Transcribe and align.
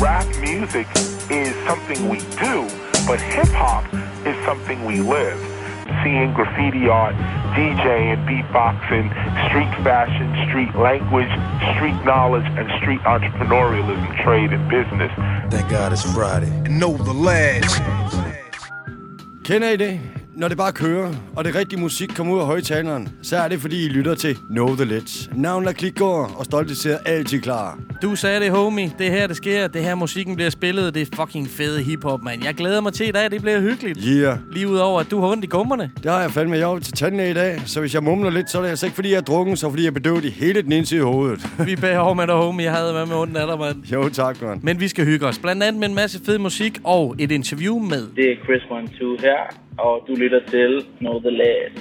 rap 0.00 0.26
music 0.40 0.86
is 1.30 1.54
something 1.66 2.08
we 2.08 2.18
do, 2.38 2.68
but 3.06 3.20
hip 3.20 3.48
hop 3.48 3.84
is 4.26 4.36
something 4.44 4.84
we 4.84 5.00
live. 5.00 5.38
Seeing 6.04 6.32
graffiti 6.34 6.88
art, 6.88 7.14
DJing, 7.56 8.24
beatboxing, 8.28 9.06
street 9.48 9.72
fashion, 9.82 10.28
street 10.48 10.74
language, 10.76 11.32
street 11.74 11.98
knowledge, 12.04 12.46
and 12.58 12.68
street 12.80 13.00
entrepreneurialism, 13.00 14.22
trade, 14.24 14.52
and 14.52 14.64
business. 14.70 15.10
Thank 15.50 15.68
God 15.70 15.92
it's 15.92 16.04
Friday. 16.14 16.52
And 16.66 16.78
know 16.78 16.96
the 16.96 17.14
lads. 17.14 17.80
Kender 19.44 19.68
I 19.68 19.76
det? 19.76 20.00
Når 20.36 20.48
det 20.48 20.56
bare 20.56 20.72
kører, 20.72 21.12
og 21.36 21.44
det 21.44 21.54
rigtige 21.54 21.80
musik 21.80 22.08
kommer 22.16 22.34
ud 22.34 22.40
af 22.40 22.46
højtaleren, 22.46 23.08
så 23.22 23.36
er 23.36 23.48
det 23.48 23.60
fordi 23.60 23.84
I 23.84 23.88
lytter 23.88 24.14
til 24.14 24.36
Know 24.50 24.76
The 24.76 24.84
Ledge. 24.84 25.30
Navnet 25.34 25.68
er 25.68 25.72
Klikgård, 25.72 26.30
og 26.36 26.44
stolte 26.44 26.74
sidder 26.76 26.98
altid 27.06 27.40
klar. 27.40 27.78
Du 28.02 28.16
sagde 28.16 28.40
det, 28.40 28.50
homie. 28.50 28.92
Det 28.98 29.06
er 29.06 29.10
her, 29.10 29.26
det 29.26 29.36
sker. 29.36 29.66
Det 29.66 29.82
her, 29.82 29.94
musikken 29.94 30.36
bliver 30.36 30.50
spillet. 30.50 30.94
Det 30.94 31.02
er 31.02 31.16
fucking 31.16 31.48
fede 31.48 31.82
hiphop, 31.82 32.22
mand. 32.22 32.44
Jeg 32.44 32.54
glæder 32.54 32.80
mig 32.80 32.92
til 32.92 33.08
i 33.08 33.10
dag. 33.10 33.30
Det 33.30 33.42
bliver 33.42 33.60
hyggeligt. 33.60 33.98
Yeah. 34.08 34.38
Lige 34.52 34.68
udover, 34.68 35.00
at 35.00 35.10
du 35.10 35.20
har 35.20 35.28
ondt 35.28 35.44
i 35.44 35.46
gummerne. 35.46 35.90
Det 36.02 36.10
har 36.10 36.20
jeg 36.20 36.30
fandme. 36.30 36.56
Jeg 36.56 36.62
er 36.70 36.78
til 36.78 36.92
tandlæge 36.92 37.30
i 37.30 37.34
dag, 37.34 37.60
så 37.66 37.80
hvis 37.80 37.94
jeg 37.94 38.02
mumler 38.02 38.30
lidt, 38.30 38.50
så 38.50 38.58
er 38.58 38.62
det 38.62 38.68
altså 38.68 38.86
ikke 38.86 38.94
fordi, 38.94 39.10
jeg 39.10 39.16
er 39.16 39.20
drukken, 39.20 39.56
så 39.56 39.70
fordi 39.70 39.82
jeg 39.82 39.88
er 39.88 39.92
bedøvet 39.94 40.24
i 40.24 40.30
hele 40.30 40.62
den 40.62 40.72
ene 40.72 40.86
side 40.86 41.00
af 41.00 41.06
hovedet. 41.06 41.40
Vi 41.66 41.76
bærer 41.76 41.98
over 41.98 42.14
med 42.14 42.26
dig, 42.26 42.34
homie. 42.34 42.64
Jeg 42.64 42.72
havde 42.74 42.92
med 42.92 43.06
med 43.06 43.16
ondt 43.16 43.36
af 43.36 43.46
dig, 43.46 43.58
mand. 43.58 43.84
jo, 43.92 44.08
tak, 44.08 44.42
man. 44.42 44.60
Men 44.62 44.80
vi 44.80 44.88
skal 44.88 45.04
hygge 45.04 45.26
os. 45.26 45.38
Blandt 45.38 45.62
andet 45.62 45.80
med 45.80 45.88
en 45.88 45.94
masse 45.94 46.20
fed 46.26 46.38
musik 46.38 46.78
og 46.84 47.14
et 47.18 47.32
interview 47.32 47.78
med... 47.78 48.06
Det 48.16 48.24
er 48.32 48.36
Chris 48.44 48.62
One 48.70 48.88
Two 48.98 49.16
her, 49.20 49.38
og 49.78 50.02
du 50.08 50.14
lytter 50.14 50.40
til 50.50 50.84
Know 50.98 51.20
The 51.20 51.30
Ledge. 51.30 51.80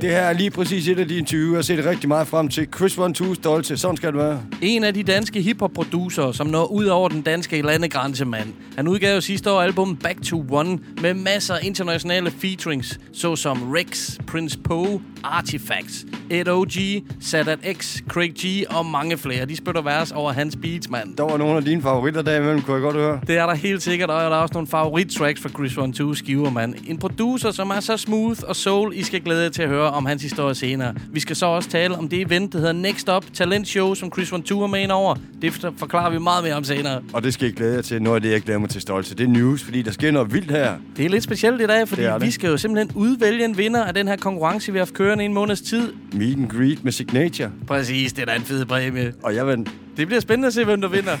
Det 0.00 0.10
her 0.10 0.18
er 0.20 0.32
lige 0.32 0.50
præcis 0.50 0.88
et 0.88 0.98
af 0.98 1.08
de 1.08 1.18
interviewer, 1.18 1.52
jeg 1.52 1.58
har 1.58 1.62
set 1.62 1.84
rigtig 1.86 2.08
meget 2.08 2.26
frem 2.26 2.48
til. 2.48 2.68
Chris 2.76 2.98
One 2.98 3.14
Two 3.14 3.34
stolte. 3.34 3.76
Sådan 3.76 3.96
skal 3.96 4.08
det 4.12 4.18
være. 4.18 4.40
En 4.62 4.84
af 4.84 4.94
de 4.94 5.02
danske 5.02 5.42
hiphop-producer, 5.48 6.32
som 6.32 6.46
når 6.46 6.66
ud 6.66 6.84
over 6.84 7.08
den 7.08 7.22
danske 7.22 7.62
landegrænse, 7.62 8.24
mand. 8.24 8.48
Han 8.76 8.88
udgav 8.88 9.20
sidste 9.20 9.50
år 9.50 9.60
album 9.60 9.96
Back 9.96 10.22
to 10.22 10.44
One 10.50 10.78
med 11.02 11.14
masser 11.14 11.54
af 11.54 11.58
internationale 11.62 12.30
featurings, 12.30 13.00
såsom 13.12 13.72
Rex, 13.72 14.18
Prince 14.26 14.58
Poe, 14.58 15.00
Artifacts, 15.24 16.06
Ed 16.30 16.48
O.G., 16.48 17.02
Sadat 17.20 17.58
X, 17.72 17.98
Craig 18.08 18.32
G 18.38 18.64
og 18.70 18.86
mange 18.86 19.18
flere. 19.18 19.46
De 19.46 19.56
spytter 19.56 19.82
vers 19.82 20.12
over 20.12 20.32
hans 20.32 20.56
beats, 20.62 20.90
mand. 20.90 21.16
Der 21.16 21.22
var 21.22 21.36
nogle 21.36 21.56
af 21.56 21.64
dine 21.64 21.82
favoritter 21.82 22.22
der 22.22 22.36
imellem, 22.36 22.62
kunne 22.62 22.74
jeg 22.74 22.82
godt 22.82 22.96
høre. 22.96 23.20
Det 23.26 23.38
er 23.38 23.46
der 23.46 23.54
helt 23.54 23.82
sikkert, 23.82 24.10
og 24.10 24.30
der 24.30 24.36
er 24.36 24.40
også 24.40 24.54
nogle 24.54 24.68
favorit-tracks 24.68 25.42
fra 25.42 25.48
Chris 25.48 25.76
One 25.76 25.92
Two 25.92 26.14
skiver, 26.14 26.50
mand. 26.50 26.74
En 26.86 26.98
producer, 26.98 27.50
som 27.50 27.70
er 27.70 27.80
så 27.80 27.96
smooth 27.96 28.40
og 28.48 28.56
soul, 28.56 28.92
I 28.94 29.02
skal 29.02 29.20
glæde 29.20 29.42
jer 29.42 29.50
til 29.50 29.62
at 29.62 29.68
høre 29.68 29.90
om 29.90 30.06
hans 30.06 30.22
historie 30.22 30.54
senere. 30.54 30.94
Vi 31.12 31.20
skal 31.20 31.36
så 31.36 31.46
også 31.46 31.68
tale 31.68 31.98
om 31.98 32.08
det 32.08 32.20
event, 32.20 32.52
der 32.52 32.58
hedder 32.58 32.72
Next 32.72 33.08
Up 33.08 33.24
Talent 33.34 33.68
Show, 33.68 33.94
som 33.94 34.12
Chris 34.12 34.32
One 34.32 34.42
Two 34.42 34.62
er 34.62 34.66
med 34.66 34.80
ind 34.80 34.90
over. 34.92 35.14
Det 35.42 35.52
forklarer 35.76 36.10
vi 36.10 36.18
meget 36.18 36.44
mere 36.44 36.54
om 36.54 36.64
senere. 36.64 37.00
Og 37.12 37.22
det 37.22 37.34
skal 37.34 37.48
I 37.48 37.50
glæde 37.50 37.74
jer 37.74 37.82
til. 37.82 38.02
Noget 38.02 38.16
af 38.16 38.22
det, 38.22 38.30
jeg 38.30 38.40
glæder 38.42 38.58
mig 38.60 38.68
til 38.70 38.80
stolte. 38.80 39.14
Det 39.14 39.24
er 39.24 39.28
news, 39.28 39.62
fordi 39.62 39.82
der 39.82 39.90
sker 39.90 40.10
noget 40.10 40.32
vildt 40.32 40.50
her. 40.50 40.72
Det 40.96 41.04
er 41.04 41.08
lidt 41.08 41.24
specielt 41.24 41.60
i 41.60 41.66
dag, 41.66 41.88
fordi 41.88 42.02
vi 42.20 42.30
skal 42.30 42.50
jo 42.50 42.56
simpelthen 42.56 42.90
udvælge 42.96 43.44
en 43.44 43.58
vinder 43.58 43.84
af 43.84 43.94
den 43.94 44.08
her 44.08 44.16
konkurrence, 44.16 44.72
vi 44.72 44.78
har 44.78 44.84
haft 44.84 44.94
kørende 44.94 45.24
i 45.24 45.26
en 45.26 45.34
måneds 45.34 45.60
tid. 45.60 45.92
Meet 46.12 46.36
and 46.36 46.48
greet 46.50 46.84
med 46.84 46.92
Signature. 46.92 47.50
Præcis, 47.66 48.12
det 48.12 48.22
er 48.22 48.26
da 48.26 48.34
en 48.34 48.42
fed 48.42 48.64
præmie. 48.64 49.12
Og 49.22 49.34
jeg 49.34 49.46
vandt. 49.46 49.70
Det 49.96 50.06
bliver 50.06 50.20
spændende 50.20 50.46
at 50.46 50.54
se, 50.54 50.64
hvem 50.64 50.80
der 50.80 50.88
vinder. 50.88 51.16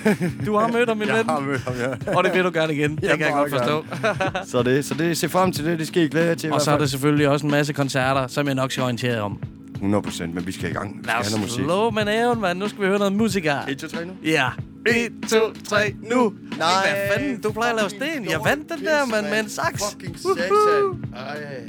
Du 0.46 0.56
har 0.56 0.68
mødt 0.68 0.88
ham, 0.88 0.96
min 0.96 1.08
Jeg 1.08 1.16
ven. 1.18 1.28
har 1.28 1.40
mødt 1.40 1.60
ham, 1.60 1.74
ja. 2.06 2.16
Og 2.16 2.24
det 2.24 2.34
vil 2.34 2.44
du 2.44 2.50
gerne 2.54 2.74
igen. 2.74 2.90
Det 2.96 3.08
kan 3.10 3.20
jeg 3.20 3.32
godt 3.32 3.50
forstå. 3.50 3.84
Så 4.46 4.62
det, 4.62 4.84
så 4.84 4.94
det, 4.94 5.16
se 5.16 5.28
frem 5.28 5.52
til 5.52 5.64
det. 5.64 5.78
Det 5.78 5.86
skal 5.86 6.02
I 6.02 6.08
glæde 6.08 6.26
jer 6.26 6.34
til. 6.34 6.52
Og 6.52 6.60
så 6.60 6.70
er 6.70 6.78
der 6.78 6.86
selvfølgelig 6.86 7.28
også 7.28 7.46
en 7.46 7.50
masse 7.52 7.72
koncerter, 7.72 8.26
som 8.26 8.46
jeg 8.46 8.54
nok 8.54 8.72
skal 8.72 8.82
orientere 8.82 9.20
om. 9.20 9.38
100 9.78 10.02
procent, 10.02 10.34
men 10.34 10.46
vi 10.46 10.52
skal 10.52 10.70
i 10.70 10.72
gang. 10.72 10.98
Vi 11.02 11.06
Lad 11.06 11.14
os 11.14 11.38
musik. 11.38 11.64
slå 11.64 11.90
med 11.90 12.04
næven, 12.04 12.40
mand. 12.40 12.58
Nu 12.58 12.68
skal 12.68 12.80
vi 12.82 12.86
høre 12.86 12.98
noget 12.98 13.12
musik 13.12 13.44
her. 13.44 13.66
1, 13.68 13.78
2, 13.78 13.88
3 13.88 14.04
nu. 14.04 14.12
Ja. 14.24 14.48
1, 14.86 15.12
2, 15.28 15.36
3, 15.68 15.94
nu. 16.10 16.32
Nej. 16.58 16.68
Hvad 16.90 17.18
fanden? 17.18 17.40
Du 17.40 17.52
plejer 17.52 17.70
at 17.72 17.76
lave 17.76 17.90
sten. 17.90 18.30
Jeg 18.30 18.40
vandt 18.44 18.68
den 18.68 18.84
der, 18.84 19.06
mand, 19.06 19.28
med 19.28 19.40
en 19.40 19.48
sax. 19.48 19.82
Fucking 19.92 20.18
satan. 20.18 21.14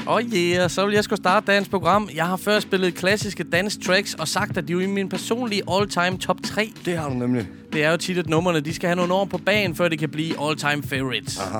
Og 0.05 0.13
oh 0.15 0.21
yeah, 0.23 0.69
så 0.69 0.85
vil 0.85 0.93
jeg 0.93 1.03
skulle 1.03 1.17
starte 1.17 1.45
dagens 1.51 1.69
program. 1.69 2.09
Jeg 2.15 2.25
har 2.25 2.37
før 2.37 2.59
spillet 2.59 2.95
klassiske 2.95 3.43
dance 3.43 3.79
tracks 3.79 4.13
og 4.13 4.27
sagt, 4.27 4.57
at 4.57 4.67
de 4.67 4.73
er 4.73 4.79
i 4.79 4.85
min 4.85 5.09
personlige 5.09 5.61
all-time 5.71 6.17
top 6.17 6.37
3. 6.43 6.71
Det 6.85 6.97
har 6.97 7.09
du 7.09 7.15
nemlig. 7.15 7.47
Det 7.73 7.83
er 7.83 7.91
jo 7.91 7.97
tit, 7.97 8.17
at 8.17 8.29
numrene 8.29 8.59
de 8.59 8.73
skal 8.73 8.87
have 8.87 8.95
nogle 8.95 9.13
år 9.13 9.25
på 9.25 9.37
banen, 9.37 9.75
før 9.75 9.87
det 9.87 9.99
kan 9.99 10.09
blive 10.09 10.33
all-time 10.49 10.83
favorites. 10.83 11.39
Aha. 11.39 11.59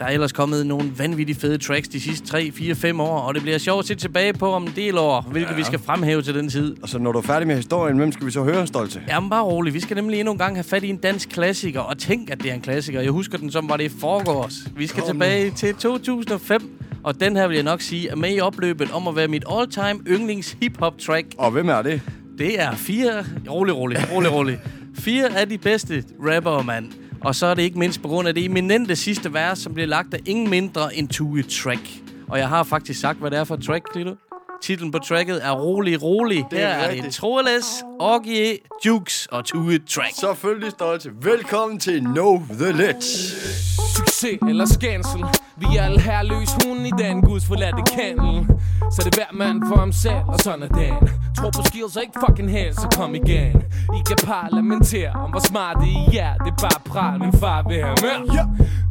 Der 0.00 0.06
er 0.06 0.10
ellers 0.10 0.32
kommet 0.32 0.66
nogle 0.66 0.92
vanvittigt 0.98 1.40
fede 1.40 1.58
tracks 1.58 1.88
de 1.88 2.00
sidste 2.00 2.26
3, 2.26 2.50
4, 2.52 2.74
5 2.74 3.00
år, 3.00 3.18
og 3.20 3.34
det 3.34 3.42
bliver 3.42 3.58
sjovt 3.58 3.78
at 3.78 3.86
se 3.86 3.94
tilbage 3.94 4.32
på 4.32 4.52
om 4.52 4.62
en 4.62 4.72
del 4.76 4.98
år, 4.98 5.20
hvilket 5.30 5.50
ja. 5.50 5.56
vi 5.56 5.64
skal 5.64 5.78
fremhæve 5.78 6.22
til 6.22 6.34
den 6.34 6.48
tid. 6.48 6.76
Og 6.82 6.88
så 6.88 6.98
når 6.98 7.12
du 7.12 7.18
er 7.18 7.22
færdig 7.22 7.46
med 7.46 7.56
historien, 7.56 7.96
hvem 7.96 8.12
skal 8.12 8.26
vi 8.26 8.30
så 8.30 8.42
høre 8.42 8.66
stolte? 8.66 9.02
Jamen 9.08 9.30
bare 9.30 9.42
rolig. 9.42 9.74
Vi 9.74 9.80
skal 9.80 9.94
nemlig 9.94 10.18
endnu 10.20 10.32
en 10.32 10.38
gang 10.38 10.56
have 10.56 10.64
fat 10.64 10.84
i 10.84 10.88
en 10.88 10.96
dansk 10.96 11.28
klassiker, 11.28 11.80
og 11.80 11.98
tænk, 11.98 12.30
at 12.30 12.42
det 12.42 12.50
er 12.50 12.54
en 12.54 12.60
klassiker. 12.60 13.00
Jeg 13.00 13.10
husker 13.10 13.38
den 13.38 13.50
som 13.50 13.68
var 13.68 13.76
det 13.76 13.84
i 13.84 13.88
forgårs. 14.00 14.54
Vi 14.76 14.86
skal 14.86 15.02
Kom 15.02 15.10
tilbage 15.10 15.50
til 15.50 15.74
2005, 15.74 16.70
og 17.02 17.20
den 17.20 17.36
her 17.36 17.48
vil 17.48 17.54
jeg 17.54 17.64
nok 17.64 17.80
sige 17.80 18.08
er 18.08 18.16
med 18.16 18.36
i 18.36 18.40
opløbet 18.40 18.90
om 18.92 19.08
at 19.08 19.16
være 19.16 19.28
mit 19.28 19.44
all-time 19.50 20.00
yndlings 20.08 20.56
hip-hop 20.62 20.98
track. 20.98 21.26
Og 21.38 21.50
hvem 21.50 21.68
er 21.68 21.82
det? 21.82 22.00
Det 22.38 22.60
er 22.60 22.74
fire... 22.74 23.24
Rolig, 23.50 23.76
rolig, 23.76 23.98
rolig, 24.12 24.32
rolig. 24.32 24.58
Fire 24.94 25.38
af 25.38 25.48
de 25.48 25.58
bedste 25.58 26.04
rappere, 26.20 26.64
mand. 26.64 26.92
Og 27.20 27.34
så 27.34 27.46
er 27.46 27.54
det 27.54 27.62
ikke 27.62 27.78
mindst 27.78 28.02
på 28.02 28.08
grund 28.08 28.28
af 28.28 28.34
det 28.34 28.44
eminente 28.44 28.96
sidste 28.96 29.34
vers, 29.34 29.58
som 29.58 29.74
bliver 29.74 29.86
lagt 29.86 30.14
af 30.14 30.20
ingen 30.26 30.50
mindre 30.50 30.96
end 30.96 31.08
Tue 31.08 31.42
Track. 31.42 31.80
Og 32.28 32.38
jeg 32.38 32.48
har 32.48 32.62
faktisk 32.62 33.00
sagt, 33.00 33.18
hvad 33.18 33.30
det 33.30 33.38
er 33.38 33.44
for 33.44 33.56
track, 33.56 33.94
Lito. 33.94 34.14
Titlen 34.62 34.90
på 34.92 34.98
tracket 34.98 35.44
er 35.46 35.50
Rolig 35.50 36.02
Rolig. 36.02 36.46
Det 36.50 36.58
Her 36.58 36.66
er 36.66 36.72
er 36.72 36.82
det 36.86 36.92
rigtigt. 36.94 37.14
Troeles, 37.14 37.84
Orgie, 37.98 38.58
Jukes 38.86 39.26
og 39.26 39.44
Tue 39.44 39.78
Track. 39.78 40.14
Selvfølgelig 40.20 40.70
stolte. 40.70 41.10
Velkommen 41.22 41.80
til 41.80 42.00
Know 42.00 42.42
The 42.58 42.72
Ledge. 42.72 44.09
Succes 44.20 44.38
eller 44.48 44.66
skændsel. 44.66 45.24
Vi 45.56 45.66
er 45.76 45.82
alle 45.82 46.00
herløs 46.00 46.50
hunden 46.64 46.86
i 46.86 46.92
den 47.02 47.22
guds 47.22 47.46
forladte 47.46 47.82
kandel 47.96 48.46
Så 48.92 49.02
det 49.04 49.14
er 49.14 49.18
hver 49.18 49.32
mand 49.44 49.62
for 49.68 49.76
ham 49.76 49.92
selv, 49.92 50.22
og 50.28 50.38
sådan 50.38 50.62
er 50.62 50.68
den. 50.68 51.08
Tro 51.36 51.50
på 51.50 51.62
skills 51.64 51.96
og 51.96 52.02
ikke 52.02 52.18
fucking 52.26 52.50
her, 52.50 52.72
så 52.72 52.88
kom 52.96 53.14
igen. 53.14 53.62
I 53.98 54.00
kan 54.08 54.16
parlamentere 54.24 55.10
om 55.24 55.30
hvor 55.30 55.40
smart 55.40 55.76
det 55.80 55.88
I 55.88 56.16
er 56.16 56.34
Det 56.44 56.52
er 56.52 56.60
bare 56.66 56.80
pral, 56.84 57.18
min 57.20 57.32
far 57.32 57.62
vil 57.68 57.80
have 57.84 57.96
med 58.06 58.20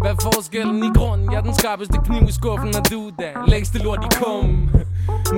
Hvad 0.01 0.11
er 0.11 0.19
forskellen 0.33 0.83
i 0.83 0.91
grunden? 0.97 1.31
Jeg 1.31 1.37
er 1.37 1.41
den 1.49 1.55
skarpeste 1.55 1.97
kniv 2.05 2.23
i 2.29 2.31
skuffen, 2.31 2.75
og 2.79 2.91
du 2.91 3.07
er 3.07 3.11
den 3.23 3.49
længste 3.53 3.77
lort 3.77 4.03
i 4.09 4.09
kummen 4.21 4.69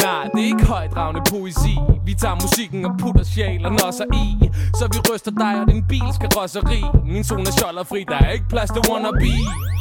Nej, 0.06 0.24
det 0.34 0.42
er 0.42 0.46
ikke 0.46 0.66
højdragende 0.66 1.22
poesi. 1.30 1.76
Vi 2.06 2.14
tager 2.14 2.36
musikken 2.42 2.86
og 2.86 2.92
putter 3.00 3.24
sjælen 3.24 3.74
også 3.88 4.06
i. 4.14 4.50
Så 4.80 4.88
vi 4.94 5.00
ryster 5.14 5.32
dig 5.32 5.54
og 5.62 5.68
din 5.72 5.84
bil 5.88 6.08
skal 6.14 6.30
rosseri. 6.38 6.82
Min 7.06 7.24
zone 7.24 7.44
er 7.80 7.84
fri, 7.84 8.06
der 8.08 8.18
er 8.18 8.31
ikke 8.31 8.50
plads 8.50 8.70
til 8.70 8.81
wannabe. 8.90 9.26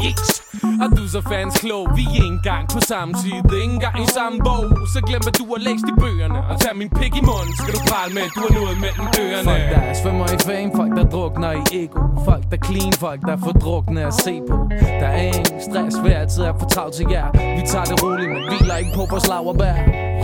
Yeeks. 0.04 0.49
Og 0.82 0.88
du 0.96 1.02
er 1.06 1.10
så 1.16 1.22
fans 1.32 1.54
klog 1.64 1.84
Vi 1.96 2.02
er 2.04 2.14
ikke 2.14 2.26
engang 2.36 2.64
på 2.74 2.80
samme 2.92 3.12
side 3.22 3.40
Ikke 3.62 3.74
engang 3.74 3.96
i 4.06 4.08
samme 4.18 4.38
bog. 4.48 4.64
Så 4.92 4.98
glem 5.08 5.22
hvad 5.26 5.34
du 5.40 5.44
har 5.52 5.60
læst 5.68 5.86
i 5.92 5.94
bøgerne 6.02 6.38
Og 6.50 6.54
tag 6.62 6.72
min 6.82 6.90
pik 6.98 7.14
i 7.20 7.22
munden. 7.30 7.52
Skal 7.60 7.72
du 7.76 7.80
prale 7.90 8.10
med, 8.16 8.22
at 8.28 8.32
du 8.36 8.40
har 8.46 8.52
noget 8.58 8.76
mellem 8.84 9.06
ørerne? 9.22 9.46
Folk 9.50 9.64
der 9.74 9.82
svømmer 10.00 10.26
i 10.36 10.38
fame 10.48 10.70
Folk 10.80 10.92
der 10.98 11.06
drukner 11.14 11.52
i 11.60 11.62
ego. 11.80 12.00
Folk 12.28 12.44
der 12.52 12.60
clean 12.66 12.92
Folk 13.04 13.20
der 13.28 13.36
får 13.44 13.54
drukne 13.64 14.00
at 14.10 14.14
se 14.24 14.34
på. 14.50 14.56
Der 15.02 15.10
er 15.18 15.22
ingen 15.30 15.46
stress 15.66 15.94
Hver 16.02 16.18
altid 16.22 16.42
er 16.50 16.54
for 16.60 16.68
travlt 16.74 16.94
til 16.98 17.06
jer. 17.14 17.28
Vi 17.58 17.62
tager 17.72 17.86
det 17.90 17.96
roligt 18.02 18.30
Men 18.34 18.42
hviler 18.50 18.76
ikke 18.82 18.92
på 18.98 19.02
vores 19.12 19.26
laverbær 19.32 19.76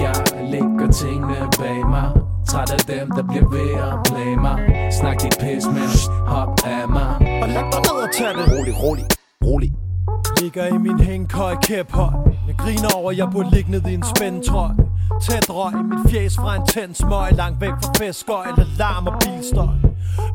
Jeg 0.04 0.14
lægger 0.52 0.88
tingene 1.02 1.38
bag 1.60 1.80
mig. 1.96 2.08
Træt 2.50 2.70
af 2.72 2.78
dem, 2.78 3.10
der 3.16 3.22
bliver 3.30 3.48
ved 3.56 3.70
at 3.86 3.94
play 4.08 4.32
mig. 4.46 4.56
Snak 4.98 5.22
dit 5.22 5.36
pis, 5.40 5.64
men 5.66 5.88
hop 6.26 6.48
af 6.66 6.88
mig. 6.88 7.10
Og 7.42 7.48
læg 7.48 7.66
dig 7.72 7.80
ned 7.86 7.96
og 8.06 8.10
tag 8.18 8.28
det 8.38 8.44
Rolig, 8.52 8.74
rolig, 8.82 9.04
rolig. 9.44 9.85
Ligger 10.40 10.66
i 10.66 10.78
min 10.78 11.00
hængkøj 11.00 11.54
kæphøj 11.62 12.10
Jeg 12.48 12.56
griner 12.58 12.88
over, 12.94 13.12
jeg 13.12 13.28
burde 13.32 13.50
ligge 13.50 13.70
ned 13.70 13.86
i 13.86 13.94
en 13.94 14.04
spændtrøj. 14.16 14.70
Tæt 15.22 15.50
røg 15.50 15.72
i 15.72 15.82
mit 15.82 16.10
fjes 16.10 16.36
fra 16.36 16.56
en 16.56 16.66
tænd 16.66 16.94
smøg. 16.94 17.32
Langt 17.32 17.60
væk 17.60 17.70
fra 17.70 17.92
fæskøj 17.98 18.44
eller 18.50 18.66
larm 18.78 19.06
og 19.06 19.14
bilstøj. 19.20 19.76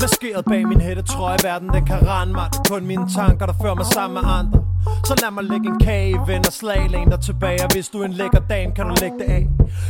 Maskeret 0.01 0.45
bag 0.45 0.67
min 0.67 0.81
hættetrøje 0.81 1.37
Verden 1.43 1.69
den 1.69 1.85
kan 1.85 2.07
rende 2.07 2.33
mig. 2.33 2.47
Det 2.51 2.59
er 2.59 2.73
kun 2.73 2.85
mine 2.85 3.09
tanker, 3.17 3.45
der 3.45 3.53
fører 3.61 3.75
mig 3.75 3.85
sammen 3.85 4.13
med 4.21 4.31
andre. 4.39 4.63
Så 5.05 5.13
lad 5.21 5.31
mig 5.31 5.43
lægge 5.43 5.67
en 5.67 5.79
kage 5.79 6.09
i 6.09 6.17
ven 6.27 6.43
og 6.47 6.53
slag 6.53 6.89
Læn 6.89 7.09
dig 7.09 7.19
tilbage, 7.19 7.63
og 7.63 7.73
hvis 7.73 7.89
du 7.89 8.01
er 8.01 8.05
en 8.05 8.13
lækker 8.13 8.39
dame 8.39 8.73
Kan 8.75 8.85
du 8.85 8.95
lægge 9.01 9.17
det 9.19 9.25
af. 9.37 9.47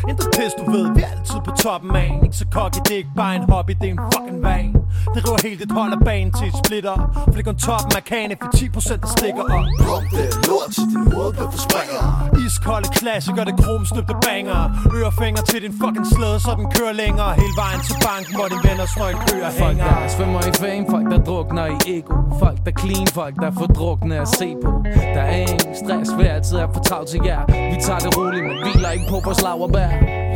Intet 0.10 0.28
pis, 0.36 0.54
du 0.60 0.72
ved, 0.72 0.94
vi 0.96 1.02
er 1.02 1.08
altid 1.18 1.40
på 1.46 1.52
toppen 1.52 1.96
af. 1.96 2.20
Ikke 2.24 2.36
så 2.36 2.46
cocky, 2.52 2.80
det 2.86 2.92
er 2.92 2.98
ikke 2.98 3.16
bare 3.16 3.36
en 3.36 3.50
hobby 3.50 3.74
Det 3.82 3.88
er 3.90 3.92
en 3.92 4.00
fucking 4.14 4.44
vane. 4.44 4.81
Det 5.16 5.22
river 5.28 5.40
helt 5.48 5.60
dit 5.64 5.72
hold 5.80 5.92
af 5.98 6.02
banen 6.10 6.32
til 6.38 6.46
et 6.52 6.56
splitter. 6.66 6.96
Flikker 7.34 7.54
toppen 7.66 7.94
af 8.00 8.04
kagen 8.12 8.32
for 8.42 8.50
10% 8.58 9.02
der 9.04 9.10
stikker 9.18 9.44
op. 9.58 9.66
Pump 9.88 10.06
det 10.16 10.28
lort 10.48 10.70
til 10.76 10.86
din 10.94 11.04
hoved 11.14 11.32
bliver 11.38 11.52
for 11.56 11.62
springer. 11.68 12.02
Iskolde 12.46 12.90
klassikere, 13.00 13.46
det 13.50 13.56
kromstøbte 13.64 14.16
banger. 14.28 14.62
Ørefinger 14.98 15.42
til 15.52 15.60
din 15.66 15.74
fucking 15.82 16.08
slæde, 16.16 16.38
så 16.46 16.52
den 16.60 16.68
kører 16.76 16.94
længere. 17.04 17.32
Hele 17.44 17.56
vejen 17.64 17.82
til 17.88 17.96
banken, 18.08 18.34
hvor 18.38 18.48
dine 18.52 18.64
venner 18.70 18.88
står 18.96 19.08
i 19.16 19.18
kø 19.28 19.36
og 19.48 19.54
Folk 19.62 19.78
hænger. 19.78 19.90
der 20.02 20.10
svømmer 20.16 20.42
i 20.52 20.54
fame, 20.64 20.84
folk 20.94 21.06
der 21.14 21.20
drukner 21.30 21.66
i 21.76 21.78
ego. 21.96 22.16
Folk 22.44 22.58
der 22.66 22.74
clean, 22.82 23.08
folk 23.20 23.36
der 23.44 23.52
får 23.60 23.68
drukne 23.80 24.16
at 24.26 24.30
se 24.40 24.48
på. 24.64 24.70
Der 25.16 25.24
er 25.34 25.38
ingen 25.46 25.72
stress, 25.82 26.10
hver 26.18 26.32
altid 26.38 26.58
er 26.64 26.68
for 26.76 26.82
travlt 26.88 27.10
til 27.14 27.22
jer. 27.30 27.42
Vi 27.74 27.78
tager 27.86 28.00
det 28.06 28.12
roligt, 28.18 28.44
men 28.50 28.58
hviler 28.64 28.90
ikke 28.96 29.08
på 29.14 29.18
vores 29.26 29.42
laverbær. 29.48 29.90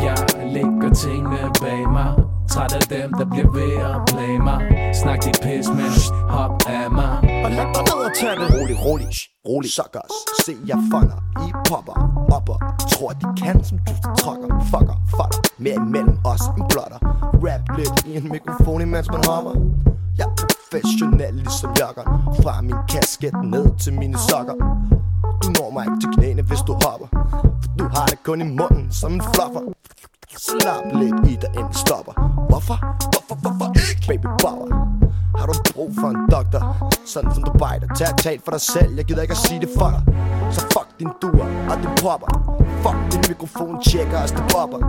Jeg 0.07 0.17
lægger 0.55 0.89
tingene 1.03 1.37
bag 1.61 1.81
mig 1.97 2.11
Træt 2.51 2.74
af 2.74 2.81
dem, 2.81 3.13
der 3.19 3.25
bliver 3.31 3.51
ved 3.57 3.74
at 3.89 3.97
play 4.12 4.33
mig. 4.47 4.57
Snak 5.01 5.24
dit 5.25 5.39
pis, 5.44 5.68
men 5.80 5.92
hop 6.30 6.51
af 6.68 6.92
mig. 6.92 7.13
Og 7.45 7.50
læg 7.57 7.68
dig 7.75 7.83
ned 7.89 8.00
og 8.07 8.12
tag 8.21 8.33
det. 8.39 8.47
Rolig, 8.56 8.77
rolig, 8.86 9.07
rolig 9.50 9.71
Suckers, 9.77 10.15
se 10.45 10.53
jeg 10.71 10.80
fanger 10.92 11.19
I 11.47 11.47
popper, 11.69 11.95
opper 12.38 12.57
Tror 12.92 13.12
de 13.21 13.27
kan 13.42 13.63
som 13.63 13.77
du 13.88 13.94
trækker 14.21 14.50
Fucker, 14.71 14.97
fatter 15.18 15.39
Mere 15.57 15.75
imellem 15.75 16.18
os 16.31 16.44
en 16.57 16.63
blotter. 16.71 17.00
Rap 17.45 17.63
lidt 17.77 17.95
i 18.09 18.18
en 18.18 18.31
mikrofon 18.31 18.81
imens 18.81 19.07
man 19.12 19.24
hopper. 19.25 19.53
Jeg 20.18 20.25
er 20.25 20.36
professionel 20.41 21.33
ligesom 21.33 21.69
jakkeren 21.80 22.36
Fra 22.44 22.62
min 22.62 22.80
kasket 22.89 23.33
ned 23.44 23.65
til 23.83 23.94
mine 23.94 24.18
sokker. 24.18 24.56
Du 25.44 25.48
når 25.57 25.69
mig 25.75 25.83
ikke 25.86 26.00
til 26.03 26.09
knæene 26.15 26.41
hvis 26.41 26.62
du 26.68 26.74
hopper. 26.86 27.07
For 27.62 27.69
du 27.80 27.86
har 27.95 28.06
det 28.06 28.19
kun 28.24 28.41
i 28.41 28.48
munden 28.59 28.91
som 28.91 29.13
en 29.13 29.21
fluffer 29.33 29.75
Slap 30.37 30.83
lidt 30.93 31.31
i 31.31 31.35
dig 31.35 31.49
inden 31.55 31.73
stopper 31.73 32.13
Hvorfor? 32.49 32.77
Hvorfor, 33.13 33.35
hvorfor 33.43 33.67
ikke? 33.91 34.07
Baby 34.07 34.27
power 34.43 34.67
Har 35.37 35.45
du 35.45 35.53
brug 35.73 35.91
for 35.99 36.07
en 36.07 36.29
doktor? 36.31 36.61
Sådan 37.05 37.33
som 37.33 37.43
du 37.43 37.51
bejder 37.51 37.87
Tag 37.95 38.35
et 38.35 38.41
for 38.45 38.51
dig 38.51 38.61
selv 38.61 38.95
Jeg 38.95 39.05
gider 39.05 39.21
ikke 39.21 39.31
at 39.31 39.37
sige 39.37 39.59
det 39.61 39.69
for 39.77 39.89
dig 39.89 40.01
Så 40.53 40.61
fuck 40.61 40.84
din 41.00 41.09
dur, 41.21 41.45
og 41.69 41.77
du 41.83 41.89
popper. 42.01 42.30
Fuck 42.83 42.97
din 43.12 43.24
mikrofon 43.30 43.83
tjekker 43.83 44.24
os 44.24 44.31
det 44.31 44.44
popper. 44.53 44.80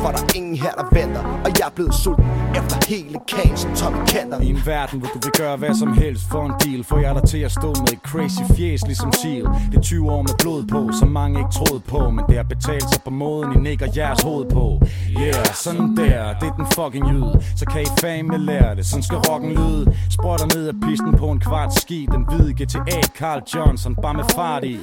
For 0.00 0.08
der 0.08 0.18
er 0.18 0.36
ingen 0.36 0.56
her 0.56 0.70
der 0.70 0.86
venter 0.92 1.22
Og 1.44 1.50
jeg 1.58 1.66
er 1.66 1.74
blevet 1.74 1.94
sulten 1.94 2.24
efter 2.58 2.76
hele 2.88 3.18
kagen 3.28 3.56
som 3.56 3.70
Tommy 3.74 4.06
Kanter. 4.06 4.40
I 4.40 4.50
en 4.50 4.62
verden, 4.66 4.98
hvor 4.98 5.08
du 5.14 5.18
vil 5.22 5.32
gøre 5.38 5.56
hvad 5.56 5.74
som 5.74 5.92
helst 5.92 6.22
for 6.30 6.42
en 6.46 6.52
deal 6.64 6.84
Får 6.84 6.98
jeg 6.98 7.14
dig 7.14 7.24
til 7.28 7.38
at 7.38 7.52
stå 7.52 7.68
med 7.68 7.92
et 7.92 8.02
crazy 8.10 8.42
fjes 8.56 8.82
ligesom 8.86 9.12
Seal 9.12 9.44
Det 9.70 9.76
er 9.76 9.82
20 9.82 10.10
år 10.12 10.22
med 10.22 10.34
blod 10.42 10.64
på, 10.66 10.90
som 11.00 11.08
mange 11.08 11.38
ikke 11.38 11.50
troede 11.50 11.80
på 11.80 12.10
Men 12.10 12.24
det 12.28 12.36
har 12.36 12.42
betalt 12.42 12.90
sig 12.92 13.02
på 13.02 13.10
måden, 13.10 13.52
I 13.52 13.58
nikker 13.68 13.86
jeres 13.96 14.22
hoved 14.22 14.46
på. 14.50 14.80
Yeah, 15.20 15.46
sådan 15.54 15.96
der, 15.96 16.38
det 16.40 16.48
er 16.48 16.56
den 16.56 16.66
fucking 16.78 17.06
jyd. 17.12 17.30
Så 17.56 17.64
kan 17.66 17.82
I 17.82 17.86
fame 18.00 18.38
lære 18.38 18.76
det, 18.76 18.86
sådan 18.86 19.02
skal 19.02 19.18
rocken 19.18 19.50
lyde. 19.50 19.96
Sprotter 20.10 20.46
ned 20.56 20.68
af 20.68 20.74
pisten 20.86 21.12
på 21.18 21.26
en 21.30 21.40
kvart 21.40 21.74
ski 21.74 22.08
Den 22.12 22.24
hvide 22.28 22.52
GTA 22.52 23.00
Carl 23.18 23.42
Johnson, 23.54 23.94
bare 23.94 24.14
med 24.14 24.24
fart 24.34 24.64
i. 24.64 24.78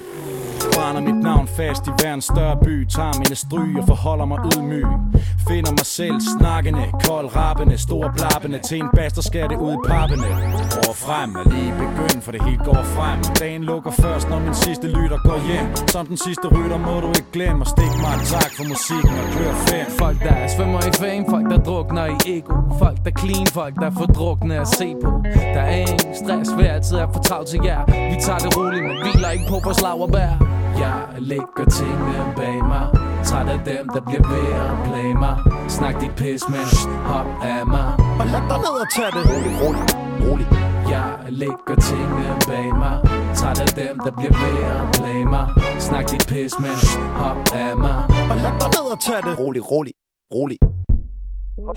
Brænder 0.74 1.02
mit 1.02 1.24
navn 1.24 1.48
fast 1.58 1.88
i 1.88 1.92
hver 1.98 2.14
en 2.14 2.22
større 2.22 2.58
by 2.66 2.86
Tager 2.96 3.18
mine 3.22 3.36
stryg 3.36 3.72
og 3.80 3.86
forholder 3.88 4.26
mig 4.26 4.40
ydmyg. 4.46 4.88
Finder 5.50 5.72
mig 5.72 5.86
selv 5.86 6.18
snakkende, 6.40 6.84
kold 7.08 7.36
rappende 7.36 7.78
Store 7.78 8.10
blappende. 8.18 8.60
Til 8.68 8.78
en 8.80 8.90
baster 8.96 9.22
skærer 9.22 9.48
det 9.48 9.58
ud 9.58 9.74
i 9.74 9.82
pappene. 9.90 10.28
Over 10.82 10.96
frem 11.06 11.30
er 11.40 11.46
lige 11.54 11.74
begyndt, 11.84 12.24
for 12.26 12.32
det 12.32 12.42
hele 12.48 12.62
går 12.70 12.84
frem. 12.96 13.18
Dagen 13.40 13.64
lukker 13.64 13.92
først, 13.92 14.30
når 14.30 14.40
min 14.40 14.56
sidste 14.66 14.88
lytter 14.88 15.20
går 15.30 15.40
hjem. 15.50 15.88
Som 15.88 16.06
den 16.06 16.18
sidste 16.18 16.48
rytter 16.56 16.78
må 16.88 16.96
du 17.04 17.08
ikke 17.08 17.32
glemme 17.34 17.62
Og 17.64 17.68
stik 17.68 17.94
mig 18.04 18.14
en 18.20 18.26
tak 18.34 18.52
for 18.58 18.66
musikken 18.74 19.16
og 19.22 19.28
kør 19.36 19.54
fem 19.70 19.86
Folk 20.02 20.20
der 20.28 20.48
svømmer 20.56 20.82
i 20.92 20.92
fame, 21.04 21.26
folk 21.34 21.46
der 21.52 21.60
drukner 21.68 22.06
i 22.16 22.18
ego. 22.36 22.54
Folk 22.84 22.98
der 23.06 23.14
clean, 23.22 23.48
folk 23.60 23.76
der 23.84 23.92
får 23.98 24.08
drukne 24.18 24.54
at 24.64 24.68
se 24.68 24.88
på. 25.04 25.10
Der 25.56 25.64
er 25.72 25.76
ingen 25.86 26.16
stress, 26.22 26.50
hver 26.58 26.80
tid 26.80 26.98
er 27.04 27.08
for 27.14 27.22
travlt 27.28 27.48
til 27.50 27.60
jer. 27.64 27.82
Vi 28.12 28.16
tager 28.26 28.40
det 28.46 28.58
roligt, 28.58 28.84
men 28.88 28.96
hviler 29.04 29.30
ikke 29.30 29.46
på 29.50 29.58
vores 29.66 29.82
laverbær. 29.82 30.45
Jeg 30.80 30.96
lægger 31.20 31.66
tingene 31.78 32.34
bag 32.36 32.58
mig. 32.72 32.86
Træt 33.26 33.48
af 33.48 33.60
dem, 33.66 33.84
der 33.96 34.02
bliver 34.08 34.24
ved 34.34 34.48
at 34.64 34.74
plage 34.88 35.14
mig. 35.14 35.36
Snak 35.68 36.02
dit 36.02 36.16
pis, 36.16 36.42
men 36.50 36.66
hop 37.10 37.28
af 37.44 37.66
mig. 37.66 37.88
Og 38.20 38.26
læg 38.34 38.44
dig 38.52 38.58
ned 38.66 38.76
og 38.84 38.88
tag 38.96 39.10
det. 39.16 39.24
Rolig, 39.32 39.54
rolig, 39.62 39.84
rolig. 40.26 40.48
Jeg 40.94 41.08
lægger 41.42 41.76
tingene 41.90 42.30
bag 42.50 42.68
mig. 42.84 42.96
Træt 43.36 43.60
af 43.66 43.68
dem, 43.82 43.94
der 44.06 44.12
bliver 44.18 44.34
ved 44.44 44.58
at 44.74 44.84
plage 44.96 45.26
mig. 45.26 45.46
Snak 45.80 46.06
dit 46.12 46.26
pis, 46.32 46.54
men 46.64 46.76
hop 47.22 47.38
af 47.54 47.78
mig. 47.78 47.98
Og 48.32 48.36
læg 48.44 48.54
dig 48.62 48.70
ned 48.76 48.86
og 48.94 49.00
tag 49.08 49.20
det. 49.28 49.40
Rolig, 49.40 49.72
rolig, 49.72 49.94
rolig 50.36 50.58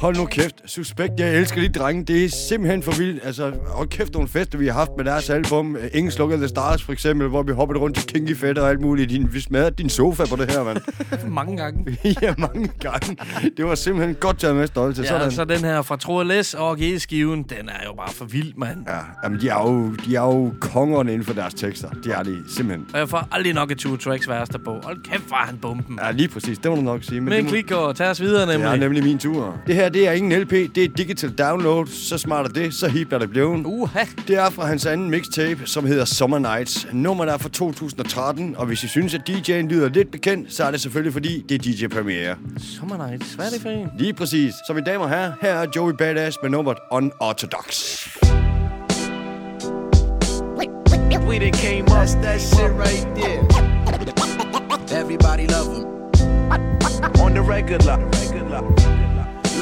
Hold 0.00 0.16
nu 0.16 0.24
kæft. 0.24 0.54
Suspekt, 0.66 1.12
jeg 1.18 1.34
elsker 1.36 1.60
de 1.60 1.68
drenge. 1.68 2.04
Det 2.04 2.24
er 2.24 2.28
simpelthen 2.28 2.82
for 2.82 2.92
vildt. 2.92 3.20
Altså, 3.24 3.52
hold 3.66 3.88
kæft 3.88 4.12
nogle 4.12 4.28
fester, 4.28 4.58
vi 4.58 4.66
har 4.66 4.72
haft 4.72 4.90
med 4.96 5.04
deres 5.04 5.30
album. 5.30 5.76
Ingen 5.92 6.10
slukker 6.10 6.36
The 6.36 6.48
Stars, 6.48 6.82
for 6.82 6.92
eksempel, 6.92 7.28
hvor 7.28 7.42
vi 7.42 7.52
hoppede 7.52 7.78
rundt 7.80 7.96
til 7.96 8.06
Kinky 8.14 8.36
Fætter 8.36 8.62
og 8.62 8.68
alt 8.70 8.80
muligt. 8.80 9.10
Din, 9.10 9.32
vi 9.32 9.40
smadrede 9.40 9.70
din 9.70 9.88
sofa 9.88 10.24
på 10.30 10.36
det 10.36 10.50
her, 10.50 10.64
mand. 10.64 10.78
Mange 11.30 11.56
gange. 11.56 11.98
ja, 12.22 12.34
mange 12.38 12.68
gange. 12.80 13.16
Det 13.56 13.64
var 13.64 13.74
simpelthen 13.74 14.14
godt 14.14 14.38
taget 14.38 14.56
med 14.56 14.66
stolte. 14.66 15.02
Ja, 15.02 15.08
Sådan. 15.08 15.30
så 15.30 15.44
den 15.44 15.58
her 15.58 15.82
fra 15.82 15.96
Troel 15.96 16.26
Les 16.26 16.54
og 16.54 16.76
G-skiven, 16.80 17.42
den 17.42 17.68
er 17.68 17.84
jo 17.86 17.94
bare 17.94 18.12
for 18.12 18.24
vild, 18.24 18.52
mand. 18.56 18.78
Ja, 18.88 18.98
jamen, 19.24 19.40
de 19.40 19.48
er, 19.48 19.62
jo, 19.68 19.90
de 20.06 20.16
er 20.16 20.20
jo 20.22 20.52
kongerne 20.60 21.12
inden 21.12 21.26
for 21.26 21.34
deres 21.34 21.54
tekster. 21.54 21.88
Det 21.90 22.12
er 22.12 22.22
de 22.22 22.36
simpelthen. 22.56 22.86
Og 22.92 22.98
jeg 22.98 23.08
får 23.08 23.28
aldrig 23.32 23.54
nok 23.54 23.70
et 23.70 23.78
two 23.78 23.96
tracks 23.96 24.28
værste 24.28 24.58
på. 24.58 24.76
Hold 24.82 25.02
kæft, 25.10 25.30
var 25.30 25.44
han 25.46 25.56
bomben. 25.58 25.98
Ja, 26.02 26.10
lige 26.10 26.28
præcis. 26.28 26.58
Det 26.58 26.70
må 26.70 26.76
du 26.76 26.82
nok 26.82 27.04
sige. 27.04 27.20
Men 27.20 27.44
må... 27.44 27.50
klik 27.50 27.70
og 27.70 27.96
tag 27.96 28.08
os 28.10 28.20
videre, 28.20 28.46
Det 28.46 28.54
er 28.54 28.58
nemlig. 28.58 28.78
nemlig 28.80 29.02
min 29.04 29.18
tur. 29.18 29.60
Det 29.68 29.76
her, 29.76 29.88
det 29.88 30.08
er 30.08 30.12
ingen 30.12 30.40
LP. 30.42 30.50
Det 30.50 30.84
er 30.84 30.88
digital 30.88 31.30
download. 31.30 31.86
Så 31.86 32.18
smart 32.18 32.46
er 32.46 32.50
det. 32.50 32.74
Så 32.74 32.88
hip 32.88 33.12
er 33.12 33.18
det 33.18 33.30
blevet. 33.30 33.66
Uha. 33.66 34.04
Det 34.28 34.36
er 34.36 34.50
fra 34.50 34.66
hans 34.66 34.86
anden 34.86 35.10
mixtape, 35.10 35.66
som 35.66 35.86
hedder 35.86 36.04
Summer 36.04 36.38
Nights. 36.38 36.86
Nummeret 36.92 37.32
er 37.32 37.38
fra 37.38 37.48
2013, 37.48 38.56
og 38.56 38.66
hvis 38.66 38.84
I 38.84 38.88
synes, 38.88 39.14
at 39.14 39.20
DJ'en 39.28 39.52
lyder 39.52 39.88
lidt 39.88 40.10
bekendt, 40.10 40.52
så 40.52 40.64
er 40.64 40.70
det 40.70 40.80
selvfølgelig 40.80 41.12
fordi, 41.12 41.44
det 41.48 41.54
er 41.54 41.58
DJ 41.58 41.86
Premiere. 41.86 42.36
Summer 42.58 43.08
Nights. 43.08 43.34
Hvad 43.34 43.46
er 43.46 43.50
det 43.50 43.60
for 43.62 43.68
en? 43.68 43.88
Lige 43.98 44.14
præcis. 44.14 44.54
Så 44.66 44.72
mine 44.72 44.86
damer 44.86 45.04
og 45.04 45.10
herrer, 45.10 45.32
her 45.42 45.52
er 45.54 45.66
Joey 45.76 45.92
Badass 45.98 46.38
med 46.42 46.50
nummeret 46.50 46.78
Unorthodox. 46.92 48.06
We 51.28 51.38
done 51.38 51.52
came 51.52 51.82
up. 51.82 51.92
That's 51.92 52.14
that 52.14 52.40
shit 52.40 52.70
right 52.70 53.06
there. 53.14 53.40
Everybody 55.00 55.46
love 55.46 55.76
him. 55.76 55.84
On 57.20 57.34
the 57.34 57.42
regular. 57.42 57.98
regular. 57.98 58.97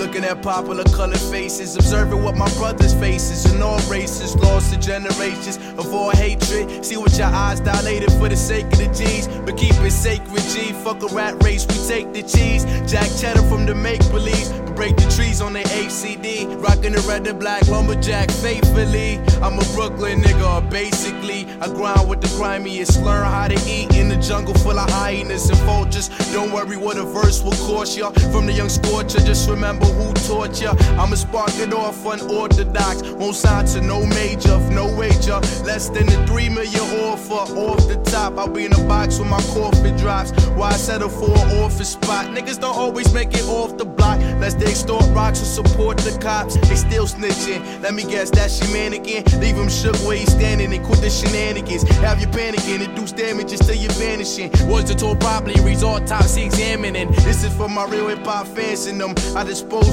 Looking 0.06 0.22
at 0.22 0.40
popular 0.40 0.84
colored 0.84 1.18
faces, 1.18 1.74
observing 1.74 2.22
what 2.22 2.36
my 2.36 2.48
brothers 2.54 2.94
faces 2.94 3.52
in 3.52 3.60
all 3.60 3.80
races, 3.90 4.36
lost 4.36 4.72
to 4.72 4.78
generations 4.78 5.56
of 5.76 5.92
all 5.92 6.10
hatred. 6.10 6.84
See 6.84 6.96
what 6.96 7.18
your 7.18 7.26
eyes 7.26 7.58
dilated 7.58 8.12
for 8.12 8.28
the 8.28 8.36
sake 8.36 8.66
of 8.66 8.78
the 8.78 8.86
G's, 8.86 9.26
but 9.26 9.56
keep 9.56 9.74
it 9.74 9.90
sacred, 9.90 10.44
G. 10.54 10.72
Fuck 10.84 11.02
a 11.02 11.08
rat 11.08 11.42
race, 11.42 11.66
we 11.66 11.74
take 11.88 12.12
the 12.12 12.22
cheese. 12.22 12.64
Jack 12.88 13.10
cheddar 13.18 13.42
from 13.48 13.66
the 13.66 13.74
make 13.74 13.98
believe, 14.12 14.48
break 14.76 14.94
the 14.94 15.10
trees 15.10 15.40
on 15.40 15.54
the 15.54 15.62
ACD. 15.62 16.62
Rocking 16.62 16.92
the 16.92 17.00
red 17.08 17.26
and 17.26 17.40
black 17.40 17.66
lumberjack 17.66 18.30
faithfully. 18.30 19.18
I'm 19.42 19.58
a 19.58 19.64
Brooklyn 19.74 20.22
nigga, 20.22 20.70
basically. 20.70 21.48
I 21.60 21.66
grind 21.66 22.08
with 22.08 22.20
the 22.20 22.28
grimiest, 22.38 23.02
learn 23.02 23.26
how 23.26 23.48
to 23.48 23.58
eat 23.68 23.96
in 23.96 24.08
the 24.08 24.16
jungle 24.16 24.54
full 24.54 24.78
of 24.78 24.88
hyenas 24.88 25.50
and 25.50 25.58
vultures. 25.60 26.10
Don't 26.32 26.52
worry 26.52 26.76
what 26.76 26.96
a 26.96 27.02
verse 27.02 27.42
will 27.42 27.58
cost 27.66 27.98
ya. 27.98 28.10
From 28.30 28.46
the 28.46 28.52
young 28.52 28.68
scorcher, 28.68 29.18
just 29.18 29.50
remember 29.50 29.86
who 29.96 30.12
taught 30.26 30.60
ya. 30.60 30.74
I'ma 31.00 31.16
spark 31.16 31.54
it 31.58 31.72
off 31.72 32.04
unorthodox. 32.04 33.02
Won't 33.12 33.36
sign 33.36 33.66
to 33.66 33.80
no 33.80 34.04
major, 34.06 34.58
no 34.70 34.86
wager. 34.96 35.40
Less 35.64 35.88
than 35.88 36.06
the 36.06 36.24
three 36.26 36.48
million 36.48 36.86
offer 37.04 37.44
off 37.56 37.88
the 37.88 37.96
top. 38.10 38.38
I'll 38.38 38.48
be 38.48 38.64
in 38.64 38.72
a 38.72 38.82
box 38.88 39.18
when 39.18 39.28
my 39.28 39.42
coffin 39.54 39.96
drops. 39.96 40.30
Why 40.58 40.68
I 40.68 40.76
settle 40.76 41.08
for 41.08 41.30
an 41.30 41.64
office 41.64 41.92
spot? 41.92 42.26
Niggas 42.26 42.60
don't 42.60 42.76
always 42.76 43.12
make 43.12 43.34
it 43.34 43.44
off 43.48 43.76
the 43.76 43.84
block. 43.84 44.18
Lest 44.40 44.58
they 44.58 44.66
extort 44.66 45.04
rocks 45.10 45.40
or 45.42 45.44
support 45.62 45.98
the 45.98 46.16
cops. 46.20 46.54
They 46.68 46.76
still 46.76 47.06
snitching. 47.06 47.82
Let 47.82 47.94
me 47.94 48.02
guess, 48.04 48.30
your 48.60 48.72
mannequin. 48.72 49.24
Leave 49.40 49.56
him 49.56 49.68
shook 49.68 49.96
where 50.06 50.16
he's 50.16 50.32
standing 50.32 50.72
and 50.72 50.84
quit 50.84 51.00
the 51.00 51.10
shenanigans. 51.10 51.82
Have 51.98 52.20
you 52.20 52.26
panicking, 52.28 52.84
induce 52.84 53.12
damages 53.12 53.60
till 53.60 53.74
you're 53.74 53.92
vanishing. 53.92 54.50
Was 54.68 54.84
the 54.84 54.94
tour 54.94 55.16
properly? 55.16 55.60
Reads 55.62 55.82
autopsy 55.82 56.44
examining. 56.44 57.10
This 57.26 57.44
is 57.44 57.52
for 57.56 57.68
my 57.68 57.86
real 57.86 58.08
hip 58.08 58.24
hop 58.24 58.46
fans 58.46 58.86
and 58.86 59.00
them. 59.00 59.14
I 59.36 59.44
dispose 59.44 59.85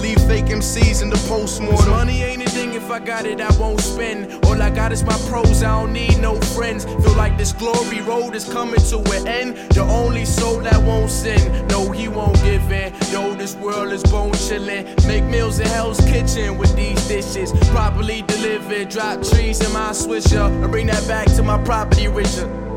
Leave 0.00 0.20
fake 0.22 0.46
MCs 0.46 1.02
in 1.02 1.10
the 1.10 1.16
postmortem. 1.28 1.90
Money 1.90 2.22
ain't 2.22 2.42
a 2.42 2.50
thing 2.50 2.74
if 2.74 2.90
I 2.90 2.98
got 2.98 3.26
it, 3.26 3.40
I 3.40 3.50
won't 3.58 3.80
spend. 3.80 4.44
All 4.46 4.60
I 4.60 4.70
got 4.70 4.92
is 4.92 5.02
my 5.02 5.16
pros, 5.28 5.62
I 5.62 5.80
don't 5.80 5.92
need 5.92 6.18
no 6.20 6.40
friends. 6.40 6.84
Feel 6.84 7.14
like 7.16 7.36
this 7.36 7.52
glory 7.52 8.00
road 8.00 8.34
is 8.34 8.44
coming 8.44 8.80
to 8.80 8.98
an 9.12 9.28
end. 9.28 9.56
The 9.72 9.82
only 9.82 10.24
soul 10.24 10.60
that 10.60 10.82
won't 10.82 11.10
sin, 11.10 11.66
no, 11.68 11.90
he 11.90 12.08
won't 12.08 12.40
give 12.42 12.70
in. 12.72 12.92
Yo, 13.12 13.34
this 13.34 13.54
world 13.56 13.92
is 13.92 14.02
bone 14.04 14.32
chillin'. 14.32 14.84
Make 15.06 15.24
meals 15.24 15.58
in 15.60 15.66
Hell's 15.66 16.00
Kitchen 16.00 16.58
with 16.58 16.74
these 16.74 17.06
dishes. 17.06 17.52
Properly 17.70 18.22
delivered, 18.22 18.88
drop 18.88 19.22
trees 19.22 19.60
in 19.64 19.72
my 19.72 19.90
swisher. 19.90 20.46
And 20.62 20.70
bring 20.70 20.86
that 20.86 21.06
back 21.06 21.26
to 21.36 21.42
my 21.42 21.62
property 21.64 22.08
richer. 22.08 22.69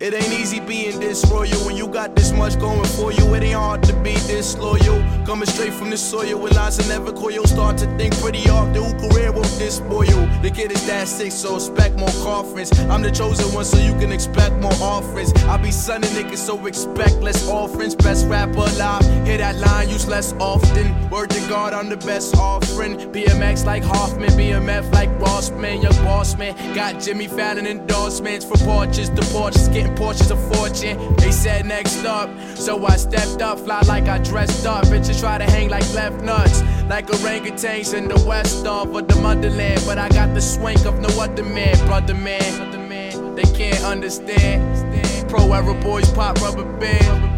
It 0.00 0.12
ain't 0.12 0.32
easy 0.32 0.58
being 0.58 0.98
this 0.98 1.24
royal 1.30 1.64
when 1.64 1.76
you 1.76 1.86
got 1.86 2.16
this 2.16 2.32
much 2.32 2.58
going 2.58 2.84
for 2.84 3.12
you. 3.12 3.32
It 3.34 3.44
ain't 3.44 3.54
hard 3.54 3.84
to 3.84 3.92
be 4.02 4.14
this 4.26 4.58
loyal. 4.58 5.00
Coming 5.24 5.46
straight 5.46 5.72
from 5.72 5.90
the 5.90 5.96
soil 5.96 6.36
with 6.40 6.56
lines 6.56 6.78
that 6.78 6.88
never 6.88 7.12
coil. 7.12 7.46
Start 7.46 7.78
to 7.78 7.86
think 7.96 8.12
pretty 8.18 8.50
often 8.50 8.74
who 8.74 9.08
career 9.08 9.30
won't 9.30 9.46
dispoil. 9.56 10.28
The 10.42 10.50
kid 10.52 10.72
is 10.72 10.84
that 10.88 11.06
sick, 11.06 11.30
so 11.30 11.54
expect 11.54 11.96
more 11.96 12.10
coffins. 12.24 12.76
I'm 12.90 13.02
the 13.02 13.10
chosen 13.12 13.54
one, 13.54 13.64
so 13.64 13.78
you 13.78 13.92
can 13.92 14.10
expect 14.10 14.56
more 14.56 14.74
offerings. 14.82 15.32
I 15.44 15.58
be 15.58 15.70
sunning 15.70 16.10
niggas, 16.10 16.38
so 16.38 16.66
expect 16.66 17.22
less 17.22 17.48
offerings. 17.48 17.94
Best 17.94 18.26
rapper 18.26 18.58
alive, 18.58 19.04
hear 19.24 19.38
that 19.38 19.56
line 19.56 19.88
used 19.88 20.08
less 20.08 20.32
often. 20.40 21.08
Word 21.08 21.30
to 21.30 21.48
God, 21.48 21.72
I'm 21.72 21.88
the 21.88 21.98
best 21.98 22.36
offering. 22.36 22.96
BMX 23.12 23.64
like 23.64 23.84
Hoffman, 23.84 24.30
BMF 24.30 24.92
like 24.92 25.08
Rossman, 25.20 25.84
young 25.84 26.04
boss 26.04 26.36
man. 26.36 26.56
Got 26.74 27.00
Jimmy 27.00 27.28
Fallon 27.28 27.68
endorsements 27.68 28.44
for 28.44 28.58
porches 28.58 29.08
to 29.10 29.22
porches, 29.32 29.68
getting 29.84 29.96
portions 29.96 30.30
of 30.30 30.38
fortune. 30.54 31.14
They 31.16 31.30
said 31.30 31.66
next 31.66 32.04
up, 32.04 32.30
so 32.56 32.84
I 32.86 32.96
stepped 32.96 33.42
up, 33.42 33.58
fly 33.60 33.80
like 33.86 34.08
I 34.08 34.18
dressed 34.18 34.66
up. 34.66 34.84
Bitches 34.86 35.20
try 35.20 35.38
to 35.38 35.44
hang 35.44 35.68
like 35.68 35.92
left 35.94 36.22
nuts. 36.22 36.62
like 36.88 37.06
orangutans 37.06 37.94
in 37.94 38.08
the 38.08 38.22
west 38.26 38.66
of 38.66 38.92
the 38.92 39.16
motherland. 39.16 39.82
But 39.86 39.98
I 39.98 40.08
got 40.08 40.34
the 40.34 40.40
swank 40.40 40.84
of 40.86 40.98
no 41.00 41.08
other 41.20 41.44
man, 41.44 41.76
brother 41.86 42.14
man. 42.14 43.34
They 43.34 43.42
can't 43.42 43.82
understand. 43.84 45.28
Pro 45.28 45.52
era 45.52 45.74
boys 45.82 46.10
pop 46.12 46.40
rubber 46.40 46.64
band. 46.78 47.32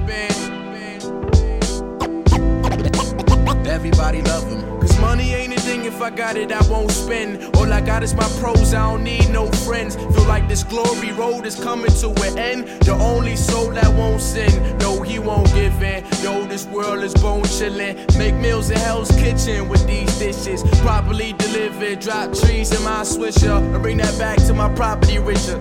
Everybody 3.67 4.23
love 4.23 4.49
them. 4.49 4.81
Cause 4.81 4.99
money 5.01 5.35
ain't 5.35 5.56
thing 5.67 5.85
if 5.85 6.01
I 6.01 6.11
got 6.11 6.37
it, 6.37 6.53
I 6.53 6.63
won't 6.71 6.93
spend. 6.93 7.57
All 7.57 7.73
I 7.73 7.81
got 7.81 8.03
is 8.05 8.15
my 8.15 8.29
pros, 8.41 8.73
I 8.73 8.83
don't 8.89 9.03
need 9.03 9.29
no 9.31 9.51
friends. 9.67 9.97
Feel 9.97 10.29
like 10.29 10.49
this 10.49 10.63
glory 10.63 11.11
road 11.13 11.45
is 11.45 11.57
coming 11.57 11.91
to 12.03 12.09
an 12.27 12.39
end. 12.39 12.61
The 12.87 12.93
only 12.93 13.35
soul 13.35 13.71
that 13.73 13.93
won't 13.99 14.23
sin, 14.23 14.79
no, 14.79 15.03
he 15.03 15.19
won't 15.19 15.53
give 15.55 15.83
in. 15.83 16.05
Yo, 16.23 16.47
this 16.47 16.67
world 16.67 17.03
is 17.03 17.15
bone 17.15 17.43
chillin'. 17.43 17.95
Make 18.17 18.35
meals 18.37 18.71
in 18.71 18.79
Hell's 18.79 19.11
Kitchen 19.23 19.69
with 19.69 19.85
these 19.87 20.13
dishes. 20.19 20.63
Properly 20.83 21.33
delivered, 21.33 21.99
drop 21.99 22.33
trees 22.33 22.71
in 22.77 22.83
my 22.85 23.03
swisher. 23.03 23.59
And 23.75 23.83
bring 23.83 23.99
that 23.99 24.17
back 24.19 24.39
to 24.47 24.55
my 24.55 24.73
property 24.75 25.19
richer. 25.19 25.59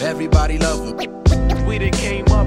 Everybody 0.00 0.58
love 0.58 0.80
him. 0.86 1.66
We 1.66 1.78
done 1.78 1.92
came 1.92 2.26
up. 2.28 2.46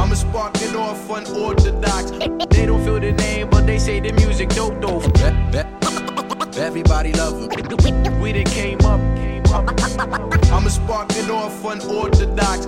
I'm 0.00 0.12
a 0.12 0.16
sparking 0.16 0.74
off 0.76 1.08
unorthodox. 1.08 2.45
They 2.66 2.72
don't 2.72 2.84
feel 2.84 2.98
the 2.98 3.12
name, 3.12 3.48
but 3.48 3.64
they 3.64 3.78
say 3.78 4.00
the 4.00 4.12
music 4.14 4.48
dope 4.48 4.80
though. 4.80 4.98
Everybody 6.60 7.12
love 7.12 7.40
him. 7.40 8.20
We 8.20 8.32
up, 8.40 8.44
came 8.44 8.80
up. 8.84 9.00
I'm 10.50 10.66
a 10.66 10.70
sparking 10.70 11.30
off 11.30 11.64
unorthodox. 11.64 12.66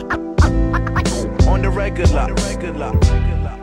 On 1.49 1.63
the 1.63 1.71
regular, 1.75 2.21
on 2.21 2.35
the 2.37 2.43
regular. 2.45 3.58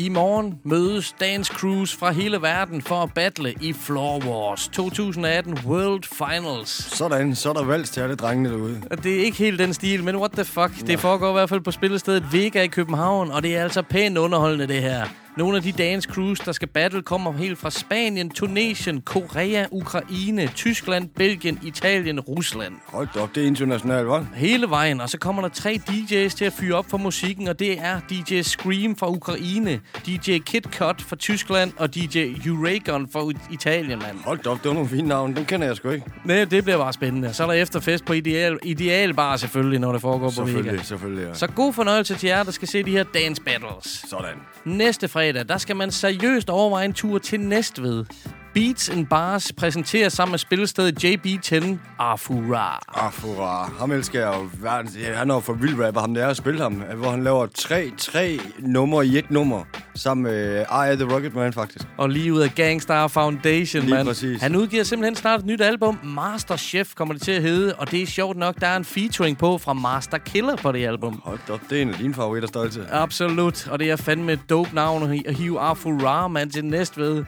I 0.00 0.08
morgen 0.08 0.54
mødes 0.64 1.14
Dance 1.20 1.52
Crews 1.52 1.96
fra 1.96 2.10
hele 2.10 2.42
verden 2.42 2.82
for 2.82 2.94
at 3.02 3.14
battle 3.14 3.54
i 3.60 3.72
Floor 3.72 4.18
Wars 4.26 4.68
2018 4.68 5.58
World 5.66 6.02
Finals. 6.02 6.68
Sådan, 6.68 7.34
så 7.34 7.48
er 7.48 7.52
der 7.52 7.64
valgs 7.64 7.90
til 7.90 8.00
alle 8.00 8.14
drengene 8.14 8.48
derude. 8.48 8.82
Det 9.02 9.20
er 9.20 9.24
ikke 9.24 9.38
helt 9.38 9.58
den 9.58 9.74
stil, 9.74 10.04
men 10.04 10.16
what 10.16 10.32
the 10.32 10.44
fuck. 10.44 10.86
Det 10.86 11.00
foregår 11.00 11.28
i 11.28 11.32
hvert 11.32 11.48
fald 11.48 11.60
på 11.60 11.70
spillestedet 11.70 12.32
Vega 12.32 12.62
i 12.62 12.66
København, 12.66 13.30
og 13.30 13.42
det 13.42 13.56
er 13.56 13.62
altså 13.62 13.82
pænt 13.82 14.18
underholdende, 14.18 14.66
det 14.66 14.82
her. 14.82 15.06
Nogle 15.36 15.56
af 15.56 15.62
de 15.62 15.72
dance 15.72 16.08
crews, 16.12 16.40
der 16.40 16.52
skal 16.52 16.68
battle, 16.68 17.02
kommer 17.02 17.32
helt 17.32 17.58
fra 17.58 17.70
Spanien, 17.70 18.30
Tunesien, 18.30 19.00
Korea, 19.00 19.66
Ukraine, 19.70 20.46
Tyskland, 20.54 21.08
Belgien, 21.08 21.58
Italien, 21.62 22.20
Rusland. 22.20 22.74
Hold 22.86 23.16
op, 23.16 23.34
det 23.34 23.42
er 23.42 23.46
internationalt, 23.46 24.08
hva'? 24.08 24.36
Hele 24.36 24.70
vejen, 24.70 25.00
og 25.00 25.08
så 25.08 25.18
kommer 25.18 25.42
der 25.42 25.48
tre 25.48 25.80
DJ's 25.90 26.28
til 26.28 26.44
at 26.44 26.52
fyre 26.52 26.76
op 26.76 26.90
for 26.90 26.98
musikken, 26.98 27.48
og 27.48 27.58
det 27.58 27.78
er 27.78 28.00
DJ 28.10 28.40
Scream 28.42 28.96
fra 28.96 29.10
Ukraine, 29.10 29.80
DJ 30.06 30.38
Kid 30.38 30.60
Cut 30.60 31.02
fra 31.02 31.16
Tyskland 31.16 31.72
og 31.76 31.94
DJ 31.94 32.34
Uragon 32.50 33.08
fra 33.12 33.32
Italien, 33.50 33.98
mand. 33.98 34.18
Hold 34.24 34.46
op, 34.46 34.58
det 34.58 34.68
var 34.68 34.74
nogle 34.74 34.88
fine 34.88 35.08
navne. 35.08 35.36
Dem 35.36 35.44
kender 35.44 35.66
jeg 35.66 35.76
sgu 35.76 35.90
ikke. 35.90 36.06
Nej, 36.24 36.44
det 36.44 36.64
bliver 36.64 36.78
bare 36.78 36.92
spændende. 36.92 37.32
Så 37.34 37.42
er 37.42 37.46
der 37.46 37.54
efterfest 37.54 38.04
på 38.04 38.12
Ideal, 38.12 38.58
ideal 38.62 39.14
Bar 39.14 39.36
selvfølgelig, 39.36 39.78
når 39.80 39.92
det 39.92 40.00
foregår 40.00 40.30
på 40.36 40.42
Vega. 40.42 40.52
Selvfølgelig, 40.52 40.86
selvfølgelig, 40.86 41.26
ja. 41.26 41.34
Så 41.34 41.46
god 41.46 41.72
fornøjelse 41.72 42.14
til 42.14 42.26
jer, 42.26 42.42
der 42.42 42.50
skal 42.50 42.68
se 42.68 42.82
de 42.82 42.90
her 42.90 43.04
dance 43.04 43.42
battles. 43.42 44.04
Sådan. 44.10 44.34
Næste 44.64 45.08
fredag, 45.08 45.19
der 45.48 45.58
skal 45.58 45.76
man 45.76 45.90
seriøst 45.90 46.50
overveje 46.50 46.84
en 46.84 46.92
tur 46.92 47.18
til 47.18 47.40
Næstved. 47.40 48.04
Beats 48.54 48.88
and 48.88 49.06
Bars 49.06 49.52
præsenterer 49.52 50.08
sammen 50.08 50.32
med 50.32 50.38
spillestedet 50.38 51.04
JB10 51.04 51.76
Afura. 51.98 52.78
Afura. 52.88 53.70
Ham 53.78 53.92
elsker 53.92 54.20
jeg 54.20 54.34
jo. 54.38 54.48
verdens- 54.68 54.96
Ja, 55.00 55.14
Han 55.14 55.30
er 55.30 55.34
jo 55.34 55.40
for 55.40 55.52
vild 55.52 55.80
rapper, 55.84 56.00
ham 56.00 56.14
der 56.14 56.24
er 56.24 56.28
at 56.28 56.36
spille 56.36 56.60
ham. 56.62 56.72
Hvor 56.96 57.10
han 57.10 57.24
laver 57.24 57.46
tre, 57.46 57.90
tre 57.98 58.38
numre 58.58 59.06
i 59.06 59.18
et 59.18 59.30
nummer. 59.30 59.64
Sammen 59.94 60.22
med 60.24 60.56
Eye 60.58 60.96
the 60.96 61.14
Rocket 61.14 61.34
Man, 61.34 61.52
faktisk. 61.52 61.84
Og 61.98 62.08
lige 62.10 62.32
ud 62.32 62.40
af 62.40 62.54
Gangstar 62.54 63.08
Foundation, 63.08 63.82
Lige 63.82 63.94
mand. 63.94 64.06
præcis. 64.08 64.40
Han 64.42 64.56
udgiver 64.56 64.84
simpelthen 64.84 65.16
snart 65.16 65.40
et 65.40 65.46
nyt 65.46 65.60
album. 65.60 65.98
Master 66.04 66.56
Chef 66.56 66.94
kommer 66.94 67.14
det 67.14 67.22
til 67.22 67.32
at 67.32 67.42
hedde. 67.42 67.74
Og 67.74 67.90
det 67.90 68.02
er 68.02 68.06
sjovt 68.06 68.36
nok, 68.36 68.60
der 68.60 68.66
er 68.66 68.76
en 68.76 68.84
featuring 68.84 69.38
på 69.38 69.58
fra 69.58 69.72
Master 69.72 70.18
Killer 70.18 70.56
på 70.56 70.72
det 70.72 70.86
album. 70.86 71.20
Hold 71.24 71.38
op, 71.50 71.60
det 71.70 71.78
er 71.78 71.82
en 71.82 71.88
af 71.88 71.94
dine 71.98 72.14
favoritter, 72.14 72.48
stolte. 72.48 72.86
Absolut. 72.90 73.68
Og 73.68 73.78
det 73.78 73.90
er 73.90 73.96
fandme 73.96 74.32
et 74.32 74.40
dope 74.50 74.74
navn 74.74 75.22
at 75.26 75.34
hive 75.34 75.60
Afura, 75.60 76.28
mand, 76.28 76.50
til 76.50 76.64
Næstved. 76.64 77.24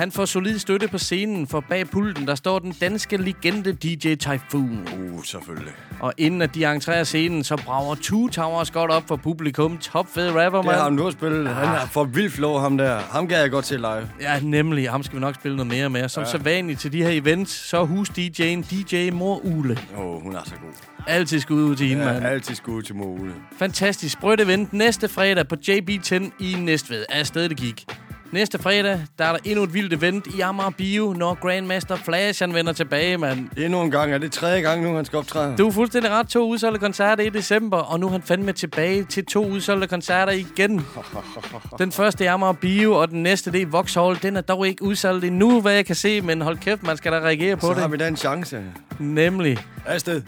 Han 0.00 0.12
får 0.12 0.24
solid 0.24 0.58
støtte 0.58 0.88
på 0.88 0.98
scenen, 0.98 1.46
for 1.46 1.64
bag 1.68 1.90
pulten, 1.90 2.26
der 2.26 2.34
står 2.34 2.58
den 2.58 2.72
danske 2.80 3.16
legende 3.16 3.72
DJ 3.72 4.14
Typhoon. 4.14 4.88
Uh, 5.12 5.24
selvfølgelig. 5.24 5.72
Og 6.00 6.12
inden 6.18 6.42
at 6.42 6.54
de 6.54 6.64
entrerer 6.64 7.04
scenen, 7.04 7.44
så 7.44 7.56
brager 7.56 7.94
Two 7.94 8.28
Towers 8.28 8.70
godt 8.70 8.90
op 8.90 9.08
for 9.08 9.16
publikum. 9.16 9.78
Top 9.78 10.06
fed 10.14 10.30
rapper, 10.30 10.62
Det 10.62 10.72
har 10.72 10.82
han 10.82 10.92
mand. 10.92 11.00
nu 11.00 11.06
at 11.06 11.12
spille. 11.12 11.48
Han 11.48 11.68
er 11.68 11.86
for 11.86 12.04
vild 12.04 12.30
flow, 12.30 12.58
ham 12.58 12.78
der. 12.78 12.98
Ham 12.98 13.28
gad 13.28 13.40
jeg 13.40 13.50
godt 13.50 13.64
til 13.64 13.80
live. 13.80 14.08
Ja, 14.20 14.40
nemlig. 14.42 14.90
Ham 14.90 15.02
skal 15.02 15.16
vi 15.16 15.20
nok 15.20 15.34
spille 15.34 15.56
noget 15.56 15.72
mere 15.72 15.90
med. 15.90 16.08
Som 16.08 16.22
ja. 16.22 16.30
så 16.30 16.38
vanligt 16.38 16.80
til 16.80 16.92
de 16.92 17.02
her 17.02 17.10
events, 17.10 17.52
så 17.68 17.76
er 17.76 17.84
hus-DJ'en 17.84 18.62
DJ 18.70 19.10
Mor 19.10 19.40
Ule. 19.44 19.78
Åh, 19.98 20.04
oh, 20.04 20.22
hun 20.22 20.34
er 20.34 20.40
så 20.44 20.54
god. 20.54 20.72
Altid 21.06 21.40
skud 21.40 21.62
ud 21.62 21.76
til 21.76 21.86
hende, 21.88 22.04
Ja, 22.06 22.12
mand. 22.12 22.26
altid 22.26 22.54
skud 22.54 22.82
til 22.82 22.94
Mole. 22.94 23.32
Fantastisk 23.58 24.12
sprødt 24.12 24.40
event 24.40 24.72
næste 24.72 25.08
fredag 25.08 25.48
på 25.48 25.56
JB10 25.68 26.14
i 26.40 26.56
Næstved. 26.58 27.04
Afsted 27.08 27.48
det 27.48 27.56
gik. 27.56 27.86
Næste 28.32 28.58
fredag, 28.58 29.00
der 29.18 29.24
er 29.24 29.32
der 29.32 29.38
endnu 29.44 29.64
et 29.64 29.74
vildt 29.74 29.92
event 29.92 30.26
i 30.26 30.40
Amager 30.40 30.70
Bio, 30.70 31.14
når 31.18 31.34
Grandmaster 31.34 31.96
Flash 31.96 32.42
han 32.42 32.54
vender 32.54 32.72
tilbage, 32.72 33.18
mand. 33.18 33.48
Endnu 33.56 33.82
en 33.82 33.90
gang. 33.90 34.12
Er 34.12 34.18
det 34.18 34.32
tredje 34.32 34.60
gang 34.60 34.82
nu, 34.82 34.94
han 34.96 35.04
skal 35.04 35.16
optræde? 35.16 35.56
Du 35.56 35.66
er 35.68 35.72
fuldstændig 35.72 36.10
ret. 36.10 36.28
To 36.28 36.48
udsolgte 36.48 36.78
koncerter 36.80 37.24
i 37.24 37.28
december, 37.28 37.76
og 37.76 38.00
nu 38.00 38.06
er 38.06 38.10
han 38.10 38.22
fandme 38.22 38.52
tilbage 38.52 39.04
til 39.04 39.24
to 39.24 39.46
udsolgte 39.46 39.86
koncerter 39.86 40.32
igen. 40.32 40.86
Den 41.78 41.92
første 41.92 42.24
er 42.26 42.32
Amager 42.32 42.52
Bio, 42.52 42.92
og 42.94 43.10
den 43.10 43.22
næste 43.22 43.52
det 43.52 43.62
er 43.62 43.66
Vauxhall. 43.66 44.18
Den 44.22 44.36
er 44.36 44.40
dog 44.40 44.66
ikke 44.68 44.82
udsolgt 44.82 45.24
endnu, 45.24 45.60
hvad 45.60 45.72
jeg 45.72 45.86
kan 45.86 45.94
se, 45.96 46.20
men 46.20 46.40
hold 46.42 46.58
kæft, 46.58 46.82
man 46.82 46.96
skal 46.96 47.12
da 47.12 47.18
reagere 47.18 47.56
på 47.56 47.66
Så 47.66 47.72
det. 47.72 47.80
har 47.82 47.88
vi 47.88 47.96
da 47.96 48.08
en 48.08 48.16
chance. 48.16 48.62
Nemlig. 48.98 49.58
Afsted. 49.86 50.22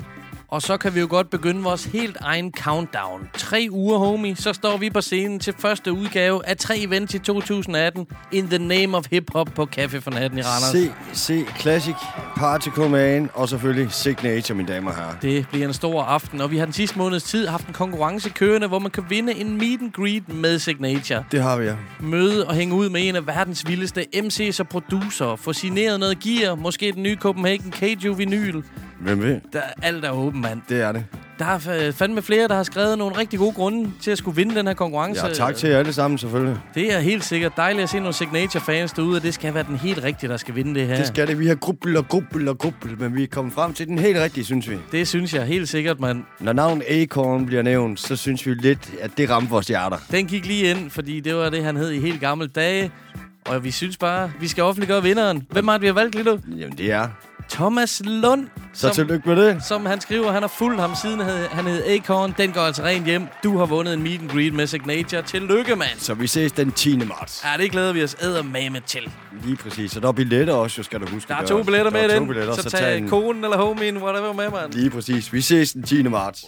Og 0.53 0.63
så 0.63 0.77
kan 0.77 0.95
vi 0.95 1.01
jo 1.01 1.07
godt 1.11 1.31
begynde 1.31 1.63
vores 1.63 1.85
helt 1.85 2.17
egen 2.21 2.53
countdown. 2.53 3.29
Tre 3.39 3.69
uger, 3.71 3.99
homie, 3.99 4.37
så 4.37 4.53
står 4.53 4.77
vi 4.77 4.91
på 4.91 5.01
scenen 5.01 5.39
til 5.39 5.55
første 5.59 5.93
udgave 5.93 6.47
af 6.47 6.57
tre 6.57 6.79
events 6.79 7.15
i 7.15 7.19
2018 7.19 8.07
In 8.33 8.49
the 8.49 8.59
Name 8.59 8.97
of 8.97 9.05
Hip 9.11 9.31
Hop 9.33 9.51
på 9.55 9.69
Café 9.77 9.99
for 9.99 10.11
Natten 10.11 10.39
i 10.39 10.43
Randers. 10.43 10.93
C, 11.15 11.27
C, 11.27 11.47
Classic, 11.61 11.95
Particle 12.37 12.89
Man 12.89 13.31
og 13.35 13.49
selvfølgelig 13.49 13.93
Signature, 13.93 14.57
mine 14.57 14.69
damer 14.69 14.91
og 14.91 14.97
herrer. 14.97 15.15
Det 15.23 15.47
bliver 15.51 15.67
en 15.69 15.75
stor 15.75 16.03
aften, 16.03 16.41
og 16.41 16.51
vi 16.51 16.59
har 16.59 16.65
den 16.65 16.75
sidste 16.75 16.99
måneds 16.99 17.23
tid 17.23 17.47
haft 17.47 17.67
en 17.67 17.75
konkurrence 17.75 18.31
kørende, 18.31 18.69
hvor 18.69 18.79
man 18.79 18.91
kan 18.91 19.05
vinde 19.09 19.35
en 19.35 19.59
meet 19.59 19.81
and 19.81 19.93
greet 19.93 20.29
med 20.29 20.59
Signature. 20.59 21.25
Det 21.33 21.43
har 21.43 21.57
vi, 21.57 21.65
ja. 21.65 21.75
Møde 22.01 22.47
og 22.47 22.55
hænge 22.55 22.75
ud 22.75 22.89
med 22.89 23.09
en 23.09 23.17
af 23.17 23.27
verdens 23.27 23.69
vildeste 23.69 24.07
MC's 24.17 24.61
og 24.61 24.69
producer. 24.69 25.37
Få 25.37 25.53
signeret 25.53 26.01
noget 26.01 26.21
gear, 26.21 26.55
måske 26.55 26.93
den 26.93 27.03
nye 27.03 27.17
Copenhagen 27.17 27.73
Cage 27.73 28.17
vinyl. 28.17 28.63
Hvem 29.01 29.23
ved? 29.23 29.41
Der, 29.53 29.61
alt 29.83 30.05
er 30.05 30.11
åben, 30.11 30.42
mand. 30.43 30.61
Det 30.69 30.81
er 30.81 30.93
det. 30.93 31.05
Der 31.39 31.45
er 31.45 31.59
fa- 31.59 31.91
fandme 31.91 32.23
flere, 32.23 32.49
der 32.49 32.55
har 32.55 32.63
skrevet 32.63 32.99
nogle 32.99 33.19
rigtig 33.19 33.39
gode 33.39 33.53
grunde 33.53 33.91
til 34.03 34.11
at 34.11 34.19
skulle 34.19 34.37
vinde 34.37 34.55
den 34.55 34.67
her 34.67 34.75
konkurrence. 34.75 35.27
Ja, 35.27 35.33
tak 35.33 35.57
til 35.57 35.71
jer 35.71 35.79
alle 35.79 35.93
sammen, 35.93 36.19
selvfølgelig. 36.19 36.57
Det 36.75 36.95
er 36.95 36.99
helt 37.01 37.25
sikkert 37.25 37.53
dejligt 37.57 37.83
at 37.83 37.89
se 37.91 37.97
nogle 37.99 38.13
Signature-fans 38.13 38.93
derude, 38.93 39.17
og 39.17 39.23
det 39.23 39.35
skal 39.35 39.55
være 39.55 39.63
den 39.63 39.77
helt 39.77 40.03
rigtige, 40.05 40.31
der 40.31 40.37
skal 40.37 40.55
vinde 40.55 40.75
det 40.81 40.87
her. 40.89 40.97
Det 40.97 41.07
skal 41.07 41.27
det. 41.29 41.39
Vi 41.39 41.47
har 41.47 41.55
grubbel 41.55 41.97
og 41.97 42.09
grubbel 42.09 42.49
og 42.49 42.59
grubbel, 42.59 42.99
men 43.01 43.15
vi 43.15 43.23
er 43.23 43.27
kommet 43.27 43.55
frem 43.55 43.73
til 43.75 43.87
den 43.87 43.99
helt 43.99 44.19
rigtige, 44.19 44.45
synes 44.45 44.71
vi. 44.71 44.77
det 44.93 45.09
synes 45.09 45.35
jeg 45.35 45.45
helt 45.45 45.69
sikkert, 45.69 46.01
mand. 46.01 46.23
Når 46.41 46.53
navnet 46.53 46.85
Acorn 46.91 47.47
bliver 47.47 47.63
nævnt, 47.63 48.01
så 48.01 48.17
synes 48.17 48.47
vi 48.47 48.55
lidt, 48.55 48.91
at 49.01 49.11
det 49.17 49.31
rammer 49.31 49.51
vores 49.51 49.67
hjerter. 49.67 49.97
Den 50.11 50.27
gik 50.27 50.47
lige 50.47 50.71
ind, 50.71 50.91
fordi 50.91 51.21
det 51.21 51.35
var 51.35 51.51
det, 51.51 51.65
han 51.65 51.77
hed 51.77 51.91
i 51.91 52.01
helt 52.01 52.21
gamle 52.21 52.47
dage. 52.47 52.91
Og 53.47 53.65
vi 53.65 53.71
synes 53.71 53.97
bare, 53.97 54.33
vi 54.41 54.49
skal 54.49 54.65
offentliggøre 54.65 55.03
vinderen. 55.03 55.47
Hvem 55.51 55.69
har 55.69 55.79
vi 55.79 55.87
har 55.87 55.93
valgt, 55.93 56.15
Lilo? 56.15 56.39
Jamen, 56.57 56.79
det 56.79 56.93
er. 56.93 57.09
Thomas 57.53 58.03
Lund. 58.05 58.47
Så 58.75 58.81
som, 58.81 58.95
tillykke 58.95 59.29
med 59.29 59.37
det. 59.37 59.65
som 59.65 59.87
han 59.87 60.01
skriver, 60.01 60.33
han 60.33 60.43
har 60.43 60.49
fulgt 60.59 60.81
ham 60.81 60.95
siden 61.03 61.21
hed, 61.21 61.47
han 61.47 61.67
hed 61.67 61.85
Acorn. 61.87 62.35
Den 62.39 62.53
går 62.53 62.61
altså 62.61 62.83
rent 62.83 63.07
hjem. 63.07 63.27
Du 63.45 63.59
har 63.59 63.67
vundet 63.67 63.95
en 63.95 64.03
meet 64.03 64.21
and 64.21 64.31
greet 64.31 64.55
med 64.55 64.67
Signature. 64.67 65.23
Tillykke, 65.23 65.77
mand. 65.77 65.99
Så 65.99 66.15
vi 66.15 66.27
ses 66.27 66.53
den 66.53 66.73
10. 66.73 66.97
marts. 66.97 67.45
Ja, 67.45 67.63
det 67.63 67.71
glæder 67.71 67.93
vi 67.93 68.03
os 68.03 68.17
eddermame 68.21 68.81
til. 68.87 69.01
Lige 69.45 69.57
præcis. 69.57 69.97
Og 69.97 70.03
der 70.03 70.09
er 70.09 70.13
billetter 70.13 70.55
også, 70.55 70.79
jo, 70.79 70.83
skal 70.83 71.01
du 71.01 71.07
huske. 71.07 71.29
Der 71.29 71.37
er 71.37 71.47
to 71.47 71.63
billetter 71.63 71.91
med 71.93 72.09
den. 72.09 72.27
billetter, 72.29 72.55
så 72.55 72.71
tag 72.71 73.05
konen 73.09 73.45
eller 73.45 73.57
homien, 73.57 73.97
whatever 73.97 74.33
med, 74.33 74.51
mand. 74.51 74.73
Lige 74.73 74.91
præcis. 74.91 75.33
Vi 75.33 75.41
ses 75.41 75.73
den 75.73 75.83
10. 75.83 76.03
marts. 76.03 76.45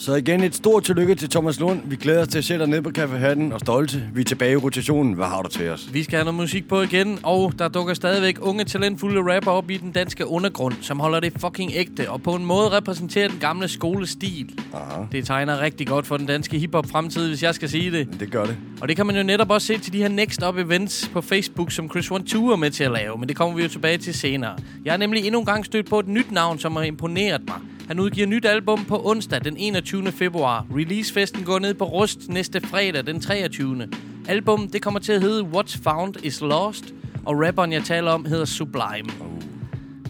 Så 0.00 0.14
igen 0.14 0.42
et 0.42 0.54
stort 0.54 0.84
tillykke 0.84 1.14
til 1.14 1.30
Thomas 1.30 1.60
Lund. 1.60 1.80
Vi 1.84 1.96
glæder 1.96 2.22
os 2.22 2.28
til 2.28 2.38
at 2.38 2.44
sætte 2.44 2.64
dig 2.64 2.70
ned 2.70 2.82
på 2.82 2.90
Café 2.98 3.16
Hatten 3.16 3.52
og 3.52 3.60
stolte. 3.60 4.04
Vi 4.14 4.20
er 4.20 4.24
tilbage 4.24 4.52
i 4.52 4.56
rotationen. 4.56 5.12
Hvad 5.12 5.26
har 5.26 5.42
du 5.42 5.48
til 5.48 5.68
os? 5.68 5.88
Vi 5.92 6.02
skal 6.02 6.16
have 6.16 6.24
noget 6.24 6.40
musik 6.40 6.68
på 6.68 6.82
igen, 6.82 7.18
og 7.22 7.52
der 7.58 7.68
dukker 7.68 7.94
stadigvæk 7.94 8.38
unge 8.40 8.64
talentfulde 8.64 9.36
rapper 9.36 9.50
op 9.50 9.70
i 9.70 9.76
den 9.76 9.92
danske 9.92 10.26
undergrund, 10.26 10.74
som 10.80 11.00
holder 11.00 11.20
det 11.20 11.32
fucking 11.40 11.72
ægte, 11.74 12.10
og 12.10 12.22
på 12.22 12.34
en 12.34 12.44
måde 12.44 12.70
repræsenterer 12.70 13.28
den 13.28 13.38
gamle 13.38 13.68
skolestil. 13.68 14.60
Aha. 14.74 15.02
Det 15.12 15.26
tegner 15.26 15.60
rigtig 15.60 15.86
godt 15.86 16.06
for 16.06 16.16
den 16.16 16.26
danske 16.26 16.58
hiphop-fremtid, 16.58 17.28
hvis 17.28 17.42
jeg 17.42 17.54
skal 17.54 17.68
sige 17.68 17.90
det. 17.90 18.20
Det 18.20 18.30
gør 18.30 18.44
det. 18.44 18.56
Og 18.80 18.88
det 18.88 18.96
kan 18.96 19.06
man 19.06 19.16
jo 19.16 19.22
netop 19.22 19.50
også 19.50 19.66
se 19.66 19.78
til 19.78 19.92
de 19.92 19.98
her 19.98 20.08
Next 20.08 20.42
Up 20.42 20.56
events 20.56 21.10
på 21.12 21.20
Facebook, 21.20 21.72
som 21.72 21.90
Chris 21.90 22.10
One 22.10 22.24
Two 22.24 22.46
er 22.46 22.56
med 22.56 22.70
til 22.70 22.84
at 22.84 22.92
lave, 22.92 23.18
men 23.18 23.28
det 23.28 23.36
kommer 23.36 23.56
vi 23.56 23.62
jo 23.62 23.68
tilbage 23.68 23.98
til 23.98 24.14
senere. 24.14 24.56
Jeg 24.84 24.92
har 24.92 24.98
nemlig 24.98 25.24
endnu 25.24 25.40
en 25.40 25.46
gang 25.46 25.64
stødt 25.64 25.90
på 25.90 25.98
et 25.98 26.08
nyt 26.08 26.32
navn, 26.32 26.58
som 26.58 26.76
har 26.76 26.82
imponeret 26.82 27.42
mig. 27.48 27.56
Han 27.90 28.00
udgiver 28.00 28.26
nyt 28.26 28.44
album 28.44 28.84
på 28.84 29.10
onsdag 29.10 29.44
den 29.44 29.56
21. 29.56 30.12
februar. 30.12 30.66
Releasefesten 30.76 31.44
går 31.44 31.58
ned 31.58 31.74
på 31.74 31.84
Rust 31.84 32.28
næste 32.28 32.60
fredag 32.60 33.06
den 33.06 33.20
23. 33.20 33.88
Album 34.28 34.68
det 34.68 34.82
kommer 34.82 35.00
til 35.00 35.12
at 35.12 35.20
hedde 35.20 35.42
What's 35.42 35.82
Found 35.82 36.14
is 36.22 36.40
Lost, 36.40 36.84
og 37.26 37.40
rapperen 37.46 37.72
jeg 37.72 37.84
taler 37.84 38.10
om 38.10 38.24
hedder 38.24 38.44
Sublime. 38.44 39.10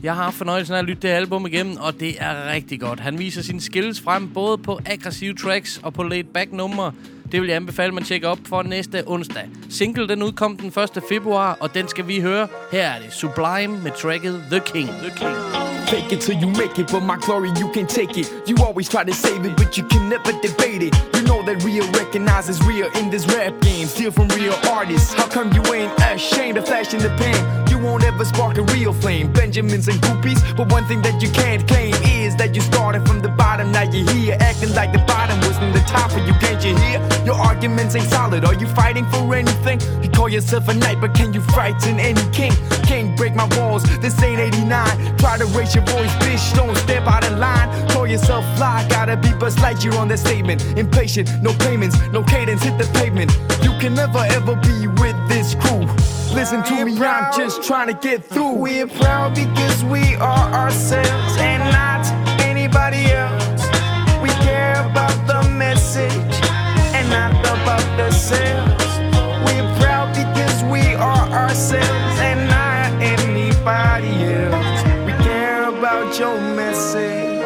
Jeg 0.02 0.14
har 0.14 0.22
haft 0.22 0.37
fornøjelsen 0.37 0.75
af 0.75 0.78
at 0.78 0.84
lytte 0.84 1.08
det 1.08 1.14
album 1.14 1.46
igennem, 1.46 1.76
og 1.76 2.00
det 2.00 2.14
er 2.18 2.52
rigtig 2.52 2.80
godt. 2.80 3.00
Han 3.00 3.18
viser 3.18 3.42
sine 3.42 3.60
skills 3.60 4.00
frem 4.00 4.32
både 4.34 4.58
på 4.58 4.80
aggressive 4.87 5.34
tracks 5.34 5.80
og 5.82 5.92
på 5.94 6.02
laid-back 6.02 6.52
numre. 6.52 6.92
Det 7.32 7.40
vil 7.40 7.49
jeg 7.49 7.56
anbefale, 7.56 7.92
man 7.92 8.04
tjekker 8.04 8.28
op 8.28 8.38
for 8.49 8.62
næste 8.62 9.02
onsdag. 9.06 9.49
Single 9.68 10.08
den 10.08 10.22
udkom 10.22 10.56
den 10.56 10.68
1. 10.68 11.02
februar, 11.08 11.56
og 11.60 11.75
den 11.75 11.88
skal 11.88 12.08
vi 12.08 12.20
høre. 12.20 12.49
Her 12.72 12.87
er 12.87 12.99
det 12.99 13.12
Sublime 13.12 13.82
med 13.82 13.90
tracket 14.02 14.44
The 14.50 14.60
King. 14.60 14.88
The 14.88 15.10
King. 15.16 15.37
Fake 15.88 16.12
it 16.12 16.20
till 16.20 16.37
you 16.42 16.49
make 16.49 16.75
it, 16.82 16.87
but 16.92 17.02
my 17.02 17.18
glory 17.26 17.50
you 17.60 17.68
can 17.75 17.87
take 17.87 18.20
it. 18.20 18.26
You 18.49 18.56
always 18.66 18.88
try 18.88 19.02
to 19.10 19.12
save 19.12 19.40
it, 19.49 19.54
but 19.56 19.78
you 19.78 19.84
can 19.92 20.02
never 20.14 20.32
debate 20.49 20.82
it. 20.88 20.94
You 21.16 21.22
know 21.30 21.40
that 21.49 21.56
real 21.68 21.87
recognizes 22.02 22.56
real 22.70 22.88
in 23.00 23.10
this 23.14 23.25
rap 23.34 23.52
game. 23.66 23.87
Steal 23.94 24.12
from 24.12 24.28
real 24.40 24.56
artists. 24.78 25.14
How 25.18 25.28
come 25.37 25.49
you 25.56 25.62
ain't 25.75 25.92
ashamed 26.14 26.56
of 26.58 26.64
flashing 26.70 27.00
the 27.06 27.12
pen? 27.20 27.69
You 27.80 27.87
won't 27.87 28.04
ever 28.04 28.26
spark 28.26 28.58
a 28.58 28.62
real 28.75 28.92
flame. 28.92 29.32
Benjamins 29.32 29.88
and 29.88 29.99
groupies, 30.02 30.38
but 30.54 30.70
one 30.70 30.84
thing 30.84 31.00
that 31.00 31.22
you 31.22 31.30
can't 31.30 31.66
claim 31.66 31.94
is 32.04 32.37
that 32.37 32.54
you 32.54 32.60
started 32.60 33.08
from 33.08 33.22
the 33.22 33.30
bottom. 33.30 33.72
Now 33.72 33.84
you're 33.84 34.06
here, 34.10 34.37
acting 34.38 34.75
like 34.75 34.92
the 34.92 34.99
bottom 34.99 35.40
wasn't 35.40 35.72
the 35.72 35.80
top 35.88 36.12
of 36.12 36.26
you. 36.26 36.34
Can't 36.34 36.62
you 36.62 36.76
hear? 36.76 37.00
Your 37.25 37.37
arguments 37.37 37.94
ain't 37.94 38.04
solid. 38.10 38.44
Are 38.44 38.52
you 38.52 38.66
fighting 38.66 39.06
for 39.06 39.34
anything? 39.34 39.80
You 40.02 40.10
call 40.10 40.28
yourself 40.28 40.68
a 40.68 40.75
knight, 40.75 41.00
but 41.00 41.14
can 41.14 41.32
you 41.32 41.40
frighten 41.40 41.99
any 41.99 42.20
king? 42.32 42.52
Can't 42.84 43.16
break 43.16 43.34
my 43.34 43.49
walls. 43.56 43.82
This 44.00 44.22
ain't 44.22 44.40
89. 44.40 45.16
Try 45.16 45.38
to 45.38 45.46
raise 45.46 45.75
your 45.75 45.84
voice, 45.87 46.12
bitch. 46.20 46.54
Don't 46.54 46.76
step 46.76 47.06
out 47.06 47.25
of 47.25 47.38
line. 47.38 47.88
Call 47.88 48.06
yourself 48.06 48.44
fly. 48.58 48.87
Gotta 48.90 49.16
be 49.16 49.32
Buzz 49.32 49.56
Lightyear 49.56 49.99
on 49.99 50.08
that 50.08 50.18
statement. 50.18 50.62
Impatient, 50.76 51.30
no 51.40 51.54
payments, 51.54 51.96
no 52.12 52.22
cadence. 52.22 52.62
Hit 52.62 52.76
the 52.76 52.84
pavement. 52.99 53.32
You 53.62 53.72
can 53.80 53.94
never 53.94 54.18
ever 54.18 54.54
be 54.56 54.87
with 55.00 55.16
this 55.30 55.54
crew. 55.54 55.88
Listen 56.34 56.62
to 56.62 56.84
me, 56.84 56.96
I'm 57.00 57.37
just 57.37 57.64
trying 57.64 57.88
to 57.88 57.94
get 57.94 58.25
through. 58.25 58.52
We're 58.54 58.87
proud 58.87 59.34
because 59.34 59.84
we 59.84 60.14
are 60.16 60.52
ourselves 60.52 61.37
and 61.38 61.62
not 61.72 62.06
anybody 62.40 63.06
else. 63.06 63.62
We 64.22 64.28
care 64.44 64.80
about 64.87 65.14
the 65.26 65.49
message 65.50 66.12
and 66.94 67.10
not 67.10 67.32
about 67.40 67.84
the 67.96 68.10
sales. 68.12 68.70
We're 69.44 69.75
proud 69.80 70.14
because 70.14 70.62
we 70.64 70.94
are 70.94 71.28
ourselves 71.30 72.18
and 72.20 72.49
not 72.49 73.02
anybody 73.02 74.32
else. 74.32 74.84
We 75.04 75.12
care 75.25 75.68
about 75.68 76.16
your 76.18 76.40
message 76.54 77.44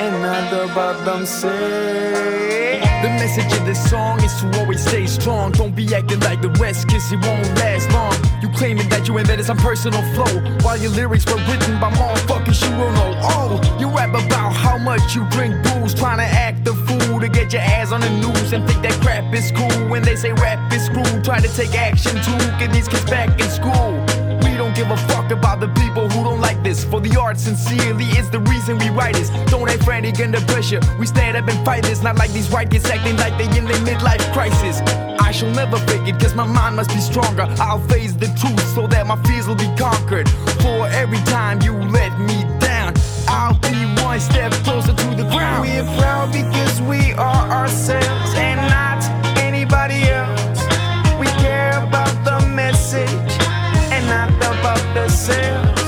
and 0.00 0.22
not 0.22 0.70
about 0.70 1.04
themselves. 1.04 2.89
Message 3.30 3.60
of 3.60 3.64
this 3.64 3.88
song 3.88 4.20
is 4.24 4.40
to 4.40 4.58
always 4.58 4.84
stay 4.84 5.06
strong. 5.06 5.52
Don't 5.52 5.72
be 5.72 5.94
acting 5.94 6.18
like 6.18 6.42
the 6.42 6.48
rest, 6.58 6.88
cause 6.88 7.12
it 7.12 7.24
won't 7.24 7.46
last 7.58 7.88
long. 7.92 8.12
You 8.42 8.48
claiming 8.48 8.88
that 8.88 9.06
you 9.06 9.18
invented 9.18 9.46
some 9.46 9.56
personal 9.56 10.02
flow 10.14 10.40
while 10.62 10.76
your 10.76 10.90
lyrics 10.90 11.24
were 11.26 11.38
written 11.46 11.78
by 11.78 11.92
motherfuckers 11.92 12.60
you 12.60 12.76
will 12.76 12.90
know. 12.90 13.14
Oh, 13.22 13.76
you 13.78 13.86
rap 13.86 14.08
about 14.08 14.50
how 14.50 14.78
much 14.78 15.14
you 15.14 15.24
drink 15.30 15.54
booze, 15.62 15.94
trying 15.94 16.18
to 16.18 16.24
act 16.24 16.64
the 16.64 16.74
fool 16.74 17.20
to 17.20 17.28
get 17.28 17.52
your 17.52 17.62
ass 17.62 17.92
on 17.92 18.00
the 18.00 18.10
news 18.10 18.52
and 18.52 18.68
think 18.68 18.82
that 18.82 19.00
crap 19.00 19.32
is 19.32 19.52
cool. 19.52 19.88
When 19.88 20.02
they 20.02 20.16
say 20.16 20.32
rap 20.32 20.72
is 20.72 20.86
screwed, 20.86 21.22
try 21.22 21.38
to 21.38 21.48
take 21.54 21.76
action 21.76 22.16
to 22.16 22.56
get 22.58 22.72
these 22.72 22.88
kids 22.88 23.04
back 23.04 23.40
in 23.40 23.48
school. 23.48 24.19
Give 24.80 24.90
a 24.90 24.96
fuck 25.12 25.30
about 25.30 25.60
the 25.60 25.68
people 25.82 26.08
who 26.08 26.24
don't 26.24 26.40
like 26.40 26.62
this. 26.62 26.84
For 26.84 27.02
the 27.02 27.14
art 27.20 27.38
sincerely 27.38 28.06
is 28.16 28.30
the 28.30 28.40
reason 28.40 28.78
we 28.78 28.88
write 28.88 29.14
this. 29.14 29.28
Don't 29.50 29.68
act 29.68 29.84
frantic 29.84 30.18
under 30.20 30.40
pressure. 30.40 30.80
We 30.98 31.04
stand 31.04 31.36
up 31.36 31.46
and 31.48 31.62
fight 31.66 31.82
this. 31.82 32.02
Not 32.02 32.16
like 32.16 32.32
these 32.32 32.48
white 32.50 32.70
kids 32.70 32.88
acting 32.88 33.18
like 33.18 33.36
they 33.36 33.44
in 33.58 33.66
their 33.66 33.76
midlife 33.84 34.24
crisis. 34.32 34.80
I 35.20 35.32
shall 35.32 35.50
never 35.50 35.76
fake 35.80 36.08
it, 36.08 36.18
cause 36.18 36.34
my 36.34 36.46
mind 36.46 36.76
must 36.76 36.88
be 36.88 37.00
stronger. 37.00 37.44
I'll 37.60 37.86
face 37.88 38.14
the 38.14 38.28
truth 38.40 38.74
so 38.74 38.86
that 38.86 39.06
my 39.06 39.20
fears 39.24 39.46
will 39.46 39.54
be 39.54 39.70
conquered. 39.76 40.30
For 40.64 40.88
every 40.88 41.20
time 41.28 41.60
you 41.60 41.74
let 41.74 42.18
me 42.18 42.44
down, 42.58 42.94
I'll 43.28 43.58
be 43.60 43.76
one 44.02 44.18
step 44.18 44.50
closer 44.64 44.94
to 44.94 45.08
the 45.14 45.28
ground. 45.28 45.68
We're 45.68 45.84
proud 46.00 46.32
because 46.32 46.80
we 46.80 47.12
are 47.20 47.50
ourselves 47.50 48.32
and 48.34 48.56
not 48.70 48.99
sales. 55.20 55.82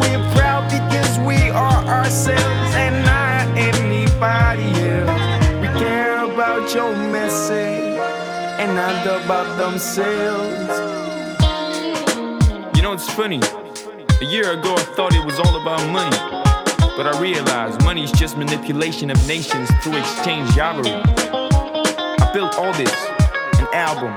We're 0.00 0.22
proud 0.36 0.70
because 0.70 1.18
we 1.26 1.50
are 1.50 1.84
ourselves 1.84 2.74
and 2.76 3.04
not 3.04 3.48
anybody 3.58 4.70
else. 4.86 5.48
We 5.60 5.66
care 5.80 6.22
about 6.24 6.72
your 6.72 6.94
message 7.10 7.98
and 8.60 8.76
not 8.76 9.04
about 9.04 9.58
themselves. 9.58 10.70
You 12.76 12.82
know, 12.82 12.92
it's 12.92 13.10
funny. 13.10 13.40
A 14.20 14.24
year 14.24 14.52
ago, 14.52 14.74
I 14.74 14.84
thought 14.94 15.12
it 15.12 15.24
was 15.24 15.40
all 15.40 15.60
about 15.60 15.84
money. 15.90 16.16
But 16.96 17.12
I 17.12 17.20
realized 17.20 17.82
money's 17.82 18.12
just 18.12 18.36
manipulation 18.36 19.10
of 19.10 19.18
nations 19.26 19.68
through 19.82 19.96
exchange 19.96 20.50
jobbery. 20.50 20.92
I 20.94 22.30
built 22.32 22.54
all 22.54 22.72
this, 22.74 22.94
an 23.58 23.66
album, 23.72 24.14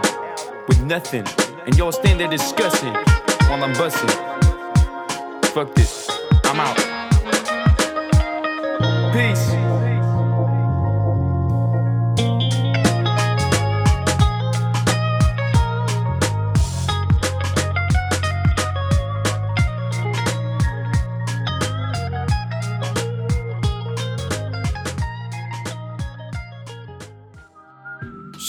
with 0.67 0.81
nothing. 0.83 1.25
And 1.65 1.75
y'all 1.75 1.91
stand 1.91 2.19
there 2.19 2.29
discussing 2.29 2.93
while 3.49 3.63
I'm 3.63 3.73
busting. 3.73 4.40
Fuck 5.53 5.75
this. 5.75 6.09
I'm 6.45 6.61
out. 6.61 6.77
Peace. 9.11 9.70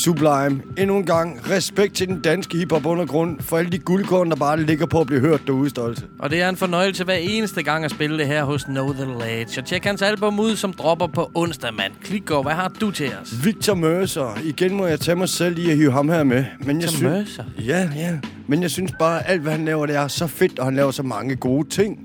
Sublime. 0.04 0.62
Endnu 0.78 0.96
en 0.96 1.06
gang. 1.06 1.50
Respekt 1.50 1.94
til 1.94 2.08
den 2.08 2.20
danske 2.20 2.58
hiphop 2.58 2.86
undergrund 2.86 3.40
for 3.40 3.58
alle 3.58 3.70
de 3.70 3.78
guldkorn, 3.78 4.30
der 4.30 4.36
bare 4.36 4.62
ligger 4.62 4.86
på 4.86 5.00
at 5.00 5.06
blive 5.06 5.20
hørt 5.20 5.40
derude, 5.46 5.70
Stolte. 5.70 6.02
Og 6.18 6.30
det 6.30 6.42
er 6.42 6.48
en 6.48 6.56
fornøjelse 6.56 7.04
hver 7.04 7.14
eneste 7.14 7.62
gang 7.62 7.84
at 7.84 7.90
spille 7.90 8.18
det 8.18 8.26
her 8.26 8.44
hos 8.44 8.64
Know 8.64 8.92
The 8.92 9.04
Ledge. 9.04 9.60
Og 9.60 9.66
tjek 9.66 9.84
hans 9.84 10.02
album 10.02 10.40
ud, 10.40 10.56
som 10.56 10.72
dropper 10.72 11.06
på 11.06 11.30
onsdag, 11.34 11.74
mand. 11.74 11.92
Klik 12.04 12.30
over, 12.30 12.42
hvad 12.42 12.52
har 12.52 12.72
du 12.80 12.90
til 12.90 13.10
os? 13.22 13.44
Victor 13.44 13.74
Mercer. 13.74 14.38
Igen 14.44 14.74
må 14.74 14.86
jeg 14.86 15.00
tage 15.00 15.16
mig 15.16 15.28
selv 15.28 15.58
i 15.58 15.70
at 15.70 15.76
hive 15.76 15.92
ham 15.92 16.08
her 16.08 16.24
med. 16.24 16.44
Men 16.60 16.80
jeg 16.80 16.88
Victor 16.90 17.08
Mercer? 17.08 17.44
Ja, 17.58 17.88
ja. 17.96 18.18
Men 18.46 18.62
jeg 18.62 18.70
synes 18.70 18.92
bare, 18.98 19.20
at 19.26 19.32
alt 19.32 19.42
hvad 19.42 19.52
han 19.52 19.64
laver, 19.64 19.86
det 19.86 19.96
er 19.96 20.08
så 20.08 20.26
fedt, 20.26 20.58
og 20.58 20.64
han 20.64 20.74
laver 20.74 20.90
så 20.90 21.02
mange 21.02 21.36
gode 21.36 21.68
ting. 21.68 21.98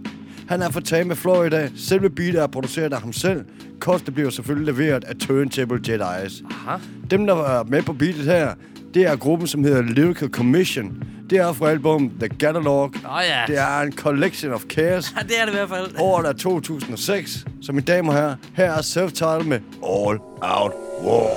Han 0.49 0.61
er 0.61 0.69
fra 0.71 0.81
Tama, 0.81 1.13
Florida. 1.13 1.69
Selve 1.75 2.09
beatet 2.09 2.41
er 2.41 2.47
produceret 2.47 2.93
af 2.93 3.01
ham 3.01 3.13
selv. 3.13 3.45
Kostet 3.79 4.13
bliver 4.13 4.29
selvfølgelig 4.29 4.73
leveret 4.73 5.03
af 5.03 5.15
Turntable 5.15 5.79
Jedi's. 5.87 6.43
Aha. 6.67 6.77
Dem, 7.11 7.27
der 7.27 7.33
var 7.33 7.63
med 7.63 7.81
på 7.83 7.93
beatet 7.93 8.23
her, 8.23 8.53
det 8.93 9.05
er 9.05 9.15
gruppen, 9.15 9.47
som 9.47 9.63
hedder 9.63 9.81
Lyrical 9.81 10.29
Commission. 10.29 11.03
Det 11.29 11.37
er 11.37 11.53
fra 11.53 11.69
album 11.69 12.11
The 12.19 12.29
Catalog. 12.39 12.83
Åh 12.95 13.21
ja. 13.23 13.41
Det 13.47 13.57
er 13.57 13.79
en 13.81 13.91
collection 13.93 14.53
of 14.53 14.61
cares. 14.63 15.13
Ja, 15.17 15.21
det 15.27 15.41
er 15.41 15.45
det 15.45 15.53
i 15.53 15.55
hvert 15.55 15.69
fald. 15.69 15.87
Året 15.99 16.27
er 16.27 16.33
2006. 16.33 17.45
Så 17.61 17.71
mine 17.71 17.85
damer 17.85 18.11
og 18.13 18.17
herrer, 18.19 18.35
her 18.53 18.71
er 18.71 18.81
self-titled 18.81 19.43
med 19.47 19.59
All 19.83 20.17
Out 20.41 20.71
War. 21.03 21.29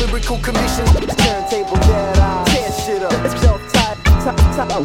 Lyrical 0.00 0.38
commission, 0.44 0.86
turntable 0.86 1.78
Jedi. 1.88 2.50
Tear 2.50 2.70
shit 2.84 3.02
up. 3.44 3.49
Title. 4.20 4.84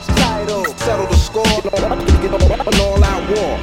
Settle 0.78 1.08
the 1.08 1.16
score. 1.16 1.44
An 1.46 2.80
all-out 2.80 3.24
war. 3.36 3.60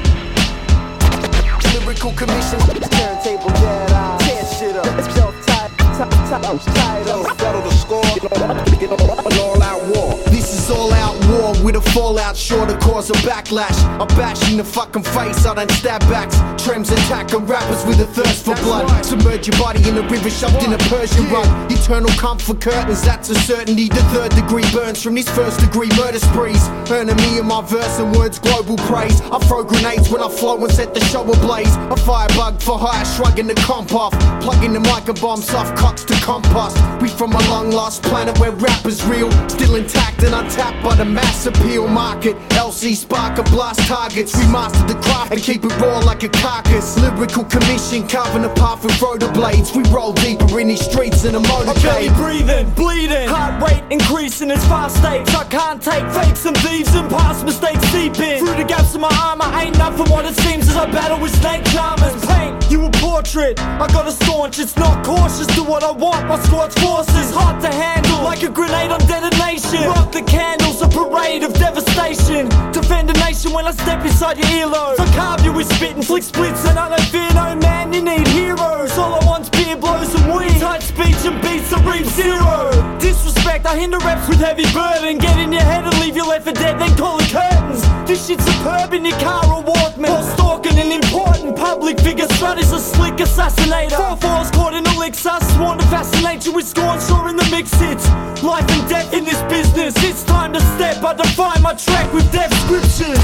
Lyrical 1.72 2.12
commission, 2.12 2.58
turntable 2.90 3.48
Jedi. 3.56 4.18
Tear 4.18 4.44
shit 4.44 4.76
up. 4.76 4.84
Self-titled. 5.12 6.60
Title. 6.60 7.24
Settle 7.38 7.62
the 7.62 7.70
score. 7.70 8.04
An 8.04 9.38
all-out 9.40 9.82
war. 9.96 10.31
This 10.42 10.64
is 10.64 10.70
all-out 10.72 11.14
war 11.30 11.54
with 11.62 11.76
a 11.76 11.80
fallout, 11.92 12.36
sure 12.36 12.66
to 12.66 12.76
cause 12.78 13.10
a 13.10 13.12
backlash. 13.22 13.78
I 14.00 14.04
bash 14.16 14.50
in 14.50 14.56
the 14.56 14.64
fucking 14.64 15.04
face, 15.04 15.46
I 15.46 15.54
don't 15.54 15.70
stab 15.70 16.00
backs. 16.10 16.34
Trems 16.60 16.90
attacking 16.90 17.46
rappers 17.46 17.86
with 17.86 18.00
a 18.00 18.06
thirst 18.06 18.44
for 18.44 18.56
blood. 18.56 19.04
Submerge 19.04 19.46
your 19.46 19.56
body 19.58 19.88
in 19.88 19.96
a 19.96 20.02
river 20.02 20.30
shoved 20.30 20.60
in 20.64 20.72
a 20.72 20.78
Persian 20.90 21.30
rug. 21.30 21.46
Eternal 21.70 22.10
comfort 22.18 22.60
curtains, 22.60 23.02
that's 23.02 23.30
a 23.30 23.36
certainty. 23.36 23.86
The 23.86 24.02
third 24.10 24.34
degree 24.34 24.64
burns 24.72 25.00
from 25.00 25.14
these 25.14 25.30
first 25.30 25.60
degree 25.60 25.90
murder 25.96 26.18
sprees. 26.18 26.68
Earning 26.90 27.16
me 27.16 27.38
in 27.38 27.46
my 27.46 27.62
verse 27.62 28.00
and 28.00 28.12
words 28.16 28.40
global 28.40 28.76
praise. 28.90 29.20
I 29.20 29.38
throw 29.46 29.62
grenades 29.62 30.10
when 30.10 30.22
I 30.22 30.28
flow 30.28 30.58
and 30.58 30.72
set 30.72 30.92
the 30.92 31.00
show 31.04 31.22
ablaze. 31.22 31.76
A 31.94 31.96
firebug 31.96 32.60
for 32.60 32.76
hire, 32.76 33.04
shrugging 33.04 33.46
the 33.46 33.54
comp 33.54 33.94
off. 33.94 34.12
Plugging 34.42 34.72
the 34.72 34.80
mic 34.80 35.06
and 35.06 35.20
bomb 35.20 35.40
soft 35.40 35.76
cocks 35.76 36.02
to 36.06 36.14
compost. 36.14 36.76
We 37.00 37.06
from 37.06 37.32
a 37.32 37.42
long 37.48 37.70
lost 37.70 38.02
planet 38.02 38.36
where 38.40 38.50
rap 38.50 38.84
is 38.86 39.04
real. 39.04 39.30
Still 39.48 39.76
intact 39.76 40.22
and 40.24 40.31
untapped 40.32 40.82
by 40.82 40.94
the 40.94 41.04
mass 41.04 41.46
appeal 41.46 41.86
market. 41.88 42.36
LC 42.50 42.94
spark 42.94 43.38
and 43.38 43.50
blast 43.50 43.80
targets. 43.86 44.36
We 44.36 44.44
mastered 44.50 44.88
the 44.88 45.00
craft 45.02 45.32
and 45.32 45.42
keep 45.42 45.64
it 45.64 45.76
raw 45.80 45.98
like 46.00 46.22
a 46.22 46.28
carcass. 46.28 46.98
Lyrical 46.98 47.44
commission 47.44 48.08
carving 48.08 48.44
apart 48.44 48.82
with 48.82 49.00
rotor 49.00 49.30
blades. 49.32 49.74
We 49.74 49.82
roll 49.90 50.12
deeper 50.12 50.60
in 50.60 50.68
these 50.68 50.84
streets 50.84 51.24
in 51.24 51.34
a 51.34 51.38
I'm 51.38 51.44
motorcade. 51.44 52.14
breathing, 52.16 52.70
bleeding, 52.70 53.28
heart 53.28 53.62
rate 53.62 53.84
increasing 53.90 54.50
as 54.50 54.64
fast 54.66 54.96
states. 54.96 55.34
I 55.34 55.44
can't 55.44 55.82
take 55.82 56.06
fakes 56.10 56.44
and 56.46 56.56
thieves 56.58 56.94
and 56.94 57.08
past 57.10 57.44
mistakes 57.44 57.84
seeping 57.88 58.38
through 58.38 58.56
the 58.56 58.64
gaps 58.64 58.94
in 58.94 59.00
my 59.00 59.12
armor. 59.20 59.48
Ain't 59.58 59.76
nothing 59.78 60.10
what 60.10 60.24
it 60.24 60.34
seems 60.36 60.68
as 60.68 60.76
I 60.76 60.90
battle 60.90 61.20
with 61.20 61.34
snake 61.40 61.64
charmers. 61.66 62.14
Paint 62.26 62.70
you 62.70 62.86
a 62.86 62.90
portrait. 62.92 63.60
I 63.60 63.86
got 63.88 64.08
a 64.08 64.12
staunch, 64.12 64.58
it's 64.58 64.76
not 64.76 65.04
cautious. 65.04 65.46
Do 65.48 65.62
what 65.62 65.82
I 65.82 65.92
want. 65.92 66.26
My 66.26 66.38
squad's 66.40 66.74
forces 66.80 67.30
hard 67.34 67.60
to 67.62 67.68
handle, 67.68 68.22
like 68.24 68.42
a 68.42 68.48
grenade 68.48 68.90
on 68.90 69.00
detonation. 69.00 69.84
Rock 69.88 70.12
the 70.12 70.21
candles, 70.26 70.82
a 70.82 70.88
parade 70.88 71.42
of 71.42 71.52
devastation. 71.54 72.48
Defend 72.72 73.10
a 73.10 73.14
nation 73.14 73.52
when 73.52 73.66
I 73.66 73.72
step 73.72 74.04
inside 74.04 74.38
your 74.38 74.46
earlobe. 74.48 74.96
So 74.96 75.04
carve 75.16 75.44
you 75.44 75.52
with 75.52 75.72
spit 75.74 75.94
and 75.94 76.04
flick 76.04 76.22
splits, 76.22 76.66
and 76.66 76.78
I 76.78 76.88
don't 76.88 77.08
fear 77.08 77.28
no 77.34 77.54
man. 77.56 77.92
You 77.92 78.02
need 78.02 78.26
heroes. 78.28 78.96
All 78.98 79.14
I 79.14 79.24
want's 79.26 79.50
beer 79.64 79.76
blows 79.76 80.14
and 80.14 80.34
weed. 80.34 80.58
Tight 80.60 80.82
speech 80.82 81.22
and 81.24 81.40
beats 81.42 81.70
that 81.70 81.82
reap 81.86 82.06
zero. 82.06 82.70
Disrespect, 82.98 83.66
I 83.66 83.76
hinder 83.76 83.98
reps 83.98 84.28
with 84.28 84.38
heavy 84.38 84.66
burden. 84.72 85.18
Get 85.18 85.38
in 85.38 85.52
your 85.52 85.62
head 85.62 85.84
and 85.84 85.98
leave 86.00 86.16
your 86.16 86.26
left 86.26 86.44
for 86.46 86.52
dead, 86.52 86.78
then 86.78 86.94
call 86.96 87.18
it 87.20 87.30
curtains. 87.30 87.82
This 88.06 88.26
shit's 88.26 88.44
superb 88.44 88.92
in 88.92 89.04
your 89.04 89.18
car 89.18 89.44
or 89.46 89.62
Walkman. 89.62 90.10
While 90.10 90.22
stalking 90.34 90.78
an 90.78 90.92
important 90.92 91.56
public 91.56 92.00
figure, 92.00 92.28
strut 92.36 92.58
is 92.58 92.72
a 92.72 92.80
slick 92.80 93.14
assassinator. 93.16 93.96
Four 93.96 94.16
fours 94.16 94.50
caught 94.50 94.74
in 94.74 94.86
elixir, 94.86 95.38
sworn 95.54 95.78
to 95.78 95.86
fascinate 95.86 96.44
you 96.46 96.52
with 96.52 96.66
scorn, 96.66 97.00
sure 97.00 97.28
in 97.28 97.36
the 97.36 97.48
mix 97.50 97.72
hits. 97.74 98.08
Life 98.42 98.68
and 98.70 98.88
death 98.88 99.12
in 99.14 99.24
this 99.24 99.40
business. 99.42 99.94
It's 100.02 100.22
time 100.24 100.52
to 100.52 100.60
step. 100.74 101.02
I 101.02 101.14
define 101.14 101.62
my 101.62 101.74
track 101.74 102.12
with 102.12 102.30
death 102.32 102.52
scriptures. 102.64 103.22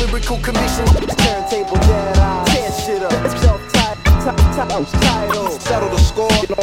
Lyrical 0.00 0.38
commission, 0.38 0.86
turntable 0.86 1.78
dead 1.88 2.18
eye. 2.18 2.44
Tear 2.46 2.72
shit 2.72 3.02
up, 3.02 3.43
self-titled. 4.24 5.60
Settle 5.60 5.90
the 5.90 5.98
score, 5.98 6.32
an 6.32 6.54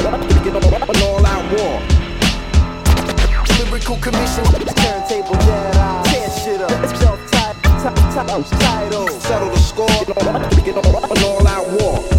all-out 1.03 1.45
war. 1.53 1.79
Lyrical 3.59 3.97
commission, 3.97 4.43
turntable 4.45 5.35
eye. 5.37 6.01
Tear 6.05 6.29
shit 6.31 6.61
up, 6.61 6.71
self-titled. 6.97 8.47
Settle 9.21 9.49
the 9.49 9.59
score, 9.59 9.89
an 9.91 11.23
all-out 11.23 11.67
war. 11.79 12.10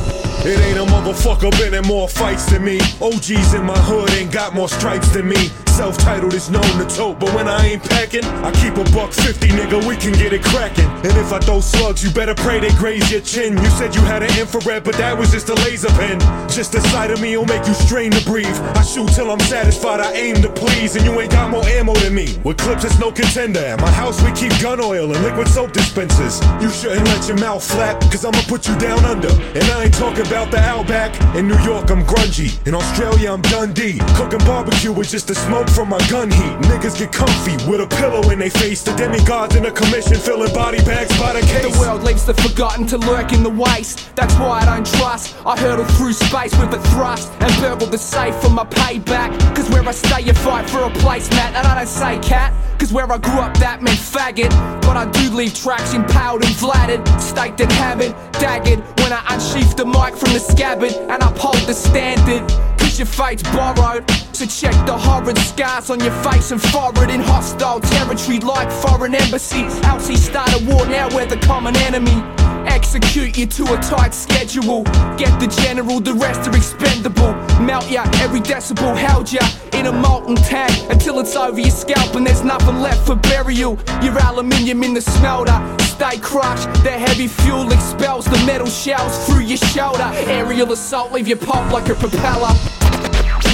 It 0.45 0.59
ain't 0.59 0.79
a 0.79 0.83
motherfucker 0.91 1.53
been 1.53 1.73
in 1.73 1.87
more 1.87 2.09
fights 2.09 2.47
than 2.47 2.65
me. 2.65 2.81
OGs 3.01 3.55
in 3.55 3.65
my 3.65 3.79
hood 3.79 4.11
ain't 4.11 4.33
got 4.33 4.55
more 4.55 4.69
stripes 4.69 5.09
than 5.11 5.29
me. 5.29 5.51
Self-titled 5.67 6.35
is 6.35 6.51
known 6.51 6.69
to 6.77 6.85
tote, 6.85 7.19
but 7.19 7.33
when 7.33 7.49
I 7.49 7.65
ain't 7.65 7.83
packing, 7.83 8.25
I 8.25 8.51
keep 8.53 8.77
a 8.77 8.85
buck 8.93 9.13
fifty, 9.13 9.49
nigga. 9.49 9.87
We 9.87 9.97
can 9.97 10.13
get 10.13 10.33
it 10.33 10.43
cracking. 10.43 10.85
And 10.85 11.17
if 11.17 11.33
I 11.33 11.39
throw 11.39 11.61
slugs, 11.61 12.05
you 12.05 12.11
better 12.11 12.35
pray 12.35 12.61
they 12.61 12.75
graze 12.75 13.11
your 13.11 13.23
chin. 13.23 13.57
You 13.57 13.71
said 13.71 13.95
you 13.95 14.03
had 14.03 14.23
an 14.23 14.29
infrared, 14.39 14.85
but 14.85 14.97
that 14.97 15.17
was 15.17 15.31
just 15.31 15.49
a 15.49 15.55
laser 15.55 15.89
pen. 15.91 16.21
Just 16.51 16.73
the 16.73 16.81
sight 16.93 17.11
of 17.11 17.23
me 17.23 17.37
will 17.37 17.47
make 17.47 17.67
you 17.67 17.73
strain 17.73 18.11
to 18.11 18.23
breathe. 18.27 18.55
I 18.77 18.83
shoot 18.83 19.09
till 19.15 19.31
I'm 19.31 19.41
satisfied, 19.41 20.01
I 20.01 20.13
aim 20.13 20.43
to 20.43 20.51
please, 20.51 20.95
and 20.97 21.07
you 21.07 21.19
ain't 21.21 21.33
got 21.33 21.51
more 21.51 21.65
ammo 21.65 21.95
than 21.95 22.15
me. 22.15 22.39
With 22.45 22.59
clips, 22.59 22.85
it's 22.85 22.99
no 22.99 23.11
contender. 23.11 23.61
At 23.61 23.81
my 23.81 23.91
house, 23.91 24.21
we 24.23 24.33
keep 24.33 24.53
gun 24.61 24.79
oil 24.79 25.15
and 25.15 25.25
liquid 25.25 25.49
soap 25.49 25.73
dispensers. 25.73 26.41
You 26.61 26.69
shouldn't 26.69 27.07
let 27.07 27.27
your 27.29 27.39
mouth 27.39 27.65
flap, 27.65 28.01
cause 28.13 28.27
I'ma 28.27 28.43
put 28.47 28.69
you 28.69 28.77
down 28.77 29.05
under. 29.07 29.33
And 29.57 29.65
I 29.73 29.85
ain't 29.85 29.95
talking 29.95 30.27
about 30.33 30.51
the 30.51 30.59
Outback. 30.61 31.13
In 31.37 31.47
New 31.47 31.59
York, 31.61 31.91
I'm 31.91 32.03
grungy. 32.05 32.51
In 32.67 32.75
Australia, 32.75 33.33
I'm 33.33 33.43
Dundee. 33.43 33.99
Cooking 34.17 34.39
barbecue 34.47 34.91
with 34.91 35.11
just 35.11 35.29
the 35.29 35.35
smoke 35.35 35.69
from 35.69 35.91
my 35.91 35.99
gun 36.09 36.31
heat. 36.31 36.55
Niggas 36.71 36.99
get 36.99 37.13
comfy 37.13 37.53
with 37.71 37.81
a 37.83 37.87
pillow 37.87 38.23
in 38.31 38.39
their 38.39 38.51
face. 38.51 38.83
The 38.83 38.93
demigods 38.97 39.57
in 39.57 39.67
a 39.67 39.71
commission 39.71 40.17
filling 40.17 40.53
body 40.55 40.79
bags 40.85 41.13
by 41.21 41.35
the 41.35 41.41
case. 41.41 41.71
The 41.71 41.79
world 41.79 42.03
leaves 42.03 42.25
the 42.25 42.33
forgotten 42.35 42.87
to 42.87 42.99
lurk 42.99 43.33
in 43.33 43.43
the 43.43 43.51
waste. 43.51 44.17
That's 44.17 44.35
why 44.37 44.61
I 44.61 44.65
don't 44.65 44.87
trust. 44.87 45.37
I 45.45 45.59
hurtle 45.59 45.85
through 45.97 46.15
space 46.15 46.57
with 46.59 46.73
a 46.73 46.81
thrust 46.91 47.31
and 47.41 47.53
burgle 47.61 47.89
the 47.89 47.99
safe 47.99 48.35
for 48.37 48.49
my 48.49 48.65
payback. 48.65 49.31
Cause 49.55 49.69
where 49.69 49.87
I 49.87 49.93
stay, 49.93 50.23
you 50.23 50.33
fight 50.33 50.69
for 50.69 50.85
a 50.85 50.91
placemat. 51.05 51.53
And 51.53 51.67
I 51.67 51.75
don't 51.75 51.87
say 51.87 52.19
cat, 52.21 52.55
cause 52.79 52.91
where 52.91 53.11
I 53.13 53.19
grew 53.19 53.41
up, 53.41 53.55
that 53.59 53.83
meant 53.83 53.99
faggot. 53.99 54.51
But 54.81 54.97
I 54.97 55.11
do 55.11 55.31
leave 55.37 55.55
tracks 55.55 55.93
impaled 55.93 56.43
and 56.43 56.55
flattered, 56.57 57.07
staked 57.21 57.61
and 57.61 57.73
hammered, 57.73 58.15
daggered. 58.33 58.81
When 59.01 59.13
I 59.13 59.23
unsheath 59.35 59.77
the 59.77 59.85
mic 59.85 60.15
from 60.23 60.35
the 60.35 60.39
scabbard 60.39 60.93
and 61.11 61.23
uphold 61.23 61.59
the 61.67 61.75
standard. 61.75 62.49
Cause 62.79 62.99
your 62.99 63.07
fate's 63.07 63.43
borrowed. 63.43 64.09
So 64.33 64.47
check 64.47 64.75
the 64.87 64.97
horrid 64.97 65.37
scars 65.39 65.91
on 65.91 65.99
your 66.01 66.13
face 66.23 66.53
and 66.53 66.63
forehead 66.63 67.11
in 67.11 67.21
hostile 67.21 67.81
territory 67.81 68.39
like 68.39 68.71
foreign 68.71 69.15
embassies. 69.15 69.75
LC 69.81 70.17
start 70.17 70.51
a 70.55 70.65
war, 70.65 70.87
now 70.87 71.09
we're 71.15 71.27
the 71.27 71.39
common 71.39 71.77
enemy. 71.77 72.23
Execute 72.67 73.37
you 73.37 73.47
to 73.47 73.65
a 73.75 73.77
tight 73.79 74.15
schedule. 74.15 74.85
Get 75.19 75.33
the 75.41 75.49
general, 75.63 75.99
the 76.01 76.15
rest 76.15 76.49
are 76.49 76.57
expendable. 76.57 77.33
Melt 77.61 77.91
ya, 77.91 78.05
every 78.23 78.41
decibel 78.41 78.97
held 78.97 79.33
ya 79.33 79.43
in 79.73 79.87
a 79.87 79.93
molten 79.93 80.37
tank 80.37 80.73
until 80.91 81.19
it's 81.19 81.35
over 81.35 81.59
your 81.59 81.71
scalp 81.71 82.15
and 82.15 82.25
there's 82.25 82.45
nothing 82.45 82.81
left 82.81 83.05
for 83.07 83.17
burial. 83.17 83.77
Your 84.03 84.17
aluminium 84.19 84.85
in 84.85 84.95
the 84.95 85.01
smelter, 85.01 85.59
stay 86.03 86.19
crushed. 86.19 86.67
The 86.83 86.91
heavy 86.91 87.29
fuel 87.29 87.71
expels 87.71 88.25
the 88.25 88.43
metal 88.45 88.67
shells 88.67 89.25
through 89.27 89.43
your 89.43 89.59
shoulder. 89.59 90.11
Aerial 90.27 90.73
assault 90.73 91.13
leave 91.13 91.29
you 91.29 91.37
pop 91.37 91.71
like 91.73 91.89
a 91.89 91.95
propeller. 91.95 92.53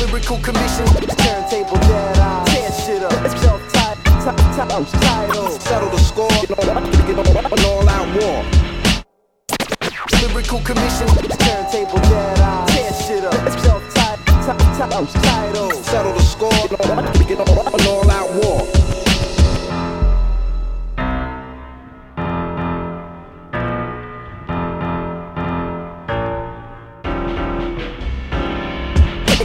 Lyrical 0.00 0.38
commission, 0.38 0.86
turntable 1.24 1.76
dead 1.76 2.18
eye. 2.18 2.44
Tear 2.48 2.72
shit 2.72 3.02
up, 3.02 3.12
self-titled. 4.56 5.60
Settle 5.60 5.90
the 5.90 5.98
score, 5.98 6.30
get 6.46 6.68
on, 6.68 6.90
get 6.90 7.18
on 7.18 7.36
an 7.36 7.44
all-out 7.68 8.08
war. 8.16 8.42
Lyrical 10.22 10.60
commission, 10.60 11.08
turntable 11.44 12.00
dead 12.08 12.40
eye. 12.40 12.64
Tear 12.68 12.92
shit 13.04 13.24
up, 13.24 13.46
It's 13.46 13.62
self-titled. 13.62 15.08
Settle 15.84 16.14
the 16.14 16.22
score, 16.22 16.68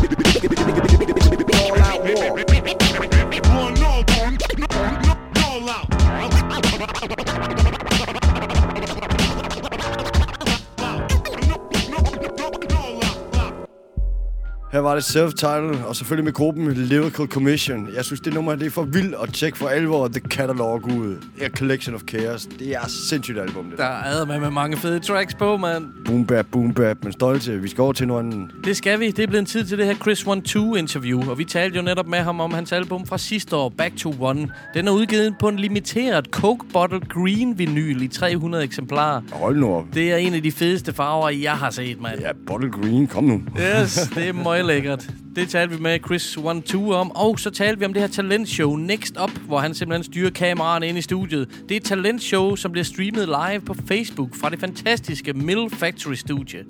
Her 14.72 14.80
var 14.80 14.96
det 14.96 15.04
self-title, 15.04 15.86
og 15.86 15.96
selvfølgelig 15.96 16.26
med 16.26 16.34
gruppen 16.34 16.72
Lyrical 16.74 17.28
Commission. 17.28 17.88
Jeg 17.96 18.06
synes, 18.06 18.22
det 18.22 18.34
nummer 18.34 18.56
det 18.56 18.66
er 18.66 18.70
for 18.70 18.84
vildt 18.84 19.16
at 19.24 19.34
tjekke 19.34 19.58
for 19.58 19.68
alvor 19.68 20.08
The 20.08 20.20
Catalog 20.20 20.86
ud. 20.86 21.16
A 21.42 21.50
Collection 21.50 21.96
of 21.96 22.02
Chaos. 22.10 22.46
Det 22.60 22.76
er 22.76 22.88
sindssygt 23.10 23.40
album, 23.40 23.66
det 23.70 23.78
Der 23.78 23.86
er 23.86 24.26
med 24.26 24.40
med 24.40 24.50
mange 24.50 24.78
fede 24.78 25.00
tracks 25.00 25.36
på, 25.36 25.58
mand. 25.58 25.86
Boom 26.06 26.26
bap, 26.26 26.46
boom 26.52 26.74
bap, 26.74 26.98
men 27.04 27.12
stolte. 27.14 27.62
Vi 27.62 27.68
skal 27.70 27.82
over 27.82 27.94
til 27.94 28.08
noget. 28.08 28.36
Det 28.64 28.78
skal 28.78 29.00
vi. 29.00 29.08
Det 29.12 29.20
er 29.20 29.28
blevet 29.28 29.40
en 29.40 29.46
tid 29.46 29.66
til 29.66 29.78
det 29.78 29.86
her 29.86 29.96
Chris 29.96 30.28
One 30.28 30.42
2 30.42 30.76
interview, 30.76 31.30
og 31.30 31.38
vi 31.38 31.44
talte 31.46 31.78
jo 31.78 31.82
netop 31.82 32.08
med 32.08 32.20
ham 32.20 32.40
om 32.40 32.54
hans 32.54 32.72
album 32.72 33.06
fra 33.06 33.18
sidste 33.18 33.56
år, 33.56 33.70
Back 33.78 33.98
to 33.98 34.16
One. 34.20 34.50
Den 34.74 34.88
er 34.88 34.92
udgivet 34.92 35.36
på 35.40 35.48
en 35.48 35.60
limiteret 35.60 36.26
Coke 36.32 36.66
Bottle 36.74 37.00
Green 37.00 37.58
vinyl 37.60 38.02
i 38.02 38.08
300 38.08 38.64
eksemplarer. 38.64 39.22
Hold 39.32 39.58
nu 39.58 39.74
op. 39.76 39.86
Det 39.94 40.12
er 40.12 40.18
en 40.18 40.34
af 40.34 40.44
de 40.44 40.52
fedeste 40.52 40.94
farver, 40.94 41.30
jeg 41.30 41.54
har 41.54 41.70
set, 41.70 42.02
mand. 42.02 42.20
Ja, 42.20 42.32
Bottle 42.48 42.72
Green, 42.72 43.08
kom 43.08 43.24
nu. 43.24 43.42
Yes, 43.82 44.10
det 44.16 44.28
er 44.28 44.34
meget 44.66 44.76
lækkert. 44.76 45.10
Det 45.36 45.50
talte 45.50 45.76
vi 45.76 45.82
med 45.82 46.00
Chris 46.06 46.38
One 46.38 46.62
Two 46.62 46.94
om, 46.94 47.12
og 47.12 47.40
så 47.40 47.50
talte 47.50 47.80
vi 47.80 47.86
om 47.86 47.94
det 47.94 48.02
her 48.02 48.10
talentshow 48.10 48.76
Next 48.76 49.18
Up, 49.24 49.32
hvor 49.48 49.60
han 49.60 49.74
simpelthen 49.74 50.04
styrer 50.04 50.30
kameraerne 50.30 50.88
ind 50.88 50.98
i 50.98 51.02
studiet. 51.02 51.50
Det 51.70 51.72
er 51.72 51.80
et 51.80 51.84
talentshow, 51.84 52.56
som 52.56 52.72
bliver 52.72 52.86
streamet 52.86 53.28
live 53.28 53.62
på 53.62 53.76
Facebook 53.88 54.36
fra 54.36 54.50
det 54.50 54.60
fantastiske 54.60 55.34
Mill 55.34 55.70
Factory 55.70 56.14
Studie. 56.14 56.66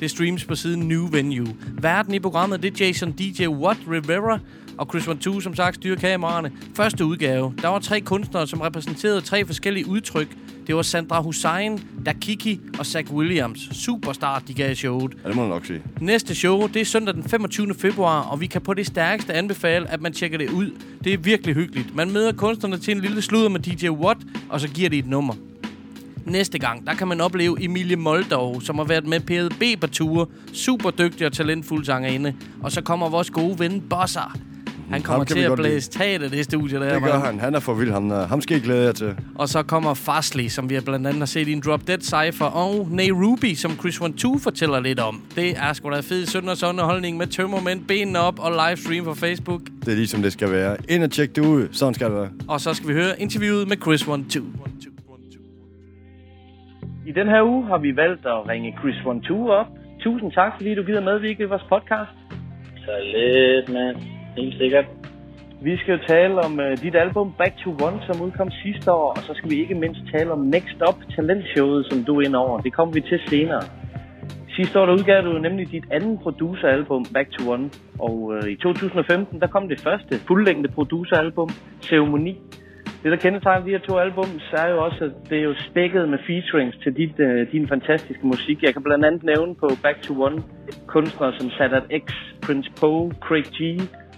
Det 0.00 0.10
streams 0.10 0.44
på 0.44 0.54
siden 0.54 0.88
New 0.88 1.08
Venue. 1.10 1.56
Verden 1.80 2.14
i 2.14 2.18
programmet, 2.18 2.62
det 2.62 2.80
er 2.80 2.86
Jason 2.86 3.12
DJ 3.12 3.46
Watt 3.46 3.80
Rivera, 3.90 4.38
og 4.78 4.86
Chris 4.90 5.08
Two, 5.20 5.40
som 5.40 5.54
sagt, 5.54 5.74
styrer 5.74 5.96
kameraerne. 5.96 6.52
Første 6.76 7.04
udgave. 7.04 7.54
Der 7.62 7.68
var 7.68 7.78
tre 7.78 8.00
kunstnere, 8.00 8.46
som 8.46 8.60
repræsenterede 8.60 9.20
tre 9.20 9.46
forskellige 9.46 9.88
udtryk. 9.88 10.36
Det 10.66 10.76
var 10.76 10.82
Sandra 10.82 11.20
Hussein, 11.20 11.80
Dakiki 12.06 12.60
og 12.78 12.86
Zach 12.86 13.12
Williams. 13.12 13.68
Superstar, 13.72 14.42
de 14.48 14.54
gav 14.54 14.74
showet. 14.74 15.14
Ja, 15.24 15.28
det 15.28 15.36
må 15.36 15.42
man 15.42 15.50
nok 15.50 15.66
sige. 15.66 15.82
Næste 16.00 16.34
show, 16.34 16.66
det 16.66 16.80
er 16.80 16.84
søndag 16.84 17.14
den 17.14 17.24
25. 17.24 17.74
februar, 17.74 18.20
og 18.22 18.40
vi 18.40 18.46
kan 18.46 18.60
på 18.60 18.74
det 18.74 18.86
stærkeste 18.86 19.32
anbefale, 19.32 19.90
at 19.90 20.00
man 20.00 20.12
tjekker 20.12 20.38
det 20.38 20.50
ud. 20.50 20.70
Det 21.04 21.12
er 21.12 21.18
virkelig 21.18 21.54
hyggeligt. 21.54 21.94
Man 21.96 22.10
møder 22.10 22.32
kunstnerne 22.32 22.78
til 22.78 22.94
en 22.94 23.00
lille 23.00 23.22
sludder 23.22 23.48
med 23.48 23.60
DJ 23.60 23.88
Watt, 23.88 24.20
og 24.48 24.60
så 24.60 24.68
giver 24.68 24.90
de 24.90 24.98
et 24.98 25.06
nummer. 25.06 25.34
Næste 26.26 26.58
gang, 26.58 26.86
der 26.86 26.94
kan 26.94 27.08
man 27.08 27.20
opleve 27.20 27.64
Emilie 27.64 27.96
Moldov, 27.96 28.60
som 28.60 28.78
har 28.78 28.84
været 28.84 29.06
med 29.06 29.20
PDB 29.20 29.80
på 29.80 29.86
ture. 29.86 30.26
Super 30.52 30.90
dygtig 30.90 31.26
og 31.26 31.32
talentfuld 31.32 31.84
sangerinde. 31.84 32.34
Og 32.62 32.72
så 32.72 32.82
kommer 32.82 33.08
vores 33.08 33.30
gode 33.30 33.58
ven 33.58 33.80
Bosser. 33.90 34.36
Han 34.90 35.02
kommer 35.02 35.24
til 35.24 35.38
at 35.38 35.52
blæse 35.56 35.90
taget 35.90 36.22
af 36.22 36.30
det 36.30 36.44
studie 36.44 36.80
der. 36.80 36.94
Det 36.94 37.02
gør 37.02 37.18
han. 37.18 37.40
Han 37.40 37.54
er 37.54 37.60
for 37.60 37.74
vild. 37.74 37.90
Ham, 37.90 38.10
ham 38.10 38.40
skal 38.40 38.56
I 38.56 38.60
glæde 38.60 38.84
jer 38.84 38.92
til. 38.92 39.16
Og 39.34 39.48
så 39.48 39.62
kommer 39.62 39.94
Fastly, 39.94 40.46
som 40.48 40.70
vi 40.70 40.80
blandt 40.84 41.06
andet 41.06 41.18
har 41.18 41.26
set 41.26 41.48
i 41.48 41.52
en 41.52 41.62
Drop 41.66 41.80
Dead 41.86 42.00
Cypher, 42.00 42.46
og 42.46 42.88
Nairobi, 42.90 43.54
som 43.54 43.70
Chris 43.70 44.00
One 44.00 44.12
Two 44.12 44.38
fortæller 44.38 44.80
lidt 44.80 45.00
om. 45.00 45.22
Det 45.36 45.50
er 45.50 45.72
sgu 45.72 45.90
da 45.90 46.00
fed 46.00 46.26
søndagsunderholdning 46.26 47.16
med 47.16 47.26
tømmermænd, 47.26 47.84
benene 47.88 48.18
op 48.18 48.38
og 48.38 48.50
livestream 48.50 49.04
på 49.04 49.14
Facebook. 49.14 49.60
Det 49.84 49.92
er 49.92 49.96
ligesom 49.96 50.22
det 50.22 50.32
skal 50.32 50.50
være. 50.50 50.76
Ind 50.88 51.02
og 51.04 51.10
tjek 51.10 51.36
det 51.36 51.46
ud. 51.46 51.68
Sådan 51.72 51.94
skal 51.94 52.06
det 52.06 52.16
være. 52.16 52.30
Og 52.48 52.60
så 52.60 52.74
skal 52.74 52.88
vi 52.88 52.94
høre 52.94 53.20
interviewet 53.20 53.68
med 53.68 53.76
Chris 53.76 54.08
One 54.08 54.24
Two. 54.30 54.44
I 57.06 57.12
den 57.12 57.28
her 57.28 57.42
uge 57.42 57.66
har 57.66 57.78
vi 57.78 57.96
valgt 57.96 58.26
at 58.26 58.48
ringe 58.48 58.74
Chris 58.80 58.96
One 59.06 59.20
Two 59.22 59.48
op. 59.48 59.66
Tusind 60.00 60.32
tak, 60.32 60.52
fordi 60.56 60.74
du 60.74 60.82
gider 60.82 61.00
medvirke 61.00 61.42
i 61.42 61.46
vores 61.46 61.62
podcast. 61.68 62.10
Så 62.84 62.92
lidt, 63.14 63.68
mand. 63.68 63.96
Helt 64.36 64.58
sikkert. 64.58 64.86
Vi 65.60 65.76
skal 65.76 65.92
jo 65.98 66.00
tale 66.06 66.34
om 66.46 66.52
uh, 66.58 66.72
dit 66.82 66.94
album 66.94 67.32
Back 67.38 67.54
to 67.64 67.70
One, 67.70 67.98
som 68.06 68.22
udkom 68.22 68.50
sidste 68.50 68.92
år, 68.92 69.08
og 69.16 69.22
så 69.26 69.34
skal 69.34 69.50
vi 69.50 69.60
ikke 69.60 69.74
mindst 69.74 70.00
tale 70.14 70.30
om 70.32 70.38
Next 70.38 70.78
Up 70.88 70.98
talentshowet, 71.14 71.86
som 71.90 72.04
du 72.04 72.20
er 72.20 72.26
inde 72.26 72.38
over. 72.38 72.60
Det 72.60 72.72
kommer 72.72 72.94
vi 72.94 73.00
til 73.00 73.20
senere. 73.28 73.62
Sidste 74.56 74.80
år 74.80 74.86
der 74.86 74.92
udgav 74.92 75.22
du 75.22 75.38
nemlig 75.38 75.70
dit 75.70 75.84
andet 75.90 76.20
produceralbum, 76.20 77.04
Back 77.14 77.30
to 77.30 77.50
One. 77.50 77.70
Og 77.98 78.16
uh, 78.22 78.48
i 78.48 78.56
2015, 78.56 79.40
der 79.40 79.46
kom 79.46 79.68
det 79.68 79.80
første 79.80 80.18
fuldlængde 80.26 80.68
produceralbum, 80.68 81.48
Ceremoni. 81.80 82.40
Det, 83.02 83.10
der 83.12 83.16
kendetegner 83.16 83.64
de 83.64 83.70
her 83.70 83.78
to 83.78 83.98
albums, 83.98 84.52
er 84.52 84.68
jo 84.68 84.84
også, 84.84 85.04
at 85.04 85.30
det 85.30 85.38
er 85.38 85.42
jo 85.42 85.54
spækket 85.70 86.08
med 86.08 86.18
featurings 86.26 86.76
til 86.82 86.96
dit, 86.96 87.14
uh, 87.18 87.52
din 87.52 87.68
fantastiske 87.68 88.26
musik. 88.26 88.62
Jeg 88.62 88.72
kan 88.72 88.82
blandt 88.82 89.04
andet 89.04 89.22
nævne 89.22 89.54
på 89.54 89.68
Back 89.82 90.02
to 90.02 90.22
One 90.22 90.42
kunstnere 90.86 91.32
som 91.38 91.50
Sadat 91.50 91.86
X, 92.02 92.12
Prince 92.42 92.70
Poe, 92.80 93.10
Craig 93.20 93.44
G, 93.44 93.58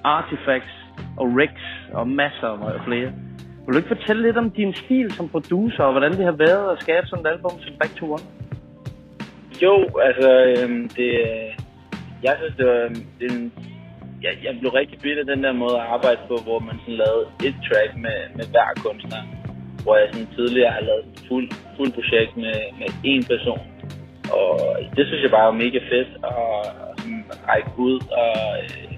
Artifacts 0.04 0.74
og 1.16 1.26
Rex 1.38 1.54
og 1.92 2.08
masser 2.08 2.48
af 2.48 2.84
flere. 2.84 3.12
Vil 3.64 3.72
du 3.72 3.78
ikke 3.78 3.96
fortælle 3.96 4.22
lidt 4.22 4.36
om 4.36 4.50
din 4.50 4.74
stil 4.74 5.12
som 5.12 5.28
producer, 5.28 5.82
og 5.84 5.92
hvordan 5.92 6.12
det 6.12 6.24
har 6.24 6.38
været 6.46 6.72
at 6.72 6.82
skabe 6.82 7.06
sådan 7.06 7.26
et 7.26 7.30
album 7.30 7.50
som 7.60 7.74
Back 7.80 7.96
to 7.96 8.06
One? 8.12 8.26
Jo, 9.62 9.74
altså, 10.08 10.30
øhm, 10.50 10.88
det, 10.96 11.10
jeg 12.22 12.34
synes, 12.38 12.54
det 12.58 12.66
var, 12.66 12.88
det, 13.20 13.52
jeg, 14.22 14.32
jeg 14.44 14.52
blev 14.60 14.70
rigtig 14.70 14.98
bidt 15.04 15.18
af 15.18 15.26
den 15.26 15.44
der 15.44 15.52
måde 15.52 15.76
at 15.80 15.86
arbejde 15.94 16.20
på, 16.28 16.36
hvor 16.46 16.58
man 16.58 16.76
sådan 16.80 17.00
lavede 17.04 17.24
et 17.46 17.56
track 17.66 17.90
med, 18.04 18.18
med 18.38 18.46
hver 18.52 18.70
kunstner. 18.84 19.22
Hvor 19.82 19.96
jeg 19.96 20.08
sådan 20.12 20.34
tidligere 20.36 20.72
har 20.76 20.80
lavet 20.88 21.04
et 21.12 21.20
fuld, 21.28 21.48
fuld 21.76 21.92
projekt 21.98 22.36
med, 22.36 22.58
med 22.80 22.88
én 23.12 23.22
person. 23.32 23.62
Og 24.38 24.48
det 24.96 25.04
synes 25.06 25.22
jeg 25.22 25.30
bare 25.30 25.50
var 25.52 25.62
mega 25.64 25.80
fedt 25.92 26.10
at 26.30 26.40
sådan 26.98 27.24
række 27.48 27.70
ud 27.78 27.96
og, 28.22 28.34
øh, 28.62 28.93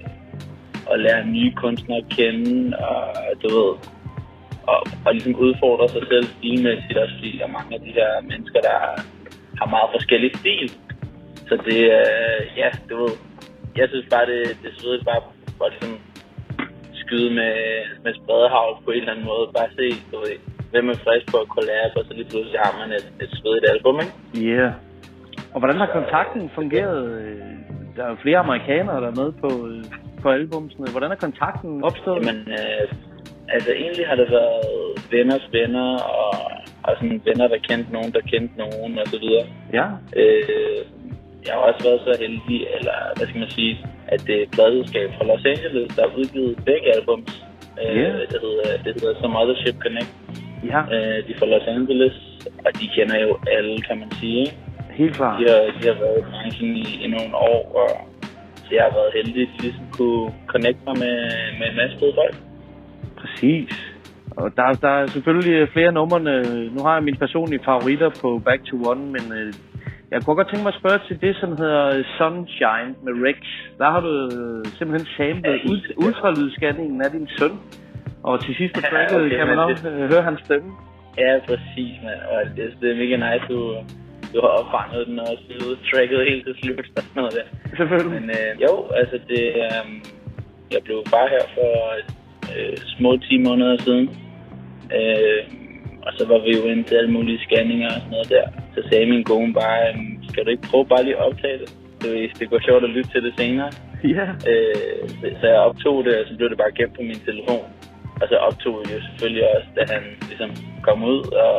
og 0.91 0.99
lære 0.99 1.25
nye 1.25 1.51
kunstnere 1.51 1.97
at 2.03 2.09
kende. 2.17 2.77
Og 2.77 2.97
du 3.43 3.47
ved, 3.57 3.71
og, 4.71 4.79
og 5.05 5.13
ligesom 5.13 5.35
udfordre 5.35 5.89
sig 5.89 6.03
selv 6.11 6.25
stilmæssigt 6.37 6.97
også, 6.97 7.15
fordi 7.15 7.37
der 7.37 7.45
er 7.45 7.57
mange 7.57 7.73
af 7.75 7.81
de 7.81 7.91
her 7.99 8.11
mennesker, 8.31 8.59
der 8.67 8.77
har 9.59 9.67
meget 9.75 9.89
forskellig 9.95 10.31
stil. 10.41 10.65
Så 11.49 11.55
det, 11.67 11.81
øh, 11.99 12.41
ja, 12.61 12.69
du 12.89 12.95
ved, 13.01 13.13
jeg 13.79 13.87
synes 13.89 14.07
bare, 14.13 14.25
det, 14.31 14.41
det 14.61 14.67
er 14.71 14.79
svedigt 14.79 15.05
bare, 15.05 15.21
bare 15.59 15.69
ligesom 15.69 15.93
skyde 16.93 17.31
med, 17.39 17.55
med 18.03 18.13
spredehavl 18.19 18.73
på 18.85 18.91
en 18.91 18.99
eller 18.99 19.11
anden 19.13 19.25
måde. 19.25 19.45
Bare 19.57 19.69
se, 19.79 19.87
du 20.11 20.17
ved, 20.23 20.35
hvem 20.71 20.89
er 20.89 20.97
frisk 21.05 21.25
på 21.31 21.37
at 21.43 21.51
collab, 21.55 21.91
og 21.97 22.03
så 22.07 22.13
lige 22.13 22.29
pludselig 22.31 22.59
har 22.65 22.73
man 22.79 22.89
et, 22.97 23.07
et 23.23 23.31
svedigt 23.39 23.67
album, 23.73 23.95
ikke? 24.03 24.13
Ja. 24.51 24.61
Yeah. 24.61 24.71
Og 25.53 25.59
hvordan 25.59 25.77
har 25.77 25.89
kontakten 25.99 26.51
fungeret? 26.55 27.03
Øh, 27.21 27.66
der 27.97 28.03
er 28.05 28.15
flere 28.21 28.37
amerikanere, 28.37 29.01
der 29.03 29.09
er 29.13 29.19
med 29.23 29.31
på, 29.43 29.49
øh, 29.67 29.83
på 30.21 30.29
albumsene. 30.29 30.85
Hvordan 30.91 31.11
er 31.11 31.15
kontakten 31.15 31.83
opstået? 31.83 32.25
Jamen, 32.25 32.39
øh, 32.57 32.85
altså 33.55 33.71
egentlig 33.83 34.07
har 34.07 34.15
det 34.15 34.27
været 34.31 34.65
venners 35.11 35.45
venner, 35.51 35.89
og, 36.23 36.33
og 36.87 36.91
sådan 36.99 37.21
venner, 37.25 37.47
der 37.47 37.57
kendte 37.69 37.89
nogen, 37.93 38.11
der 38.17 38.21
kendte 38.31 38.55
nogen, 38.63 38.99
og 39.01 39.07
så 39.07 39.17
videre. 39.23 39.45
Ja. 39.77 39.85
Øh, 40.19 40.79
jeg 41.45 41.53
har 41.53 41.61
også 41.69 41.81
været 41.87 42.01
så 42.07 42.13
heldig, 42.23 42.59
eller 42.77 42.97
hvad 43.15 43.27
skal 43.27 43.39
man 43.39 43.49
sige, 43.49 43.73
at 44.13 44.19
det 44.27 44.35
er 44.37 44.43
et 44.43 44.55
fra 45.17 45.25
Los 45.29 45.45
Angeles, 45.53 45.95
der 45.95 46.01
har 46.09 46.17
udgivet 46.17 46.55
begge 46.65 46.87
albums. 46.97 47.31
Øh, 47.81 47.97
Ja. 47.97 48.09
det, 48.31 48.39
hedder, 48.45 48.69
det 48.83 48.91
hedder 49.01 49.19
Some 49.21 49.39
Other 49.41 49.55
Ship 49.61 49.77
Connect. 49.83 50.11
Ja. 50.71 50.79
Øh, 50.95 51.17
de 51.25 51.31
er 51.33 51.39
fra 51.39 51.45
Los 51.53 51.67
Angeles, 51.67 52.15
og 52.65 52.71
de 52.79 52.85
kender 52.95 53.17
jo 53.25 53.31
alle, 53.55 53.81
kan 53.87 53.97
man 53.99 54.11
sige. 54.19 54.39
Ikke? 54.39 54.57
Helt 55.01 55.15
klart. 55.15 55.39
De 55.39 55.45
har, 55.51 55.59
de 55.81 55.83
har 55.91 55.97
været 56.03 56.17
i 56.21 56.25
branchen 56.31 56.69
i, 56.83 56.85
i 57.05 57.07
nogle 57.15 57.35
år, 57.35 57.61
og 57.81 57.89
så 58.55 58.69
jeg 58.75 58.83
har 58.87 58.93
været 58.99 59.11
heldig, 59.17 59.41
at 59.41 59.49
de 59.55 59.61
ligesom 59.61 59.85
kunne 59.97 60.33
connecte 60.53 60.81
mig 60.87 60.95
med, 61.03 61.15
med 61.59 61.65
en 61.71 61.75
masse 61.81 61.95
fede 61.99 62.13
folk. 62.21 62.35
Præcis. 63.21 63.71
Og 64.41 64.47
der, 64.57 64.73
der 64.85 64.89
er 65.01 65.07
selvfølgelig 65.07 65.69
flere 65.75 65.91
numre. 65.91 66.19
Nu 66.75 66.79
har 66.85 66.93
jeg 66.93 67.03
mine 67.03 67.17
personlige 67.17 67.63
favoritter 67.65 68.09
på 68.21 68.41
Back 68.45 68.61
to 68.65 68.75
One, 68.91 69.01
men 69.15 69.23
øh, 69.39 69.53
jeg 70.11 70.17
kunne 70.23 70.35
godt 70.35 70.49
tænke 70.49 70.63
mig 70.63 70.73
at 70.75 70.79
spørge 70.81 70.99
til 71.07 71.21
det, 71.21 71.35
som 71.41 71.49
hedder 71.57 72.03
Sunshine 72.17 72.91
med 73.05 73.13
Rex. 73.27 73.37
Der 73.79 73.89
har 73.93 73.99
du 74.07 74.11
øh, 74.37 74.65
simpelthen 74.77 75.07
samlet 75.17 75.59
ult- 75.71 75.93
ultralydsscanningen 76.05 77.01
af 77.05 77.11
din 77.11 77.27
søn. 77.37 77.51
Og 78.23 78.43
til 78.45 78.55
sidst 78.55 78.73
på 78.75 78.81
Ja, 78.83 78.89
tracket 78.89 79.17
okay, 79.25 79.37
kan 79.37 79.47
man 79.47 79.59
også 79.59 79.89
det- 79.89 79.95
øh, 80.03 80.09
høre 80.13 80.23
hans 80.29 80.39
stemme. 80.45 80.69
Ja, 81.17 81.31
præcis, 81.47 81.93
mand. 82.05 82.19
Og 82.31 82.39
det, 82.57 82.63
det 82.81 82.87
er 82.91 82.97
mega 83.03 83.15
nice, 83.27 83.45
du, 83.53 83.59
du 84.37 84.41
har 84.45 84.53
opfanget 84.59 85.07
den 85.07 85.19
og 85.19 85.33
syet 85.43 85.77
tracket 85.87 86.19
helt 86.29 86.43
til 86.47 86.55
slut 86.61 86.79
og 86.79 87.03
sådan 87.03 87.17
noget 87.21 87.33
der. 87.37 87.47
Selvfølgelig. 87.77 88.13
Men 88.17 88.25
øh, 88.37 88.51
jo, 88.65 88.73
altså 88.99 89.17
det... 89.31 89.43
Øh, 89.63 89.85
jeg 90.73 90.81
blev 90.85 90.97
far 91.13 91.27
her 91.35 91.45
for 91.57 91.71
øh, 92.53 92.77
små 92.95 93.17
10 93.17 93.37
måneder 93.47 93.75
siden. 93.85 94.05
Øh, 94.97 95.41
og 96.05 96.11
så 96.17 96.23
var 96.31 96.39
vi 96.45 96.51
jo 96.57 96.63
inde 96.71 96.83
til 96.83 96.95
alle 96.95 97.11
mulige 97.11 97.39
scanninger 97.45 97.89
og 97.95 97.99
sådan 98.03 98.15
noget 98.15 98.29
der. 98.35 98.45
Så 98.75 98.79
sagde 98.89 99.11
min 99.13 99.23
kone 99.23 99.53
bare, 99.53 99.79
øh, 99.89 99.99
skal 100.29 100.45
du 100.45 100.49
ikke 100.49 100.67
prøve 100.69 100.85
bare 100.93 101.03
lige 101.03 101.17
at 101.17 101.25
optage 101.27 101.57
det? 101.61 101.69
Det, 102.01 102.39
det 102.39 102.49
går 102.49 102.59
sjovt 102.67 102.83
at 102.83 102.89
lytte 102.89 103.09
til 103.11 103.23
det 103.23 103.33
senere. 103.39 103.71
Ja. 104.15 104.27
Øh, 104.51 105.03
så, 105.39 105.45
jeg 105.53 105.67
optog 105.69 106.05
det, 106.05 106.13
og 106.19 106.25
så 106.27 106.33
blev 106.37 106.49
det 106.49 106.57
bare 106.57 106.77
gemt 106.77 106.95
på 106.95 107.01
min 107.01 107.21
telefon. 107.29 107.65
Og 108.21 108.25
så 108.31 108.35
optog 108.47 108.73
jeg 108.83 108.93
jo 108.97 109.01
selvfølgelig 109.07 109.45
også, 109.55 109.69
da 109.77 109.81
han 109.93 110.03
ligesom 110.29 110.51
kom 110.87 111.03
ud. 111.03 111.21
Og, 111.45 111.57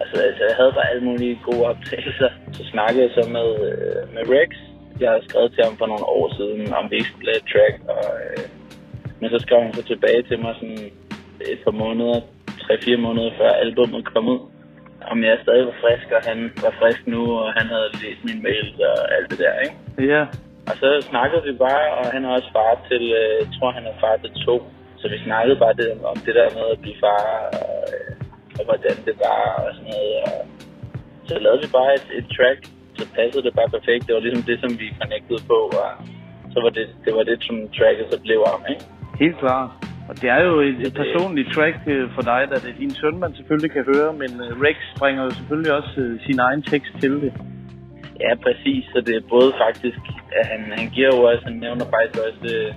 altså, 0.00 0.16
altså, 0.28 0.42
jeg 0.48 0.56
havde 0.60 0.72
bare 0.76 0.90
alle 0.90 1.04
mulige 1.10 1.40
gode 1.48 1.64
optagelser. 1.70 2.30
Så 2.56 2.62
snakkede 2.72 3.02
jeg 3.06 3.12
så 3.18 3.22
med, 3.36 3.48
øh, 3.68 4.02
med 4.14 4.22
Rex. 4.34 4.50
Jeg 5.00 5.08
havde 5.10 5.28
skrevet 5.28 5.52
til 5.52 5.64
ham 5.64 5.76
for 5.80 5.86
nogle 5.92 6.06
år 6.18 6.26
siden, 6.38 6.62
om 6.78 6.84
vi 6.90 6.94
ikke 6.96 7.10
skulle 7.10 7.28
lave 7.30 7.40
et 7.42 7.50
track. 7.52 7.74
Og, 7.94 8.06
øh, 8.24 8.44
men 9.20 9.28
så 9.30 9.38
skrev 9.44 9.60
han 9.62 9.74
så 9.74 9.84
tilbage 9.92 10.22
til 10.22 10.38
mig 10.44 10.54
sådan 10.60 10.84
et 11.52 11.60
par 11.64 11.76
måneder, 11.84 12.18
3-4 12.64 12.96
måneder 13.06 13.30
før 13.40 13.50
albumet 13.64 14.04
kom 14.12 14.28
ud. 14.34 14.40
Om 15.12 15.18
jeg 15.24 15.38
stadig 15.42 15.66
var 15.66 15.76
frisk, 15.84 16.06
og 16.16 16.22
han 16.30 16.38
var 16.64 16.72
frisk 16.80 17.06
nu, 17.06 17.20
og 17.40 17.52
han 17.58 17.66
havde 17.74 17.88
læst 18.02 18.22
min 18.28 18.42
mail 18.42 18.66
og 18.90 18.98
alt 19.16 19.30
det 19.30 19.38
der, 19.38 19.54
ikke? 19.64 19.76
Ja. 20.12 20.22
Og 20.70 20.74
så 20.82 20.88
snakkede 21.10 21.42
vi 21.48 21.52
bare, 21.66 21.84
og 21.98 22.04
han 22.14 22.24
er 22.24 22.30
også 22.36 22.50
far 22.56 22.72
til, 22.90 23.02
øh, 23.20 23.32
jeg 23.42 23.48
tror 23.54 23.70
han 23.78 23.86
er 23.86 23.96
far 24.00 24.16
til 24.16 24.32
to. 24.46 24.56
Så 25.00 25.08
vi 25.08 25.18
snakkede 25.28 25.56
bare 25.64 25.74
det, 25.80 25.88
om 26.12 26.16
det 26.26 26.34
der 26.34 26.48
med 26.56 26.66
at 26.72 26.80
blive 26.80 26.98
far, 27.04 27.22
og, 27.60 27.78
øh, 27.94 28.15
og 28.58 28.64
hvordan 28.68 28.96
det 29.08 29.14
var, 29.26 29.42
og 29.64 29.70
sådan 29.76 29.90
noget. 29.94 30.16
Og 30.26 30.38
så 31.28 31.34
lavede 31.44 31.60
vi 31.64 31.68
bare 31.78 31.90
et, 31.98 32.06
et 32.18 32.26
track, 32.36 32.60
så 32.98 33.04
passede 33.18 33.42
det 33.46 33.54
bare 33.58 33.70
perfekt. 33.76 34.02
Det 34.06 34.14
var 34.14 34.22
ligesom 34.26 34.44
det, 34.50 34.56
som 34.64 34.70
vi 34.80 34.86
connectede 35.00 35.42
på, 35.52 35.58
og 35.82 35.90
så 36.52 36.58
var 36.64 36.72
det, 36.78 36.86
det 37.04 37.12
var 37.18 37.24
det, 37.30 37.36
som 37.46 37.56
tracket 37.76 38.06
så 38.12 38.18
blev 38.26 38.40
om, 38.54 38.60
ikke? 38.72 38.84
Helt 39.24 39.38
klart. 39.42 39.70
Og 40.08 40.14
det 40.20 40.28
er 40.36 40.42
jo 40.48 40.54
et, 40.68 40.78
et 40.86 40.94
personligt 41.02 41.48
track 41.54 41.76
øh, 41.86 42.04
for 42.14 42.22
dig, 42.22 42.42
da 42.50 42.54
det 42.54 42.70
er 42.74 42.78
din 42.84 42.94
søn, 43.00 43.18
man 43.24 43.34
selvfølgelig 43.34 43.70
kan 43.76 43.84
høre, 43.92 44.12
men 44.22 44.30
øh, 44.44 44.60
Rex 44.64 44.78
bringer 44.98 45.22
jo 45.24 45.30
selvfølgelig 45.30 45.72
også 45.72 45.94
øh, 46.04 46.20
sin 46.26 46.38
egen 46.38 46.62
tekst 46.62 46.92
til 47.00 47.12
det. 47.22 47.32
Ja, 48.24 48.32
præcis. 48.46 48.84
Så 48.92 48.98
det 49.06 49.14
er 49.16 49.30
både 49.36 49.50
faktisk, 49.64 50.00
at 50.38 50.46
han, 50.52 50.60
han 50.78 50.88
giver 50.94 51.10
jo 51.16 51.20
også, 51.30 51.42
han 51.44 51.56
nævner 51.64 51.84
faktisk 51.94 52.16
også 52.26 52.72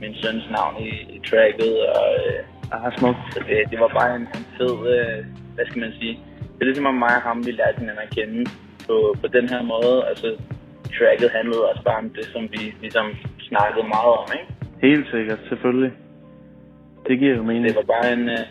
min 0.00 0.14
søns 0.22 0.46
navn 0.56 0.74
i, 0.88 0.90
i 1.16 1.18
tracket, 1.30 1.74
og 1.98 2.08
øh, 2.26 2.40
ah, 2.72 2.92
smukt. 2.98 3.18
Så 3.32 3.38
det, 3.48 3.56
det 3.70 3.78
var 3.84 3.90
bare 4.00 4.16
en, 4.16 4.26
en 4.38 4.46
fed, 4.56 4.74
øh, 4.94 5.18
hvad 5.54 5.64
skal 5.68 5.80
man 5.80 5.92
sige, 6.00 6.14
det 6.54 6.60
er 6.60 6.70
ligesom 6.70 6.86
om 6.92 6.94
mig 7.04 7.14
og 7.16 7.22
ham, 7.22 7.46
vi 7.46 7.50
lærte 7.50 7.78
hinanden 7.78 8.06
at 8.06 8.14
kende 8.16 8.50
på, 8.86 8.96
på 9.22 9.26
den 9.36 9.48
her 9.52 9.62
måde. 9.62 9.96
Altså, 10.10 10.28
tracket 10.96 11.30
handlede 11.38 11.68
også 11.70 11.82
bare 11.88 11.98
om 12.04 12.10
det, 12.10 12.24
som 12.34 12.42
vi 12.54 12.62
ligesom 12.80 13.06
snakkede 13.48 13.86
meget 13.94 14.12
om, 14.22 14.28
ikke? 14.38 14.48
Helt 14.86 15.06
sikkert, 15.14 15.40
selvfølgelig. 15.48 15.92
Det 17.08 17.18
giver 17.18 17.36
jo 17.36 17.42
mening. 17.42 17.64
Det 17.68 17.76
var 17.76 17.92
bare 17.96 18.12
en 18.12 18.24
uh, 18.38 18.44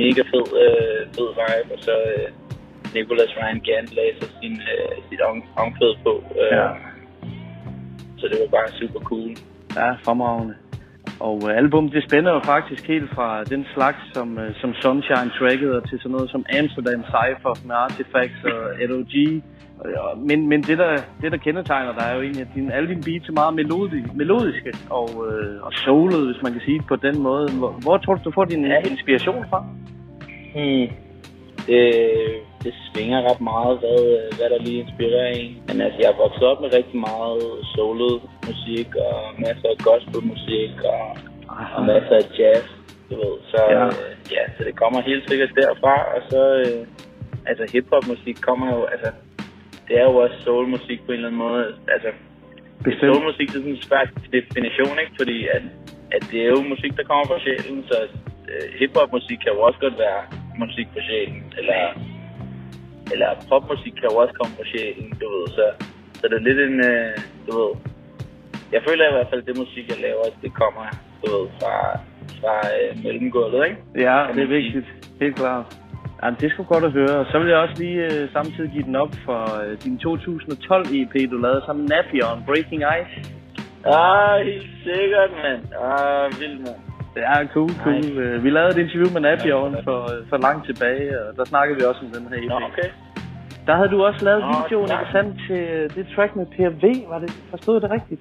mega 0.00 0.22
fed, 0.32 0.46
uh, 0.64 1.00
fed 1.14 1.28
vibe, 1.40 1.68
og 1.74 1.80
så 1.86 1.94
uh, 2.16 2.26
Nicholas 2.94 3.30
Ryan 3.38 3.60
Gant 3.66 3.90
lagde 3.96 4.14
så 4.20 4.26
sin, 4.40 4.56
uh, 4.72 4.92
sit 5.08 5.20
om, 5.20 5.36
omkvæd 5.56 5.94
på. 6.04 6.12
Uh, 6.30 6.56
Ja. 6.58 6.68
Så 8.18 8.28
det 8.30 8.38
var 8.42 8.50
bare 8.58 8.68
super 8.80 9.00
cool. 9.00 9.30
Ja, 9.76 9.90
fremragende. 10.04 10.54
Og 11.20 11.36
øh, 11.48 11.56
album, 11.56 11.88
det 11.90 12.02
spænder 12.08 12.32
jo 12.32 12.40
faktisk 12.54 12.86
helt 12.88 13.10
fra 13.14 13.44
den 13.44 13.66
slags, 13.74 13.98
som, 14.14 14.38
øh, 14.38 14.54
som 14.60 14.74
Sunshine 14.74 15.30
tracket, 15.38 15.70
og 15.76 15.88
til 15.88 15.98
sådan 15.98 16.12
noget 16.12 16.30
som 16.30 16.44
Amsterdam 16.58 17.02
Cypher 17.12 17.54
med 17.66 17.74
Artifacts 17.74 18.44
og 18.44 18.60
LOG. 18.88 19.14
Og- 19.84 20.18
Men, 20.28 20.48
men 20.48 20.62
det, 20.62 20.78
der, 20.78 20.96
det, 21.20 21.32
der 21.32 21.38
kendetegner 21.38 21.92
dig, 21.98 22.04
er 22.10 22.14
jo 22.14 22.22
egentlig, 22.22 22.42
at 22.42 22.48
din, 22.54 22.70
alle 22.72 22.88
dine 22.88 23.02
beats 23.02 23.28
er 23.28 23.32
meget 23.32 23.54
melodi, 23.54 24.00
melodiske 24.14 24.72
og, 24.90 25.08
øh, 25.28 25.62
og 25.66 25.72
soulet, 25.72 26.26
hvis 26.26 26.42
man 26.42 26.52
kan 26.52 26.60
sige 26.64 26.78
det 26.78 26.86
på 26.86 26.96
den 26.96 27.22
måde. 27.22 27.46
Hvor, 27.58 27.70
hvor 27.82 27.96
tror 27.98 28.14
du, 28.14 28.20
du 28.24 28.30
får 28.30 28.44
din 28.44 28.64
inspiration 28.90 29.44
fra? 29.50 29.60
Hmm. 30.54 30.86
Det, 31.66 31.80
det 32.64 32.74
svinger 32.86 33.18
ret 33.28 33.42
meget, 33.52 33.74
hvad, 33.82 34.02
hvad 34.36 34.48
der 34.52 34.64
lige 34.66 34.82
inspirerer 34.84 35.30
en. 35.40 35.52
Men 35.68 35.76
altså, 35.84 35.98
jeg 36.02 36.10
er 36.10 36.22
vokset 36.24 36.44
op 36.50 36.60
med 36.60 36.70
rigtig 36.78 36.98
meget 37.10 37.42
solet 37.74 38.16
musik, 38.48 38.88
og 39.06 39.16
masser 39.44 39.68
af 39.74 39.78
gospelmusik, 39.88 40.74
og, 40.94 41.04
og 41.76 41.82
masser 41.92 42.16
af 42.22 42.26
jazz, 42.38 42.66
du 43.10 43.14
ved. 43.22 43.34
Så 43.52 43.60
Ja. 43.76 43.86
Øh, 43.86 44.12
ja, 44.34 44.42
så 44.56 44.60
det 44.68 44.74
kommer 44.82 45.00
helt 45.10 45.24
sikkert 45.30 45.50
derfra, 45.60 45.94
og 46.14 46.20
så, 46.30 46.42
øh, 46.62 46.80
altså 47.50 47.64
hiphop-musik 47.72 48.36
kommer 48.48 48.66
jo, 48.76 48.80
altså, 48.94 49.10
det 49.86 49.94
er 50.00 50.04
jo 50.10 50.14
også 50.24 50.36
soulmusik 50.44 51.00
på 51.06 51.10
en 51.12 51.16
eller 51.16 51.28
anden 51.28 51.44
måde. 51.48 51.64
Altså, 51.94 52.10
Bestemt. 52.84 53.00
soulmusik 53.00 53.48
det 53.48 53.56
er 53.56 53.62
sådan 53.64 53.76
en 53.76 53.82
svær 53.88 54.04
definition, 54.38 54.96
ikke? 55.02 55.14
Fordi 55.20 55.38
at, 55.56 55.64
at 56.16 56.22
det 56.30 56.40
er 56.44 56.50
jo 56.56 56.60
musik, 56.74 56.92
der 56.98 57.04
kommer 57.10 57.26
fra 57.30 57.42
sjælen, 57.44 57.84
så 57.90 57.98
øh, 58.52 58.66
hiphop-musik 58.78 59.38
kan 59.42 59.52
jo 59.54 59.60
også 59.68 59.78
godt 59.86 59.98
være 59.98 60.20
musik 60.62 60.86
fra 60.94 61.02
sjælen, 61.08 61.42
eller, 61.58 61.80
eller 63.12 63.28
popmusik 63.48 63.94
kan 64.00 64.08
jo 64.10 64.16
også 64.22 64.34
komme 64.38 64.52
fra 64.56 64.66
sjælen, 64.72 65.08
du 65.20 65.26
ved, 65.34 65.46
så, 65.56 65.64
så 66.18 66.24
det 66.30 66.36
er 66.38 66.46
lidt 66.48 66.60
en, 66.68 66.78
øh, 66.90 67.16
du 67.46 67.50
ved, 67.58 67.72
jeg 68.74 68.82
føler 68.88 69.04
i 69.08 69.12
hvert 69.12 69.28
fald, 69.30 69.40
at 69.42 69.46
det 69.48 69.56
musik, 69.64 69.84
jeg 69.92 69.98
laver, 70.06 70.24
det 70.42 70.52
kommer, 70.62 70.84
du 71.22 71.26
ved, 71.34 71.46
fra, 71.58 71.74
fra 72.40 72.54
øh, 72.76 73.04
mellemgulvet, 73.04 73.60
ikke? 73.68 73.78
Ja, 74.06 74.18
det 74.34 74.42
er 74.42 74.52
vigtigt. 74.58 74.88
Helt 75.20 75.36
klart. 75.36 75.66
Ja, 76.22 76.30
det 76.40 76.52
sgu 76.52 76.62
godt 76.62 76.84
at 76.84 76.92
høre. 76.92 77.16
Og 77.22 77.26
så 77.30 77.38
vil 77.38 77.48
jeg 77.48 77.58
også 77.58 77.82
lige 77.82 78.00
øh, 78.04 78.32
samtidig 78.32 78.70
give 78.70 78.84
den 78.84 78.96
op 78.96 79.14
for 79.24 79.40
øh, 79.62 79.78
din 79.84 79.98
2012 79.98 80.86
EP, 80.98 81.30
du 81.30 81.36
lavede 81.36 81.62
sammen 81.66 81.82
med 81.82 81.90
Napion, 81.96 82.44
Breaking 82.46 82.82
Ice. 82.98 83.14
Ah, 83.84 84.46
helt 84.46 84.70
sikkert, 84.84 85.30
mand. 85.44 85.62
Ah, 85.86 86.40
vildt, 86.40 86.60
mand. 86.60 86.89
Ja, 87.16 87.46
cool, 87.46 87.70
cool. 87.84 88.18
Øh, 88.18 88.44
Vi 88.44 88.50
lavede 88.50 88.70
et 88.70 88.84
interview 88.84 89.10
med 89.12 89.20
Napion 89.20 89.76
for, 89.84 90.00
øh, 90.12 90.28
for 90.28 90.36
langt 90.36 90.66
tilbage, 90.66 91.20
og 91.22 91.36
der 91.36 91.44
snakkede 91.44 91.78
vi 91.78 91.84
også 91.84 92.00
om 92.04 92.10
den 92.16 92.28
her 92.30 92.38
EP. 92.38 92.48
Nå, 92.48 92.54
okay. 92.54 92.88
Der 93.66 93.74
havde 93.76 93.88
du 93.88 94.04
også 94.04 94.24
lavet 94.24 94.40
Nå, 94.40 94.48
videoen, 94.62 94.90
ikke 94.96 95.12
sandt, 95.12 95.34
til 95.46 95.62
øh, 95.76 95.90
det 95.94 96.06
track 96.14 96.36
med 96.36 96.46
PRV, 96.46 96.84
var 97.12 97.18
det? 97.18 97.30
Forstod 97.50 97.80
det 97.80 97.90
rigtigt? 97.90 98.20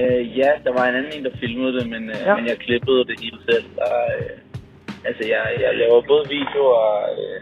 Øh, 0.00 0.38
ja, 0.38 0.50
der 0.64 0.72
var 0.72 0.84
en 0.86 0.94
anden 0.94 1.12
en, 1.16 1.24
der 1.24 1.36
filmede 1.42 1.72
det, 1.78 1.88
men, 1.94 2.02
ja. 2.26 2.36
men 2.36 2.46
jeg 2.46 2.58
klippede 2.58 3.04
det 3.04 3.16
hele 3.22 3.38
selv. 3.50 3.66
Og, 3.88 4.00
øh, 4.18 4.36
altså, 5.08 5.22
jeg, 5.34 5.42
jeg 5.64 5.72
laver 5.82 6.02
både 6.12 6.24
video 6.28 6.62
og, 6.64 6.98
øh, 7.24 7.40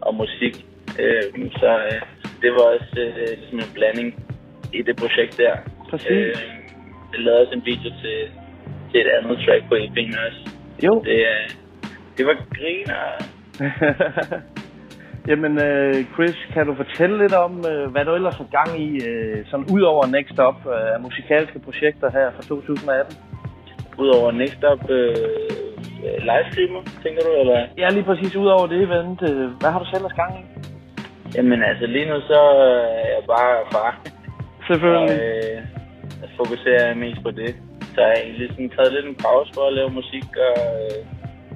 og 0.00 0.14
musik. 0.14 0.54
Øh, 1.02 1.50
så 1.60 1.70
øh, 1.90 2.00
det 2.42 2.50
var 2.56 2.64
også 2.74 3.00
øh, 3.00 3.28
ligesom 3.40 3.58
en 3.58 3.72
blanding 3.74 4.08
i 4.72 4.82
det 4.82 4.96
projekt 4.96 5.38
der. 5.38 5.54
Præcis. 5.90 6.10
Øh, 6.10 6.36
jeg 7.12 7.20
lavede 7.24 7.40
også 7.42 7.54
en 7.54 7.64
video 7.64 7.90
til, 8.02 8.18
til 8.96 9.06
et 9.06 9.12
andet 9.16 9.38
track 9.44 9.62
på 9.70 9.74
EP'en 9.84 10.12
også. 10.26 10.40
Jo. 10.86 10.94
Det, 11.04 11.18
øh, 11.32 11.44
det 12.16 12.26
var 12.26 12.36
griner. 12.56 13.02
Jamen, 15.28 15.52
øh, 15.66 15.94
Chris, 16.14 16.36
kan 16.54 16.66
du 16.66 16.74
fortælle 16.74 17.18
lidt 17.22 17.34
om, 17.46 17.52
øh, 17.70 17.90
hvad 17.92 18.04
du 18.04 18.14
ellers 18.14 18.36
har 18.36 18.48
gang 18.58 18.70
i, 18.86 18.88
øh, 19.08 19.46
sådan 19.50 19.66
ud 19.74 19.82
over 19.82 20.06
Next 20.06 20.38
Up 20.48 20.58
øh, 20.74 20.94
af 20.94 21.00
musikalske 21.00 21.58
projekter 21.58 22.10
her 22.10 22.26
fra 22.36 22.42
2018? 22.42 23.16
Udover 23.98 24.32
Next 24.32 24.62
Up 24.72 24.82
øh, 24.90 25.14
livestreamer, 26.28 26.82
tænker 27.04 27.22
du, 27.26 27.32
eller? 27.40 27.58
Ja, 27.78 27.88
lige 27.88 28.04
præcis 28.10 28.36
ud 28.36 28.46
over 28.46 28.66
det 28.66 28.78
event. 28.86 29.18
Øh, 29.30 29.46
hvad 29.60 29.70
har 29.72 29.78
du 29.78 29.86
selv 29.86 30.02
ellers 30.02 30.18
gang 30.22 30.32
i? 30.40 30.42
Jamen 31.36 31.62
altså, 31.62 31.86
lige 31.86 32.08
nu 32.10 32.20
så 32.20 32.40
øh, 32.66 33.04
er 33.04 33.08
jeg 33.16 33.24
bare 33.34 33.54
far. 33.72 33.90
Selvfølgelig. 34.68 35.16
Og, 35.16 35.26
øh, 35.26 35.56
jeg 36.22 36.28
fokuserer 36.36 36.94
mest 36.94 37.22
på 37.22 37.30
det. 37.30 37.54
Så 37.96 38.02
jeg 38.02 38.10
har 38.10 38.20
egentlig 38.24 38.48
sådan 38.50 38.70
taget 38.76 38.92
lidt 38.92 39.06
en 39.06 39.22
pause 39.26 39.50
for 39.54 39.64
at 39.66 39.76
lave 39.78 39.90
musik, 40.00 40.28
og 40.48 40.56
øh, 40.74 40.98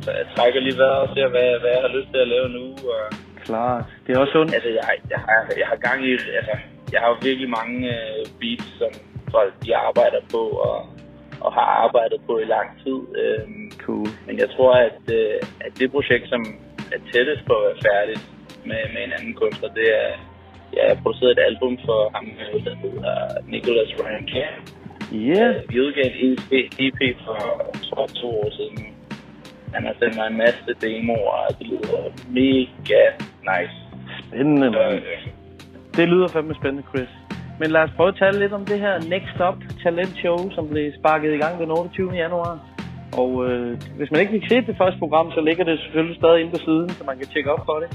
så 0.04 0.10
jeg 0.18 0.26
trækker 0.36 0.60
lige 0.60 0.78
vejret 0.78 1.00
og 1.04 1.08
ser, 1.14 1.28
hvad, 1.34 1.48
hvad 1.60 1.70
jeg 1.76 1.82
har 1.86 1.96
lyst 1.96 2.08
til 2.12 2.20
at 2.24 2.32
lave 2.34 2.48
nu. 2.58 2.64
Og, 2.94 3.02
Klart. 3.48 3.84
Det 4.04 4.10
er 4.10 4.18
også 4.22 4.32
sundt. 4.32 4.54
Altså, 4.56 4.70
jeg, 4.78 4.84
jeg, 5.14 5.20
har, 5.26 5.40
jeg 5.60 5.66
har 5.72 5.78
gang 5.86 5.98
i, 6.08 6.12
altså, 6.40 6.54
jeg 6.92 7.00
har 7.04 7.10
virkelig 7.28 7.50
mange 7.60 7.76
øh, 7.96 8.22
beats, 8.40 8.68
som 8.80 8.92
folk 9.34 9.52
de 9.64 9.70
arbejder 9.88 10.20
på, 10.34 10.42
og, 10.68 10.78
og 11.44 11.50
har 11.58 11.66
arbejdet 11.86 12.18
på 12.28 12.32
i 12.44 12.46
lang 12.56 12.68
tid. 12.84 12.98
Øhm, 13.22 13.66
cool. 13.86 14.08
Men 14.26 14.34
jeg 14.42 14.48
tror, 14.54 14.72
at, 14.88 15.02
øh, 15.18 15.38
at 15.66 15.72
det 15.78 15.92
projekt, 15.96 16.26
som 16.32 16.42
er 16.94 17.00
tættest 17.12 17.42
på 17.48 17.52
at 17.58 17.64
være 17.66 17.82
færdigt 17.88 18.22
med, 18.68 18.82
med 18.94 19.02
en 19.06 19.12
anden 19.18 19.34
kunstner, 19.40 19.68
det 19.78 19.88
er, 20.02 20.10
ja, 20.74 20.80
jeg 20.86 20.96
har 20.96 21.02
produceret 21.02 21.32
et 21.38 21.44
album 21.50 21.78
for 21.86 22.00
ham, 22.14 22.26
øh, 22.42 22.64
der 22.66 22.74
hedder 22.82 23.14
Nicholas 23.54 23.90
Ryan 23.98 24.28
Camp. 24.34 24.79
Yeah. 25.14 25.54
Vi 25.68 25.80
udgav 25.80 26.04
en 26.04 26.32
EP, 26.32 26.52
EP 26.78 27.16
for, 27.24 27.36
tror, 27.88 28.06
to 28.06 28.28
år 28.28 28.50
siden. 28.50 28.86
Han 29.74 29.86
har 29.86 29.94
sendt 29.98 30.16
mig 30.16 30.26
en 30.26 30.36
masse 30.36 30.70
demoer, 30.82 31.30
og 31.48 31.58
det 31.58 31.66
lyder 31.66 32.02
mega 32.30 33.02
nice. 33.50 33.74
Spændende, 34.22 34.70
mand. 34.70 34.94
øh, 34.94 35.02
Det 35.96 36.08
lyder 36.08 36.28
fandme 36.28 36.54
spændende, 36.54 36.84
Chris. 36.88 37.08
Men 37.60 37.70
lad 37.70 37.80
os 37.82 37.90
prøve 37.96 38.08
at 38.08 38.16
tale 38.16 38.38
lidt 38.38 38.52
om 38.52 38.64
det 38.64 38.78
her 38.80 38.94
Next 38.98 39.38
Up 39.48 39.58
Talent 39.82 40.14
Show, 40.22 40.50
som 40.50 40.68
blev 40.68 40.92
sparket 40.98 41.34
i 41.34 41.36
gang 41.38 41.60
den 41.60 41.70
28. 41.70 42.10
januar. 42.12 42.58
Og 43.18 43.50
øh, 43.50 43.80
hvis 43.96 44.10
man 44.10 44.20
ikke 44.20 44.32
fik 44.32 44.48
set 44.48 44.66
det 44.66 44.76
første 44.78 44.98
program, 44.98 45.30
så 45.32 45.40
ligger 45.40 45.64
det 45.64 45.78
selvfølgelig 45.80 46.16
stadig 46.16 46.40
inde 46.40 46.50
på 46.52 46.58
siden, 46.58 46.88
så 46.88 47.04
man 47.04 47.18
kan 47.18 47.26
tjekke 47.26 47.52
op 47.52 47.62
for 47.66 47.78
det. 47.82 47.90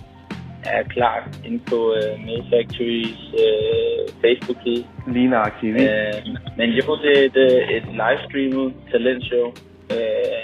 Er 0.71 0.83
klart 0.83 1.23
inde 1.45 1.59
på 1.69 1.79
uh, 1.99 2.25
Made 2.25 2.45
Factories 2.53 3.21
uh, 3.45 4.01
Facebook-side. 4.23 4.85
Lige 5.15 5.29
nøjagtigt. 5.29 5.75
Uh, 5.75 6.17
men 6.57 6.69
jo, 6.69 6.95
det 7.03 7.11
er 7.19 7.23
et, 7.29 7.37
øh, 7.47 7.61
et 7.77 7.85
livestreamet 8.01 8.73
talentshow. 8.91 9.47
Uh, 9.95 10.43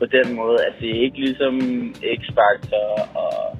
på 0.00 0.06
den 0.06 0.36
måde, 0.40 0.58
at 0.68 0.74
det 0.80 0.90
er 0.90 1.00
ikke 1.06 1.18
ligesom 1.26 1.54
X-Factor 2.18 2.88
og 3.22 3.58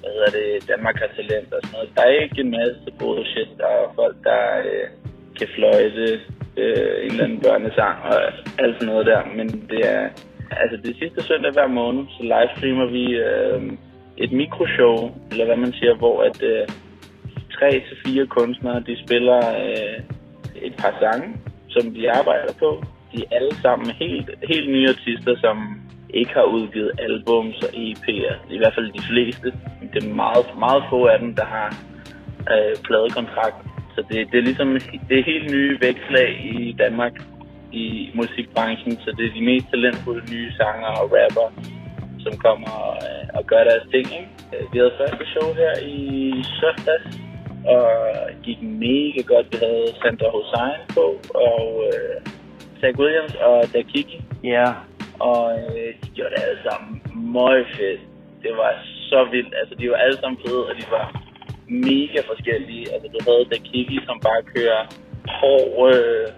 hvad 0.00 0.12
hedder 0.16 0.32
det, 0.38 0.68
Danmark 0.68 0.96
har 1.02 1.10
talent 1.16 1.52
og 1.54 1.60
sådan 1.62 1.74
noget. 1.74 1.88
Der 1.96 2.02
er 2.02 2.22
ikke 2.24 2.40
en 2.40 2.50
masse 2.50 2.88
bullshit. 2.98 3.50
Der 3.58 3.66
er 3.66 3.92
folk, 4.00 4.16
der 4.28 4.42
uh, 4.72 4.86
kan 5.38 5.48
fløjte 5.56 6.06
uh, 6.62 6.94
en 7.04 7.10
eller 7.10 7.24
anden 7.24 7.40
børnesang 7.46 7.96
og 8.10 8.16
alt 8.62 8.74
sådan 8.76 8.90
noget 8.92 9.06
der. 9.06 9.22
Men 9.38 9.46
det 9.70 9.80
er 9.96 10.02
altså 10.62 10.76
det 10.86 10.96
sidste 11.00 11.20
søndag 11.28 11.52
hver 11.52 11.66
måned, 11.80 12.04
så 12.16 12.22
livestreamer 12.32 12.86
vi 12.96 13.04
uh, 13.26 13.62
et 14.16 14.32
mikroshow, 14.32 14.96
eller 15.30 15.44
hvad 15.44 15.56
man 15.56 15.72
siger, 15.72 15.94
hvor 15.94 16.22
at 16.22 16.42
øh, 16.42 16.66
tre 17.58 17.70
til 17.70 17.96
fire 18.06 18.26
kunstnere, 18.26 18.80
de 18.80 18.96
spiller 19.04 19.38
øh, 19.64 19.98
et 20.56 20.74
par 20.76 20.94
sange, 21.00 21.36
som 21.68 21.94
de 21.94 22.10
arbejder 22.10 22.52
på. 22.58 22.84
De 23.12 23.18
er 23.22 23.36
alle 23.36 23.54
sammen 23.62 23.90
helt, 23.90 24.30
helt 24.48 24.70
nye 24.70 24.88
artister, 24.88 25.36
som 25.40 25.56
ikke 26.10 26.32
har 26.34 26.42
udgivet 26.42 26.90
albums 26.98 27.56
og 27.66 27.70
EP'er. 27.74 28.34
I 28.50 28.58
hvert 28.58 28.74
fald 28.74 28.92
de 28.92 29.06
fleste. 29.10 29.48
Det 29.92 30.04
er 30.04 30.14
meget, 30.14 30.46
meget 30.58 30.82
få 30.90 31.04
af 31.06 31.18
dem, 31.18 31.34
der 31.34 31.44
har 31.44 31.68
øh, 32.52 32.74
pladekontrakt. 32.84 33.56
Så 33.94 34.00
det, 34.08 34.32
det 34.32 34.38
er 34.38 34.42
ligesom 34.42 34.68
det 35.08 35.18
er 35.18 35.24
helt 35.32 35.50
nye 35.50 35.78
vækslag 35.80 36.30
i 36.54 36.72
Danmark 36.72 37.14
i 37.72 38.10
musikbranchen. 38.14 38.92
Så 39.04 39.14
det 39.16 39.26
er 39.26 39.32
de 39.38 39.44
mest 39.44 39.66
talentfulde 39.70 40.34
nye 40.34 40.52
sanger 40.52 40.90
og 41.00 41.06
rapper, 41.16 41.48
som 42.26 42.34
kommer 42.46 42.70
og, 42.88 42.96
øh, 43.08 43.24
og 43.36 43.42
gør 43.50 43.62
deres 43.70 43.86
ting. 43.94 44.06
Ikke? 44.20 44.30
Øh, 44.54 44.64
Vi 44.72 44.76
havde 44.78 44.98
første 45.00 45.24
show 45.32 45.48
her 45.60 45.72
i 45.96 45.98
søndags, 46.60 47.08
og 47.74 47.88
gik 48.46 48.60
mega 48.62 49.20
godt. 49.32 49.46
Vi 49.52 49.56
havde 49.66 49.86
Sandra 50.00 50.28
Hussein 50.36 50.80
på, 50.96 51.06
og 51.48 51.64
øh, 51.88 52.16
Zach 52.80 52.94
Williams 53.00 53.34
og 53.48 53.56
Dakiki. 53.72 54.18
Ja. 54.54 54.68
Og 55.30 55.42
øh, 55.58 55.90
de 56.02 56.08
gjorde 56.16 56.32
det 56.34 56.42
alle 56.46 56.60
sammen 56.68 56.90
meget 57.38 57.66
fedt. 57.76 58.00
Det 58.42 58.52
var 58.60 58.72
så 59.10 59.18
vildt. 59.32 59.54
Altså, 59.60 59.74
de 59.80 59.90
var 59.90 59.96
alle 59.96 60.18
sammen 60.20 60.38
fede, 60.46 60.64
og 60.70 60.74
de 60.80 60.84
var 60.96 61.06
mega 61.68 62.20
forskellige. 62.32 62.84
Altså, 62.94 63.08
du 63.14 63.18
havde 63.28 63.44
Dakiki, 63.52 63.98
som 64.08 64.16
bare 64.28 64.42
kører 64.54 64.82
hård 65.40 65.94
øh, 65.94 66.28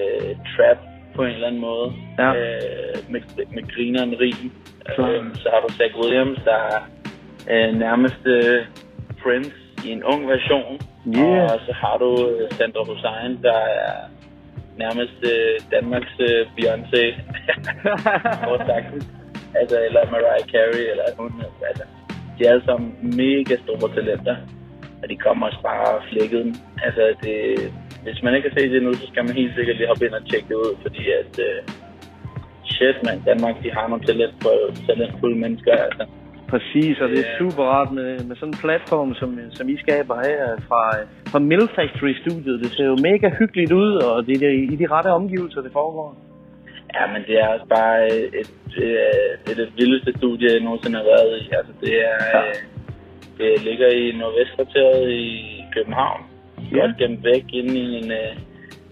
øh, 0.00 0.36
trap 0.52 0.78
på 1.14 1.22
en 1.24 1.34
eller 1.34 1.46
anden 1.46 1.60
måde. 1.60 1.92
Ja. 2.18 2.28
Øh, 2.34 2.96
med, 3.08 3.20
med 3.54 3.74
grineren 3.74 4.14
rim. 4.20 4.52
Øh, 4.88 5.36
så 5.42 5.48
har 5.52 5.60
du 5.60 5.68
Zach 5.78 5.94
Williams, 6.00 6.38
der 6.44 6.58
er 6.74 6.80
øh, 7.52 7.74
nærmest 7.78 8.22
øh, 8.26 8.66
Prince 9.22 9.56
i 9.84 9.88
en 9.90 10.04
ung 10.04 10.28
version. 10.28 10.80
Yeah. 11.16 11.52
Og 11.52 11.60
så 11.66 11.72
har 11.82 11.96
du 11.98 12.10
øh, 12.30 12.50
Sandra 12.50 12.82
Hussein, 12.90 13.42
der 13.42 13.58
er 13.84 13.96
nærmest 14.76 15.18
øh, 15.32 15.54
Danmarks 15.74 16.14
øh, 16.28 16.40
Beyoncé. 16.56 17.02
Kort 18.44 18.62
sagt. 18.66 18.86
altså, 19.60 19.76
eller 19.86 20.10
Mariah 20.10 20.44
Carey, 20.52 20.84
eller 20.90 21.04
hun. 21.18 21.32
Altså, 21.68 21.84
de 22.38 22.46
er 22.46 22.50
alle 22.50 22.64
sammen 22.64 22.88
mega 23.02 23.56
store 23.64 23.94
talenter. 23.94 24.36
Og 25.02 25.10
de 25.10 25.16
kommer 25.16 25.46
også 25.46 25.62
bare 25.62 26.02
flækket. 26.10 26.56
Altså, 26.86 27.14
det, 27.22 27.36
hvis 28.04 28.22
man 28.22 28.34
ikke 28.34 28.48
har 28.48 28.56
set 28.58 28.70
det 28.70 28.82
nu, 28.82 28.92
så 28.92 29.06
skal 29.10 29.24
man 29.24 29.34
helt 29.40 29.54
sikkert 29.56 29.76
lige 29.76 29.90
hoppe 29.90 30.04
ind 30.06 30.14
og 30.14 30.24
tjekke 30.30 30.48
det 30.48 30.54
ud, 30.54 30.72
fordi 30.82 31.02
at... 31.20 31.32
Øh, 31.48 31.58
shit, 32.74 32.96
man. 33.06 33.16
Danmark, 33.30 33.54
de 33.62 33.70
har 33.76 33.86
nogle 33.88 34.04
talent 34.04 34.34
på, 34.44 34.50
talentfulde 34.86 35.38
mennesker, 35.44 35.72
altså. 35.86 36.04
Præcis, 36.48 37.00
og 37.00 37.08
det 37.08 37.18
er 37.18 37.38
super 37.38 37.64
rart 37.74 37.92
med, 37.92 38.10
med 38.28 38.36
sådan 38.36 38.54
en 38.54 38.62
platform, 38.64 39.14
som, 39.14 39.28
som 39.50 39.68
I 39.68 39.76
skaber 39.84 40.16
her 40.28 40.42
fra, 40.68 40.82
fra 41.30 41.38
Mill 41.38 41.68
Factory-studiet. 41.76 42.60
Det 42.62 42.70
ser 42.76 42.86
jo 42.92 42.96
mega 43.10 43.28
hyggeligt 43.38 43.72
ud, 43.72 43.92
og 44.08 44.26
det 44.26 44.42
er 44.42 44.54
i 44.72 44.76
de 44.76 44.86
rette 44.86 45.08
omgivelser, 45.08 45.60
det 45.62 45.72
foregår. 45.72 46.08
Ja, 46.94 47.12
men 47.12 47.22
det 47.26 47.34
er 47.42 47.46
også 47.54 47.66
bare 47.78 48.06
et, 48.06 48.30
et, 48.40 48.50
det 49.46 49.50
er 49.50 49.56
det 49.60 49.68
vildeste 49.78 50.12
studie, 50.18 50.52
jeg 50.52 50.60
nogensinde 50.60 50.96
har 50.96 51.04
været 51.04 51.30
i. 51.42 51.44
Altså, 51.58 51.72
det 51.80 51.94
er... 52.10 52.18
Ja. 52.34 52.42
Det 53.38 53.64
ligger 53.64 53.88
i 53.88 54.12
Nordvestkvarteret 54.18 55.10
i 55.10 55.64
København. 55.74 56.20
Ja. 56.74 56.80
Godt 56.80 56.96
gemt 57.00 57.24
væk 57.24 57.44
inde 57.52 57.74
i 57.80 57.86
en... 58.00 58.10
øh, 58.10 58.32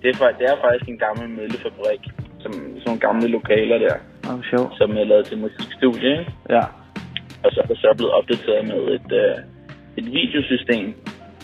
Det 0.02 0.08
er, 0.10 0.30
det 0.38 0.46
er 0.52 0.56
faktisk 0.66 0.88
en 0.88 0.98
gammel 1.06 1.28
møllefabrik. 1.38 2.02
Som, 2.42 2.52
sådan 2.52 2.82
nogle 2.86 3.00
gamle 3.00 3.28
lokaler 3.28 3.78
der. 3.78 3.96
Oh, 4.28 4.38
sjovt. 4.50 4.72
Som 4.78 4.90
er 4.96 5.04
lavet 5.04 5.26
til 5.26 5.38
musikstudie, 5.38 6.10
ikke? 6.18 6.32
Ja. 6.50 6.64
Og 7.44 7.48
så 7.52 7.60
er 7.62 7.66
det 7.66 7.78
så 7.78 7.94
blevet 7.96 8.12
opdateret 8.12 8.64
med 8.72 8.80
et, 8.96 9.10
øh, 9.22 9.36
et 9.98 10.06
videosystem. 10.18 10.94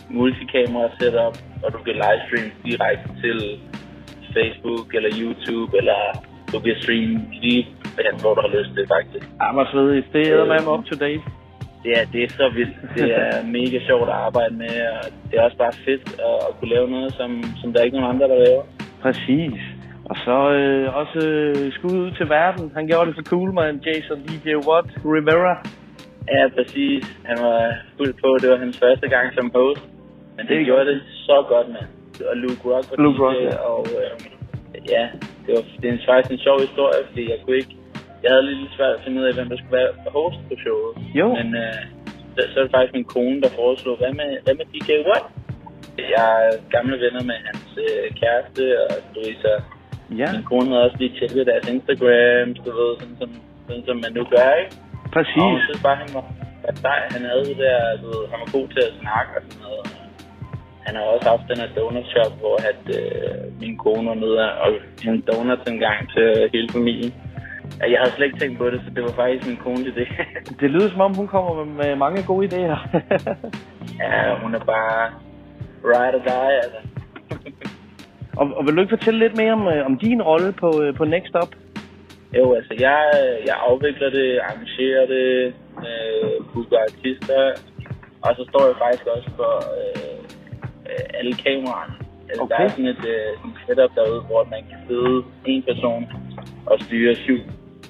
Multikamera 0.09 0.89
setup, 0.99 1.35
og 1.63 1.73
du 1.73 1.77
kan 1.85 1.95
livestream 2.03 2.47
direkte 2.65 3.09
til 3.23 3.59
Facebook 4.35 4.87
eller 4.97 5.11
YouTube, 5.21 5.77
eller 5.77 5.99
du 6.53 6.59
kan 6.59 6.75
streame 6.81 7.21
lige 7.41 7.67
hvor 8.21 8.33
du 8.35 8.41
har 8.41 8.51
lyst 8.57 8.71
til, 8.75 8.85
faktisk. 8.95 9.25
Ja, 9.41 9.47
hvor 9.53 9.67
svedigt. 9.71 10.07
Det 10.13 10.27
er 10.27 10.45
med 10.45 10.67
up 10.73 10.85
to 10.85 10.95
date. 11.05 11.23
Det 11.83 11.91
er, 11.99 12.05
det 12.13 12.23
er 12.23 12.29
så 12.29 12.49
vildt. 12.57 12.77
Det 12.95 13.09
er 13.23 13.45
mega 13.57 13.79
sjovt 13.87 14.09
at 14.09 14.15
arbejde 14.27 14.53
med, 14.55 14.73
og 14.91 15.03
det 15.31 15.39
er 15.39 15.43
også 15.43 15.57
bare 15.57 15.71
fedt 15.85 16.05
at, 16.29 16.37
at 16.47 16.51
kunne 16.57 16.71
lave 16.75 16.89
noget, 16.89 17.13
som, 17.13 17.43
som 17.61 17.73
der 17.73 17.79
er 17.79 17.83
ikke 17.83 17.97
nogen 17.97 18.15
andre, 18.15 18.27
der 18.27 18.39
laver. 18.45 18.63
Præcis. 19.01 19.61
Og 20.09 20.15
så 20.25 20.37
øh, 20.59 20.95
også 21.01 21.19
øh, 21.27 21.73
skud 21.73 21.95
ud 22.03 22.11
til 22.11 22.29
verden. 22.29 22.71
Han 22.75 22.87
gjorde 22.87 23.07
det 23.07 23.15
for 23.15 23.25
cool, 23.33 23.53
man. 23.53 23.81
Jason 23.85 24.19
DJ 24.27 24.47
Watt 24.67 24.89
Rivera. 25.05 25.55
Ja, 26.33 26.43
præcis. 26.57 27.03
Han 27.29 27.37
var 27.45 27.61
fuldt 27.97 28.17
på. 28.23 28.29
Det 28.41 28.49
var 28.51 28.57
hans 28.57 28.79
første 28.79 29.07
gang 29.09 29.33
som 29.33 29.51
host. 29.55 29.83
Men 30.35 30.47
Det 30.47 30.57
det 30.57 30.65
gjorde 30.65 30.85
det 30.85 31.01
så 31.27 31.45
godt, 31.47 31.67
mand. 31.67 31.89
Og 32.31 32.37
Luke 32.37 32.61
Rock 32.69 32.85
var 32.89 33.03
Luke 33.03 33.17
DJ, 33.17 33.21
Rock, 33.21 33.35
ja. 33.43 33.57
og 33.71 33.85
øh, 33.99 34.11
ja, 34.93 35.03
det 35.45 35.51
var 35.55 35.63
det 35.81 35.87
er 35.89 35.97
faktisk 36.09 36.31
en 36.31 36.39
sjov 36.47 36.57
historie, 36.67 37.01
fordi 37.07 37.23
jeg 37.31 37.37
kunne 37.43 37.55
ikke... 37.55 37.75
Jeg 38.23 38.29
havde 38.33 38.45
lidt 38.49 38.73
svært 38.77 38.93
at 38.97 39.01
finde 39.05 39.17
ud 39.21 39.25
af, 39.29 39.33
hvem 39.37 39.49
der 39.51 39.57
skulle 39.57 39.77
være 39.79 39.91
host 40.17 40.39
på 40.49 40.55
showet. 40.63 40.93
Jo. 41.19 41.27
Men 41.39 41.47
øh, 41.63 41.81
så, 42.35 42.39
så 42.51 42.55
er 42.59 42.63
det 42.65 42.73
faktisk 42.75 42.93
min 42.99 43.09
kone, 43.15 43.37
der 43.43 43.51
foreslog, 43.61 43.95
hvad 44.01 44.13
med, 44.19 44.29
hvad 44.43 44.55
med 44.59 44.65
DJ 44.73 44.89
Watt? 45.09 45.25
Jeg 46.17 46.27
er 46.47 46.51
gamle 46.75 46.95
venner 47.03 47.23
med 47.29 47.37
hans 47.47 47.65
øh, 47.85 48.05
kæreste, 48.21 48.63
og 48.83 48.95
du 49.13 49.19
ved, 49.25 49.35
så 49.45 49.53
Ja. 50.21 50.27
min 50.35 50.45
kone 50.51 50.67
havde 50.71 50.85
også 50.87 50.97
lige 51.01 51.13
tjekket 51.19 51.47
deres 51.51 51.65
Instagram, 51.75 52.47
du 52.65 52.69
ved, 52.79 52.91
sådan 52.99 53.17
som, 53.21 53.29
sådan 53.67 53.83
som 53.87 53.97
man 54.03 54.11
nu 54.17 54.23
gør, 54.35 54.49
ikke? 54.61 54.73
Præcis. 55.15 55.49
Og 55.55 55.59
synes 55.67 55.81
bare, 55.87 55.97
han 56.03 56.09
var, 56.17 56.25
var 56.65 56.73
sej. 56.83 56.99
Han 57.15 57.21
havde 57.29 57.43
det 57.49 57.57
der, 57.65 57.77
du 58.01 58.05
ved, 58.13 58.23
han 58.31 58.37
var 58.43 58.49
god 58.57 58.67
til 58.75 58.81
at 58.89 58.93
snakke 59.01 59.31
og 59.37 59.41
sådan 59.47 59.61
noget. 59.67 59.83
Han 60.85 60.93
har 60.97 61.05
også 61.15 61.27
haft 61.33 61.45
den 61.51 61.57
her 61.61 61.69
donut 61.77 62.07
shop, 62.13 62.33
hvor 62.41 62.55
at, 62.71 62.83
øh, 62.99 63.41
min 63.63 63.75
kone 63.83 64.05
var 64.11 64.17
nede 64.23 64.37
og 64.63 64.69
hente 65.05 65.21
donuts 65.31 65.65
en 65.71 65.79
gang 65.87 65.99
til 66.15 66.27
hele 66.53 66.69
familien. 66.77 67.11
Jeg 67.79 67.99
havde 67.99 68.11
slet 68.15 68.25
ikke 68.25 68.39
tænkt 68.39 68.57
på 68.57 68.69
det, 68.69 68.81
så 68.85 68.89
det 68.95 69.03
var 69.03 69.13
faktisk 69.23 69.47
min 69.47 69.57
kone 69.57 69.83
til 69.83 69.95
det. 69.95 70.07
Det 70.61 70.71
lyder 70.71 70.89
som 70.89 71.01
om, 71.01 71.15
hun 71.15 71.27
kommer 71.27 71.65
med, 71.65 71.95
mange 71.95 72.23
gode 72.23 72.47
idéer. 72.47 72.79
ja, 74.01 74.35
hun 74.43 74.55
er 74.55 74.59
bare 74.59 75.11
ride 75.83 76.15
or 76.17 76.23
die, 76.29 76.55
altså. 76.63 76.81
og, 78.37 78.45
og 78.57 78.65
vil 78.65 78.75
du 78.75 78.81
ikke 78.81 78.97
fortælle 78.97 79.19
lidt 79.19 79.37
mere 79.37 79.53
om, 79.53 79.67
øh, 79.67 79.85
om 79.85 79.97
din 79.97 80.21
rolle 80.21 80.51
på, 80.51 80.81
øh, 80.83 80.95
på 80.95 81.05
Next 81.05 81.35
Up? 81.43 81.51
Jo, 82.37 82.53
altså, 82.53 82.73
jeg, 82.79 82.99
jeg 83.47 83.55
afvikler 83.67 84.09
det, 84.09 84.39
arrangerer 84.39 85.05
det, 85.15 85.53
øh, 85.87 86.45
booker 86.53 86.79
artister, 86.89 87.41
og 88.21 88.35
så 88.37 88.45
står 88.49 88.63
jeg 88.67 88.75
faktisk 88.85 89.05
også 89.15 89.29
for 89.35 89.53
øh, 89.79 90.19
øh, 90.89 91.19
alle 91.19 91.33
kameraerne. 91.33 91.93
Altså, 92.29 92.43
okay. 92.43 92.55
Der 92.55 92.63
er 92.63 92.67
sådan 92.67 92.85
et, 92.85 93.05
øh, 93.13 93.29
sådan 93.39 93.55
setup 93.67 93.91
derude, 93.95 94.21
hvor 94.21 94.43
man 94.53 94.61
kan 94.69 94.77
sidde 94.87 95.23
en 95.45 95.63
person 95.69 96.03
og 96.65 96.79
styre 96.79 97.15
syv 97.15 97.39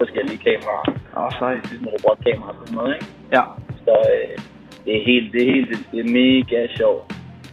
forskellige 0.02 0.40
kameraer. 0.48 0.86
Åh, 1.18 1.24
oh, 1.24 1.32
sejt. 1.40 1.58
Det 1.64 1.72
er 1.72 1.78
sådan 1.80 1.88
en 1.88 1.94
robotkamera 1.96 2.52
på 2.60 2.64
en 2.70 2.76
måde, 2.80 2.92
ikke? 2.98 3.08
Ja. 3.38 3.44
Så 3.86 3.94
øh, 4.14 4.36
det 4.86 4.92
er 5.00 5.04
helt, 5.12 5.28
det 5.34 5.42
er 5.48 5.52
helt, 5.56 5.70
det 5.92 6.00
er 6.06 6.10
mega 6.22 6.60
sjovt. 6.80 7.04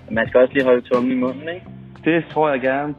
Men 0.07 0.15
Man 0.15 0.25
skal 0.29 0.41
også 0.43 0.55
lige 0.55 0.65
holde 0.71 0.83
tungen 0.91 1.11
i 1.17 1.19
munden, 1.25 1.49
ikke? 1.55 1.67
Det 2.05 2.25
tror 2.33 2.47
jeg 2.55 2.61
gerne. 2.71 2.95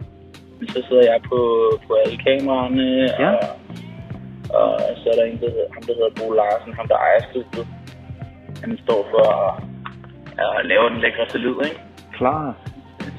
Så 0.75 0.79
sidder 0.87 1.05
jeg 1.11 1.19
på, 1.31 1.39
på 1.87 1.91
alle 2.03 2.17
kameraerne, 2.27 2.85
Ja. 3.25 3.31
og, 4.59 4.71
og 4.87 4.93
så 5.01 5.05
er 5.11 5.15
der 5.19 5.25
en, 5.31 5.39
der 5.43 5.49
hedder, 5.55 5.69
ham, 5.75 5.83
der 5.87 5.93
hedder 5.99 6.13
Bo 6.19 6.25
Larsen, 6.39 6.73
ham 6.79 6.87
der 6.87 6.97
ejer 7.07 7.21
studiet. 7.31 7.67
Han 8.63 8.79
står 8.85 9.01
for 9.11 9.23
at, 9.37 9.53
at 10.45 10.65
lave 10.71 10.89
den 10.89 10.99
lækreste 11.03 11.37
lyd, 11.37 11.57
ikke? 11.69 11.79
Klar. 12.17 12.55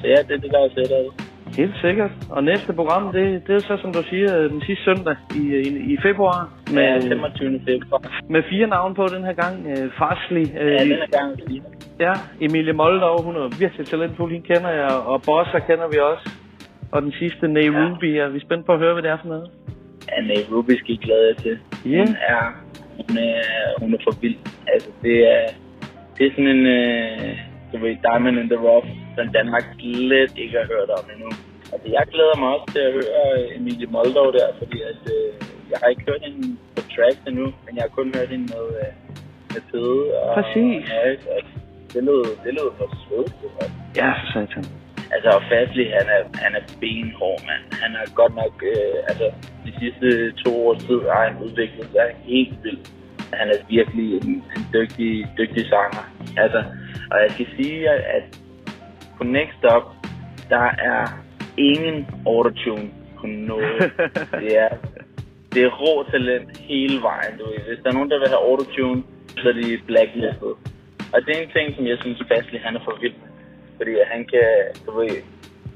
Så 0.01 0.07
ja, 0.13 0.19
det 0.27 0.31
er 0.35 0.41
det, 0.43 0.51
der 0.51 0.59
er 0.65 0.69
sættet. 0.77 1.05
Helt 1.59 1.77
sikkert. 1.81 2.11
Og 2.29 2.43
næste 2.43 2.73
program, 2.73 3.03
det, 3.13 3.47
det 3.47 3.55
er 3.55 3.59
så, 3.59 3.77
som 3.81 3.93
du 3.93 4.03
siger, 4.11 4.29
øh, 4.39 4.49
den 4.53 4.61
sidste 4.61 4.83
søndag 4.83 5.15
i, 5.41 5.43
i, 5.67 5.93
i 5.93 5.97
februar. 6.07 6.39
Med, 6.73 6.83
ja, 6.83 7.15
25. 7.15 7.61
februar. 7.69 8.01
med 8.29 8.41
fire 8.49 8.67
navne 8.67 8.95
på 8.95 9.05
den 9.15 9.23
her 9.23 9.33
gang. 9.33 9.55
Øh, 9.71 9.91
Farsli. 9.97 10.43
Øh, 10.61 10.71
Ja, 10.71 10.83
den 10.83 10.91
er 10.91 11.11
gang 11.19 11.31
lige. 11.47 11.63
Ja, 11.99 12.13
Emilie 12.41 12.73
Moldov, 12.73 13.23
hun 13.23 13.35
er 13.35 13.59
virkelig 13.59 13.85
talentfuld, 13.87 14.31
hende 14.31 14.47
kender 14.47 14.69
jeg, 14.69 14.91
og 15.11 15.21
Bossa 15.27 15.59
kender 15.69 15.87
vi 15.93 15.97
også. 16.11 16.25
Og 16.91 17.01
den 17.01 17.11
sidste, 17.11 17.47
Nay 17.47 17.65
ja. 17.65 17.79
Ruby, 17.79 18.09
er 18.23 18.29
vi 18.29 18.39
spændt 18.39 18.65
på 18.65 18.71
at 18.73 18.79
høre, 18.79 18.93
hvad 18.93 19.03
det 19.03 19.11
er 19.11 19.17
for 19.21 19.27
noget? 19.27 19.47
Ja, 20.11 20.21
nej, 20.21 20.41
Ruby 20.51 20.71
skal 20.79 20.91
I 20.95 20.99
glæde 21.05 21.27
jer 21.29 21.37
til. 21.45 21.55
Ja. 21.91 21.99
Hun 22.05 22.15
er, 22.33 22.43
hun 22.97 23.17
er, 23.17 23.41
hun 23.81 23.93
er 23.93 23.97
for 24.03 24.13
vild. 24.21 24.37
Altså, 24.73 24.89
det 25.03 25.15
er, 25.33 25.43
det 26.17 26.27
er 26.27 26.31
sådan 26.31 26.47
en, 26.47 26.65
øh, 26.65 27.37
du 27.71 27.77
ved, 27.83 27.95
Diamond 28.07 28.39
in 28.39 28.49
the 28.49 28.59
Rough, 28.67 28.87
som 29.17 29.27
Danmark 29.37 29.63
slet 29.79 30.33
ikke 30.37 30.55
har 30.59 30.67
hørt 30.73 30.89
om 30.99 31.05
endnu. 31.15 31.29
Altså, 31.73 31.87
jeg 31.97 32.03
glæder 32.13 32.35
mig 32.41 32.49
også 32.55 32.67
til 32.75 32.81
at 32.87 32.93
høre 32.99 33.55
Emilie 33.57 33.87
Moldov 33.95 34.29
der, 34.37 34.47
fordi 34.61 34.77
at, 34.91 35.01
øh, 35.17 35.29
jeg 35.71 35.77
har 35.81 35.87
ikke 35.93 36.03
hørt 36.09 36.21
hende 36.27 36.57
på 36.75 36.81
tracks 36.93 37.21
endnu, 37.29 37.45
men 37.65 37.71
jeg 37.75 37.83
har 37.87 37.93
kun 37.99 38.07
hørt 38.17 38.29
hende 38.33 38.47
med, 38.55 38.65
øh, 38.81 38.91
med 39.53 39.61
Fede 39.71 40.03
og 40.21 40.29
Præcis. 40.37 40.83
og 40.91 40.95
Erik, 40.97 41.21
og 41.33 41.39
det 41.93 42.01
lød, 42.09 42.23
det 42.45 42.51
lød 42.59 42.69
for 42.77 42.87
svedigt. 43.03 43.53
Ja, 44.01 44.09
for 44.19 44.27
satan. 44.33 44.65
Altså, 45.15 45.29
og 45.37 45.41
Fastly, 45.49 45.85
han 45.97 46.05
er, 46.15 46.21
han 46.43 46.51
er 46.59 46.63
benhård, 46.81 47.39
mand. 47.49 47.63
Han 47.83 47.91
har 47.99 48.05
godt 48.21 48.35
nok, 48.41 48.53
øh, 48.71 48.95
altså, 49.09 49.27
de 49.65 49.71
sidste 49.81 50.07
to 50.43 50.51
års 50.67 50.81
tid 50.87 50.99
har 51.11 51.21
han 51.27 51.35
udviklet 51.45 51.87
sig 51.95 52.07
helt 52.33 52.63
vildt. 52.63 52.87
Han 53.33 53.47
er 53.53 53.57
virkelig 53.69 54.07
en, 54.17 54.29
en 54.55 54.63
dygtig, 54.73 55.11
dygtig 55.37 55.63
sanger. 55.73 56.03
Altså, 56.43 56.63
og 57.11 57.17
jeg 57.23 57.29
skal 57.31 57.47
sige, 57.57 57.89
at- 57.89 58.05
at 58.17 58.25
på 59.17 59.23
Next 59.23 59.63
Up, 59.75 59.85
der 60.49 60.65
er 60.93 61.01
ingen 61.67 61.97
autotune 62.27 62.89
på 63.19 63.25
noget. 63.27 63.79
det 64.43 64.51
er, 64.65 64.71
det 65.53 65.61
er 65.67 65.71
rå 65.81 65.93
talent 66.11 66.57
hele 66.57 66.97
vejen, 67.09 67.33
du 67.39 67.43
ved. 67.49 67.59
Hvis 67.67 67.79
der 67.83 67.89
er 67.89 67.97
nogen, 67.97 68.11
der 68.11 68.19
vil 68.19 68.33
have 68.33 68.45
autotune, 68.49 69.03
så 69.41 69.45
er 69.49 69.53
de 69.53 69.79
blacklistet. 69.89 70.53
Og 71.13 71.17
det 71.25 71.31
er 71.37 71.41
en 71.41 71.55
ting, 71.57 71.67
som 71.75 71.85
jeg 71.91 71.97
synes, 72.01 72.19
Fastly, 72.29 72.59
han 72.65 72.75
er 72.75 72.83
for 72.85 72.97
vild 73.01 73.17
med. 73.21 73.29
Fordi 73.77 73.91
han 74.13 74.21
kan, 74.33 74.47
du 74.85 74.91
ved, 74.99 75.15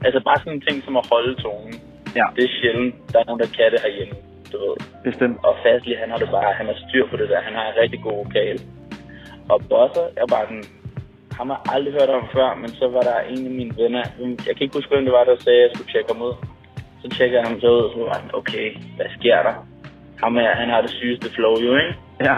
altså 0.06 0.20
bare 0.28 0.40
sådan 0.40 0.54
en 0.54 0.66
ting 0.68 0.78
som 0.86 0.98
at 1.02 1.06
holde 1.12 1.34
tonen. 1.44 1.76
Ja. 2.20 2.26
Det 2.36 2.44
er 2.44 2.54
sjældent, 2.60 2.96
der 3.12 3.20
er 3.20 3.26
nogen, 3.30 3.42
der 3.44 3.50
kan 3.58 3.68
det 3.74 3.80
herhjemme, 3.86 4.16
du 4.52 4.58
ved. 4.64 4.76
Bestemt. 5.08 5.38
Og 5.48 5.54
Fastly, 5.64 5.96
han 6.02 6.10
har 6.12 6.20
det 6.24 6.30
bare, 6.38 6.54
han 6.60 6.66
har 6.72 6.78
styr 6.86 7.06
på 7.12 7.16
det 7.18 7.28
der. 7.30 7.42
Han 7.48 7.54
har 7.58 7.66
en 7.68 7.78
rigtig 7.82 8.00
god 8.08 8.18
vokal. 8.24 8.58
Og 9.52 9.58
Bosser 9.70 10.08
er 10.22 10.28
bare 10.36 10.46
sådan, 10.50 10.68
ham 11.38 11.50
har 11.50 11.62
jeg 11.66 11.74
aldrig 11.76 11.94
hørt 11.98 12.12
om 12.20 12.26
før, 12.36 12.50
men 12.62 12.70
så 12.80 12.86
var 12.96 13.04
der 13.10 13.18
en 13.34 13.46
af 13.50 13.54
mine 13.60 13.74
venner, 13.82 14.04
jeg 14.48 14.54
kan 14.56 14.64
ikke 14.66 14.78
huske, 14.78 14.92
hvem 14.94 15.06
det 15.08 15.14
var, 15.18 15.24
der 15.24 15.36
sagde, 15.46 15.60
at 15.60 15.64
jeg 15.64 15.72
skulle 15.74 15.92
tjekke 15.92 16.10
ham 16.14 16.22
ud. 16.28 16.36
Så 17.02 17.08
tjekker 17.16 17.38
jeg 17.40 17.48
ham 17.50 17.60
så 17.60 17.68
ud, 17.76 17.82
og 17.86 17.92
så 17.94 18.00
var 18.08 18.16
han, 18.22 18.30
okay, 18.40 18.66
hvad 18.98 19.10
sker 19.18 19.38
der? 19.48 19.56
Ham 20.24 20.36
her, 20.36 20.56
han 20.62 20.70
har 20.74 20.82
det 20.86 20.92
sygeste 21.00 21.28
flow 21.36 21.56
jo, 21.68 21.72
ikke? 21.84 21.94
Ja. 22.28 22.38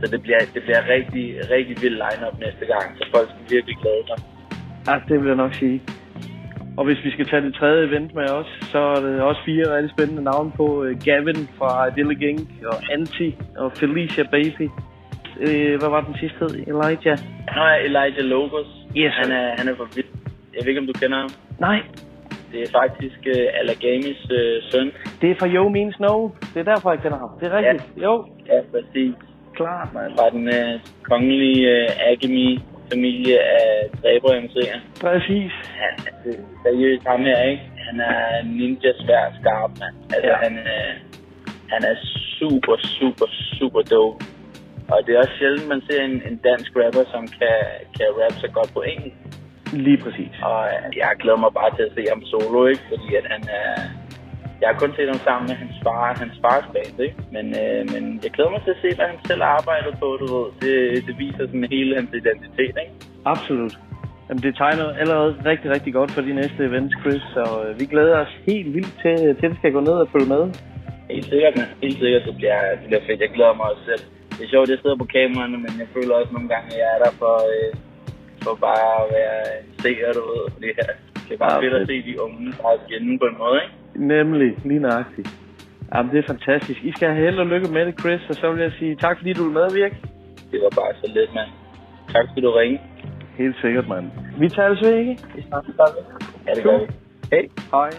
Så 0.00 0.04
det 0.12 0.20
bliver, 0.22 0.40
det 0.54 0.62
bliver 0.66 0.82
rigtig, 0.94 1.24
rigtig 1.54 1.74
vild 1.82 1.98
line-up 2.04 2.36
næste 2.46 2.64
gang, 2.72 2.86
så 2.98 3.02
folk 3.14 3.28
skal 3.30 3.44
virkelig 3.56 3.76
glæde 3.82 4.04
sig. 4.10 4.18
Ja, 4.88 4.94
det 5.08 5.16
vil 5.20 5.28
jeg 5.32 5.40
nok 5.44 5.54
sige. 5.54 5.78
Og 6.78 6.84
hvis 6.84 7.04
vi 7.04 7.10
skal 7.10 7.26
tage 7.26 7.42
det 7.42 7.54
tredje 7.54 7.86
event 7.88 8.14
med 8.14 8.30
os, 8.30 8.50
så 8.72 8.78
er 8.78 9.00
det 9.00 9.20
også 9.20 9.40
fire 9.44 9.76
rigtig 9.76 9.90
spændende 9.96 10.22
navne 10.22 10.52
på. 10.56 10.84
Øh, 10.84 11.00
Gavin 11.04 11.48
fra 11.58 11.90
Dille 11.90 12.14
Gang, 12.14 12.38
og 12.72 12.78
Anti, 12.92 13.36
og 13.56 13.72
Felicia 13.72 14.24
Baby. 14.30 14.68
Øh, 15.46 15.78
hvad 15.80 15.88
var 15.94 16.00
den 16.00 16.16
sidste 16.20 16.38
hed? 16.40 16.54
Elijah? 16.72 17.18
Han 17.48 17.62
er 17.62 17.76
Elijah 17.88 18.24
Logos. 18.34 18.66
Yes, 18.96 19.12
han 19.22 19.30
er, 19.32 19.46
han 19.58 19.68
er 19.68 19.74
for 19.76 19.88
vild. 19.94 20.06
Jeg 20.54 20.60
ved 20.62 20.68
ikke, 20.68 20.80
om 20.80 20.86
du 20.86 20.92
kender 21.02 21.18
ham. 21.18 21.30
Nej, 21.60 21.80
Det 22.52 22.60
er 22.62 22.70
faktisk 22.80 23.20
uh, 23.34 23.60
Alagamis 23.60 24.20
uh, 24.38 24.56
søn. 24.70 24.92
det 25.20 25.30
er 25.30 25.34
fra 25.40 25.48
Yo 25.56 25.68
Means 25.68 25.94
Snow. 25.96 26.30
Det 26.54 26.60
er 26.60 26.68
derfor, 26.72 26.90
jeg 26.92 27.00
kender 27.02 27.18
ham. 27.18 27.30
Det 27.40 27.46
er 27.52 27.56
rigtigt. 27.58 27.84
Ja. 27.96 28.02
Jo, 28.04 28.12
Ja, 28.46 28.58
præcis. 28.72 29.14
klart, 29.56 29.88
mand. 29.94 30.12
Fra 30.18 30.30
den 30.36 30.44
uh, 30.58 30.80
kongelige 31.02 31.62
uh, 31.76 32.10
Agami-familie 32.10 33.38
af 33.40 33.70
dræberemserier. 34.02 34.78
Præcis. 35.00 35.52
Han 35.82 35.94
er 36.06 36.34
seriøst 36.64 37.04
ham 37.06 37.20
her, 37.20 37.42
ikke? 37.50 37.62
Han 37.88 38.00
er 38.00 38.42
ninja 38.44 38.92
svær 39.02 39.24
skarp, 39.40 39.70
mand. 39.80 39.96
Altså, 40.14 40.30
Ja. 40.30 40.36
han, 40.44 40.52
uh, 40.72 40.90
han 41.72 41.80
er 41.90 41.96
super, 42.38 42.76
super, 42.98 43.26
super 43.58 43.80
dope. 43.92 44.24
Og 44.92 44.98
det 45.04 45.10
er 45.12 45.18
også 45.24 45.36
sjældent, 45.38 45.68
man 45.74 45.82
ser 45.88 46.00
en, 46.08 46.16
en 46.30 46.36
dansk 46.48 46.70
rapper, 46.80 47.04
som 47.14 47.22
kan, 47.38 47.58
kan 47.96 48.08
rappe 48.20 48.38
så 48.44 48.48
godt 48.56 48.70
på 48.76 48.82
engelsk. 48.92 49.18
Lige 49.86 50.00
præcis. 50.04 50.34
Og 50.50 50.60
øh, 50.72 50.96
jeg 51.02 51.10
glæder 51.22 51.40
mig 51.44 51.52
bare 51.60 51.72
til 51.76 51.84
at 51.88 51.94
se 51.96 52.02
ham 52.12 52.22
solo, 52.32 52.60
ikke? 52.72 52.84
Fordi 52.92 53.08
at 53.20 53.26
han 53.34 53.42
er... 53.60 53.72
Jeg 54.60 54.68
har 54.70 54.78
kun 54.82 54.92
set 54.96 55.08
ham 55.12 55.20
sammen 55.28 55.46
med 55.50 55.56
hans 55.62 55.76
far, 55.84 56.18
hans 56.22 56.36
fars 56.44 56.66
band, 56.74 56.96
ikke? 57.06 57.18
Men, 57.34 57.46
øh, 57.62 57.80
men 57.92 58.02
jeg 58.24 58.30
glæder 58.34 58.50
mig 58.54 58.62
til 58.62 58.74
at 58.76 58.82
se, 58.84 58.88
hvad 58.96 59.08
han 59.12 59.20
selv 59.28 59.42
har 59.42 59.52
arbejdet 59.60 59.92
på, 60.02 60.08
du 60.20 60.26
ved. 60.34 60.46
Det, 60.64 60.74
det 61.06 61.14
viser 61.22 61.44
sådan 61.46 61.68
hele 61.76 61.90
hans 61.98 62.12
identitet, 62.20 62.74
ikke? 62.82 62.94
Absolut. 63.32 63.74
Jamen, 64.28 64.42
det 64.46 64.52
tegner 64.62 64.86
allerede 65.02 65.32
rigtig, 65.50 65.68
rigtig 65.70 65.92
godt 65.98 66.10
for 66.14 66.22
de 66.28 66.32
næste 66.40 66.60
events, 66.70 66.94
Chris. 67.02 67.22
Så 67.36 67.44
øh, 67.64 67.80
vi 67.80 67.84
glæder 67.92 68.16
os 68.24 68.32
helt 68.46 68.74
vildt 68.76 68.94
til, 69.02 69.16
til 69.38 69.50
det 69.50 69.58
skal 69.58 69.72
gå 69.72 69.80
ned 69.80 69.96
og 70.04 70.08
følge 70.14 70.28
med. 70.34 70.42
Helt 71.10 71.28
sikkert. 71.32 71.54
Helt 71.82 71.98
sikkert, 72.02 72.22
det 72.28 72.34
bliver, 72.40 72.60
det 72.80 72.86
bliver 72.90 73.04
fedt. 73.08 73.20
Jeg 73.20 73.30
glæder 73.36 73.54
mig 73.54 73.66
også 73.72 73.84
selv. 73.90 74.04
Det 74.38 74.44
er 74.46 74.50
sjovt, 74.54 74.66
at 74.68 74.72
jeg 74.74 74.78
sidder 74.82 74.96
på 74.96 75.08
kameraerne, 75.16 75.58
men 75.64 75.72
jeg 75.82 75.88
føler 75.96 76.14
også 76.20 76.32
nogle 76.32 76.48
gange, 76.54 76.68
at 76.74 76.78
jeg 76.82 76.88
er 76.96 77.00
der 77.04 77.12
for, 77.22 77.36
øh, 77.54 77.70
for 78.44 78.54
bare 78.66 78.88
at 79.02 79.08
være 79.16 79.38
seer, 79.82 80.12
du 80.18 80.22
ved. 80.32 80.42
Fordi 80.54 80.66
ja, 80.80 80.88
det 81.26 81.32
er 81.34 81.38
bare 81.44 81.54
Ja, 81.54 81.60
fedt 81.64 81.74
at 81.80 81.86
se 81.90 81.96
de 82.08 82.14
unge 82.24 82.52
bare 82.62 82.76
skinne 82.84 83.18
på 83.22 83.26
en 83.30 83.36
måde, 83.42 83.56
ikke? 83.64 83.74
Nemlig, 84.14 84.50
lige 84.64 84.80
nøjagtigt. 84.86 85.28
Jamen, 85.94 86.12
det 86.12 86.18
er 86.22 86.26
fantastisk. 86.34 86.80
I 86.90 86.92
skal 86.96 87.08
have 87.08 87.20
held 87.24 87.38
og 87.38 87.46
lykke 87.46 87.68
med 87.76 87.86
det, 87.86 87.94
Chris. 88.00 88.20
Og 88.28 88.34
så 88.34 88.52
vil 88.52 88.60
jeg 88.62 88.72
sige 88.78 88.96
tak, 88.96 89.16
fordi 89.18 89.32
du 89.32 89.42
vil 89.44 89.52
medvirke. 89.52 89.96
Det 90.52 90.58
var 90.64 90.72
bare 90.80 90.92
så 91.02 91.06
let, 91.16 91.30
mand. 91.34 91.50
Tak, 92.14 92.24
fordi 92.28 92.40
du 92.40 92.50
ringe. 92.50 92.80
Helt 93.38 93.56
sikkert, 93.62 93.88
mand. 93.88 94.06
Vi 94.38 94.48
tager 94.48 94.68
ved, 94.68 94.94
ikke? 94.98 95.16
Vi 95.34 95.42
snakkes 95.48 95.74
sammen. 95.80 96.02
Ja, 96.46 96.52
det 96.54 96.62
gør 96.62 96.78
vi. 96.78 96.86
Hej. 97.32 97.44
Hej. 97.72 97.90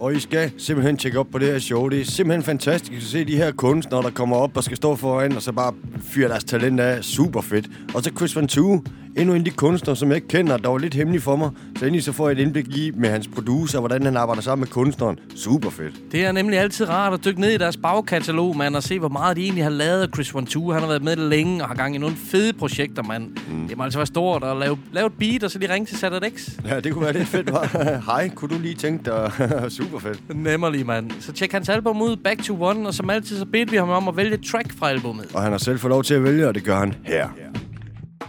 Og 0.00 0.14
I 0.14 0.20
skal 0.20 0.52
simpelthen 0.58 0.96
tjekke 0.96 1.18
op 1.18 1.26
på 1.32 1.38
det 1.38 1.48
her 1.48 1.58
show. 1.58 1.88
Det 1.88 2.00
er 2.00 2.04
simpelthen 2.04 2.42
fantastisk 2.42 2.96
at 2.96 3.02
se 3.02 3.24
de 3.24 3.36
her 3.36 3.52
kunstnere, 3.52 4.02
der 4.02 4.10
kommer 4.10 4.36
op 4.36 4.56
og 4.56 4.64
skal 4.64 4.76
stå 4.76 4.96
foran, 4.96 5.36
og 5.36 5.42
så 5.42 5.52
bare 5.52 5.72
fyre 6.02 6.28
deres 6.28 6.44
talent 6.44 6.80
af. 6.80 7.04
Super 7.04 7.40
fedt. 7.40 7.66
Og 7.94 8.02
så 8.02 8.10
Chris 8.16 8.36
Van 8.36 8.48
Tue, 8.48 8.82
endnu 9.16 9.34
en 9.34 9.40
af 9.40 9.44
de 9.44 9.50
kunstnere, 9.50 9.96
som 9.96 10.08
jeg 10.08 10.16
ikke 10.16 10.28
kender, 10.28 10.56
der 10.56 10.68
var 10.68 10.78
lidt 10.78 10.94
hemmelig 10.94 11.22
for 11.22 11.36
mig. 11.36 11.50
Så 11.78 11.84
endelig 11.84 12.04
så 12.04 12.12
får 12.12 12.28
jeg 12.28 12.38
et 12.38 12.42
indblik 12.42 12.76
i 12.76 12.90
med 12.94 13.08
hans 13.10 13.28
producer, 13.28 13.78
hvordan 13.78 14.02
han 14.04 14.16
arbejder 14.16 14.42
sammen 14.42 14.60
med 14.60 14.68
kunstneren. 14.68 15.18
Super 15.36 15.70
fedt. 15.70 15.94
Det 16.12 16.24
er 16.24 16.32
nemlig 16.32 16.58
altid 16.58 16.88
rart 16.88 17.12
at 17.12 17.24
dykke 17.24 17.40
ned 17.40 17.50
i 17.50 17.56
deres 17.56 17.76
bagkatalog, 17.76 18.56
mand, 18.56 18.76
og 18.76 18.82
se, 18.82 18.98
hvor 18.98 19.08
meget 19.08 19.36
de 19.36 19.42
egentlig 19.42 19.64
har 19.64 19.70
lavet 19.70 20.02
af 20.02 20.08
Chris 20.14 20.34
Von 20.34 20.46
Tue. 20.46 20.72
Han 20.72 20.82
har 20.82 20.88
været 20.88 21.02
med 21.02 21.16
længe 21.16 21.62
og 21.62 21.68
har 21.68 21.74
gang 21.74 21.94
i 21.94 21.98
nogle 21.98 22.16
fede 22.16 22.52
projekter, 22.52 23.02
mand. 23.02 23.30
Mm. 23.48 23.68
Det 23.68 23.76
må 23.76 23.84
altså 23.84 23.98
være 23.98 24.06
stort 24.06 24.44
at 24.44 24.56
lave, 24.56 24.78
lave 24.92 25.06
et 25.06 25.12
beat, 25.18 25.44
og 25.44 25.50
så 25.50 25.58
lige 25.58 25.72
ringe 25.72 25.86
til 25.86 25.96
ZX. 25.96 26.48
Ja, 26.68 26.80
det 26.80 26.92
kunne 26.92 27.04
være 27.04 27.12
lidt 27.12 27.28
fedt, 27.28 27.52
var. 27.52 27.80
Hej, 28.12 28.28
kunne 28.28 28.56
du 28.56 28.62
lige 28.62 28.74
tænke 28.74 29.04
dig? 29.04 29.32
Super 29.84 29.98
fedt. 29.98 30.20
Nemmerlig, 30.50 30.86
mand. 30.86 31.10
Så 31.10 31.32
tjek 31.32 31.52
hans 31.52 31.68
album 31.68 32.02
ud, 32.02 32.16
Back 32.16 32.38
to 32.42 32.54
One, 32.68 32.88
og 32.88 32.94
som 32.94 33.10
altid 33.10 33.38
så 33.38 33.46
bedte 33.46 33.70
vi 33.70 33.76
ham 33.76 33.90
om 33.90 34.08
at 34.08 34.16
vælge 34.16 34.34
et 34.34 34.44
track 34.52 34.68
fra 34.78 34.90
albumet. 34.90 35.26
Og 35.34 35.42
han 35.42 35.50
har 35.50 35.58
selv 35.58 35.78
fået 35.78 35.90
lov 35.90 36.02
til 36.02 36.14
at 36.14 36.24
vælge, 36.24 36.48
og 36.48 36.54
det 36.54 36.64
gør 36.64 36.78
han 36.84 36.94
her. 37.04 37.28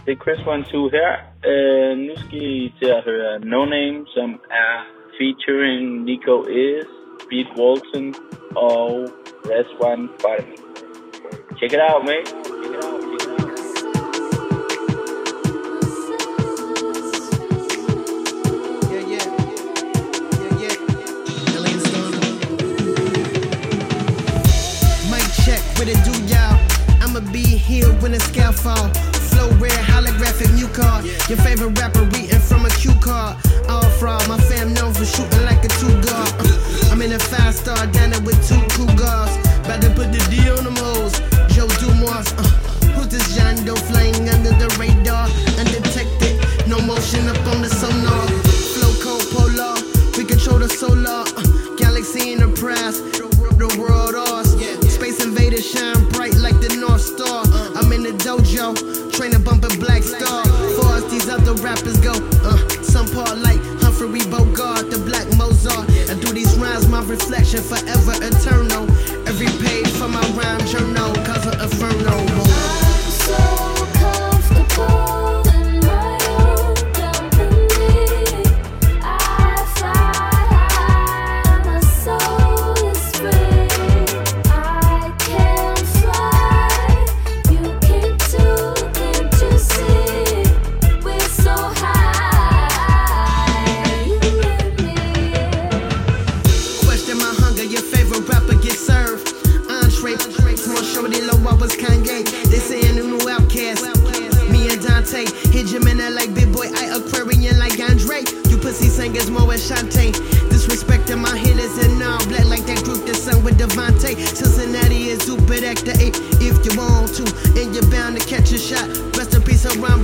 Det 0.06 0.12
er 0.16 0.20
Chris 0.24 0.40
One 0.46 0.64
Two 0.70 0.84
her. 0.98 1.10
Uh, 1.50 1.92
nu 2.06 2.12
skal 2.22 2.38
I 2.42 2.72
til 2.80 2.88
at 2.98 3.02
høre 3.08 3.30
No 3.52 3.64
Name, 3.64 3.98
som 4.16 4.28
er 4.64 4.74
featuring 5.18 5.84
Nico 6.08 6.36
Is, 6.66 6.88
Beat 7.30 7.48
Walton 7.58 8.14
og 8.56 9.08
One 9.90 10.08
Fight. 10.22 10.48
Check 11.58 11.72
it 11.72 11.80
out, 11.88 12.02
mate. 12.08 12.28
Check 12.46 12.74
it 12.78 12.84
out. 12.84 12.95
What 25.78 25.88
it 25.88 26.00
do, 26.04 26.12
y'all? 26.24 26.56
I'ma 27.04 27.20
be 27.32 27.44
here 27.44 27.88
when 28.00 28.12
the 28.12 28.20
scale 28.20 28.52
fall. 28.52 28.88
Flow 29.28 29.50
rare, 29.60 29.82
holographic 29.84 30.52
new 30.54 30.68
card. 30.68 31.04
Your 31.28 31.38
favorite 31.44 31.78
rapper 31.78 32.04
reading 32.16 32.40
from 32.40 32.64
a 32.64 32.70
cue 32.70 32.96
card. 33.00 33.36
All 33.68 33.84
fraud, 34.00 34.26
my 34.28 34.38
fam 34.48 34.72
known 34.72 34.94
for 34.94 35.04
shooting 35.04 35.44
like 35.44 35.62
a 35.64 35.68
two 35.76 35.92
guard. 36.00 36.32
I'm 36.90 37.02
in 37.02 37.12
a 37.12 37.18
five 37.18 37.54
star 37.54 37.86
diner 37.88 38.20
with 38.24 38.40
two 38.48 38.60
cougars. 38.72 39.32
About 39.64 39.82
to 39.82 39.90
put 39.92 40.12
the 40.12 40.20
D 40.32 40.48
on 40.48 40.64
them 40.64 40.76
hoes. 40.76 41.20
Joe 41.52 41.68
Dumas, 41.80 42.32
uh, 42.32 42.42
who's 42.96 43.08
this 43.08 43.36
John 43.36 43.56
Doe 43.64 43.76
flying 43.76 44.28
under 44.28 44.56
the 44.56 44.68
radar? 44.80 45.28
Undetected, 45.60 46.40
no 46.68 46.80
motion 46.80 47.28
up 47.28 47.40
on 47.52 47.60
the 47.60 47.68
sonar. 47.68 48.24
Flow 48.72 48.92
code 49.04 49.26
polar, 49.32 49.76
we 50.16 50.24
control 50.24 50.58
the 50.58 50.68
solar. 50.68 51.24
Uh, 51.36 51.76
galaxy 51.76 52.32
enterprise, 52.32 53.00
the 53.00 53.28
press, 53.28 53.56
the 53.60 53.68
world 53.78 54.14
ours. 54.14 54.45
Shine 55.66 56.08
bright 56.10 56.36
like 56.36 56.60
the 56.60 56.76
North 56.78 57.00
Star. 57.00 57.42
I'm 57.74 57.90
in 57.90 58.04
the 58.04 58.14
dojo, 58.22 58.70
training 59.12 59.42
bumping 59.42 59.80
Black 59.80 60.04
Star. 60.04 60.44
Far 60.78 60.94
as 60.94 61.10
these 61.10 61.28
other 61.28 61.54
rappers 61.54 61.98
go, 61.98 62.12
uh, 62.46 62.56
some 62.82 63.08
part 63.08 63.36
like 63.38 63.58
Humphrey 63.82 64.22
Bogart, 64.30 64.90
the 64.90 64.98
Black 65.02 65.26
Mozart. 65.36 65.90
I 66.08 66.14
do 66.22 66.32
these 66.32 66.54
rhymes, 66.56 66.86
my 66.86 67.02
reflection 67.02 67.62
forever 67.62 68.14
eternal. 68.22 68.86
Every 69.26 69.50
page 69.58 69.90
from 69.98 70.12
my 70.12 70.22
rhyme 70.38 70.64
journal, 70.66 71.12
cause 71.26 71.46
of 71.48 71.58
Inferno. 71.58 72.45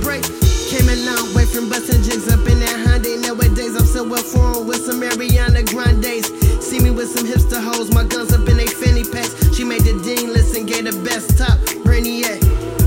Break. 0.03 0.23
Came 0.69 0.89
a 0.89 0.97
long 1.07 1.33
way 1.33 1.45
from 1.45 1.69
busting 1.69 2.03
jigs 2.03 2.27
up 2.27 2.45
in 2.45 2.59
that 2.59 2.77
Hyundai. 2.85 3.19
Nowadays, 3.21 3.75
I'm 3.75 3.85
so 3.85 4.03
well 4.03 4.21
formed 4.21 4.67
with 4.67 4.83
some 4.83 5.01
Ariana 5.01 5.65
Grande's. 5.65 6.27
See 6.63 6.79
me 6.79 6.91
with 6.91 7.09
some 7.09 7.25
hipster 7.25 7.63
hoes, 7.63 7.91
my 7.91 8.03
guns 8.03 8.33
up 8.33 8.47
in 8.47 8.57
they 8.57 8.67
fanny 8.67 9.03
packs. 9.03 9.33
She 9.55 9.63
made 9.63 9.81
the 9.81 9.95
dean 10.03 10.33
list 10.33 10.55
and 10.55 10.67
gave 10.67 10.85
the 10.85 10.95
best 11.03 11.37
top, 11.37 11.57
Brainiac. 11.85 12.41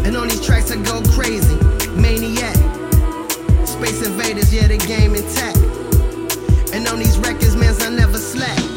And 0.05 0.17
on 0.17 0.29
these 0.29 0.45
tracks, 0.45 0.71
I 0.71 0.77
go 0.77 1.03
crazy, 1.17 1.57
maniac. 1.97 2.57
Space 3.67 4.05
invaders, 4.07 4.53
yeah, 4.53 4.69
the 4.69 4.79
game 4.87 5.15
intact. 5.15 5.59
And 6.73 6.87
on 6.89 6.99
these 6.99 7.19
records, 7.19 7.57
mans, 7.57 7.83
I 7.83 7.91
never 7.91 8.19
slack. 8.19 8.76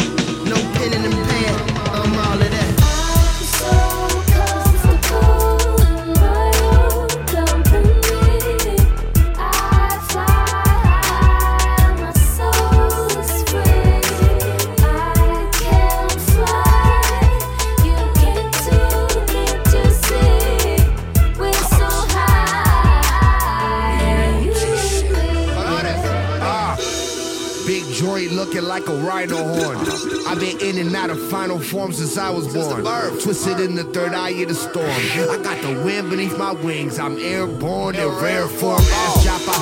In 31.04 31.12
and 31.12 31.20
final 31.30 31.60
form 31.60 31.92
since 31.92 32.18
I 32.18 32.30
was 32.30 32.54
born. 32.54 32.84
Twisted 33.20 33.60
in 33.60 33.76
the 33.76 33.84
third 33.84 34.14
eye 34.14 34.30
of 34.30 34.50
the 34.50 34.56
storm. 34.56 34.90
I 34.90 35.40
got 35.42 35.62
the 35.62 35.82
wind 35.84 36.10
beneath 36.10 36.38
my 36.38 36.52
wings. 36.52 37.00
I'm 37.00 37.18
airborne 37.18 37.96
in 37.96 38.08
rare 38.22 38.48
form. 38.48 38.82
Ass 38.82 39.24
chopper. 39.24 39.60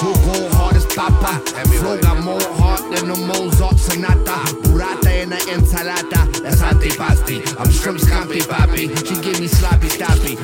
Who 0.00 0.12
go 0.12 0.48
hard 0.56 0.76
as 0.76 0.86
Papa? 0.86 1.40
Flow 1.78 1.98
got 2.00 2.22
more 2.22 2.40
heart 2.60 2.82
than 2.94 3.08
the 3.08 3.16
Mozart 3.16 3.78
Sonata. 3.78 4.38
Burrata 4.62 5.22
in 5.22 5.30
the 5.30 5.36
ensalada. 5.36 6.42
That's 6.42 6.62
antipasti. 6.62 7.38
I'm 7.58 7.70
shrimp 7.70 7.98
scampi 7.98 8.40
papi. 8.42 8.88
She 9.06 9.20
give 9.22 9.40
me 9.40 9.48
sloppy 9.48 9.88
toppy. 9.88 10.36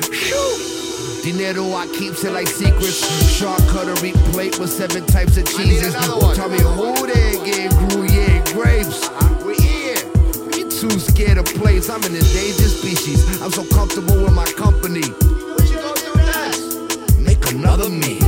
Dinero 1.23 1.73
I 1.75 1.87
keeps 1.87 2.25
it 2.25 2.33
like 2.33 2.49
secrets. 2.49 2.99
Shark 3.31 3.61
cutlery 3.69 4.13
plate 4.33 4.59
with 4.59 4.71
seven 4.71 5.07
types 5.07 5.37
of 5.37 5.47
cheeses. 5.47 5.95
Tell 5.95 6.49
me 6.49 6.59
who 6.61 7.07
they 7.07 7.39
gave 7.45 7.71
Gruyere 7.91 8.43
grapes. 8.53 9.12
We 10.83 10.89
here. 10.89 10.95
You 10.95 11.01
too 11.01 11.01
scared 11.01 11.39
of 11.39 11.45
plays. 11.45 11.89
I'm 11.91 12.03
an 12.03 12.15
endangered 12.15 12.71
species. 12.71 13.41
I'm 13.41 13.53
so 13.53 13.65
comfortable 13.65 14.23
with 14.23 14.33
my 14.33 14.47
company. 14.47 15.03
What 15.03 15.71
you 15.71 15.77
gonna 15.77 16.01
do 16.01 16.15
next? 16.17 17.19
Make 17.19 17.51
another 17.53 17.89
me. 17.89 18.19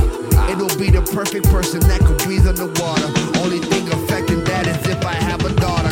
It'll 0.49 0.77
be 0.77 0.89
the 0.89 1.01
perfect 1.13 1.45
person 1.47 1.79
that 1.81 2.01
could 2.01 2.17
breathe 2.19 2.47
underwater. 2.47 3.07
Only 3.39 3.59
thing 3.59 3.87
affecting 3.91 4.43
that 4.45 4.67
is 4.67 4.87
if 4.87 5.05
I 5.05 5.13
have 5.13 5.43
a 5.45 5.53
daughter. 5.55 5.84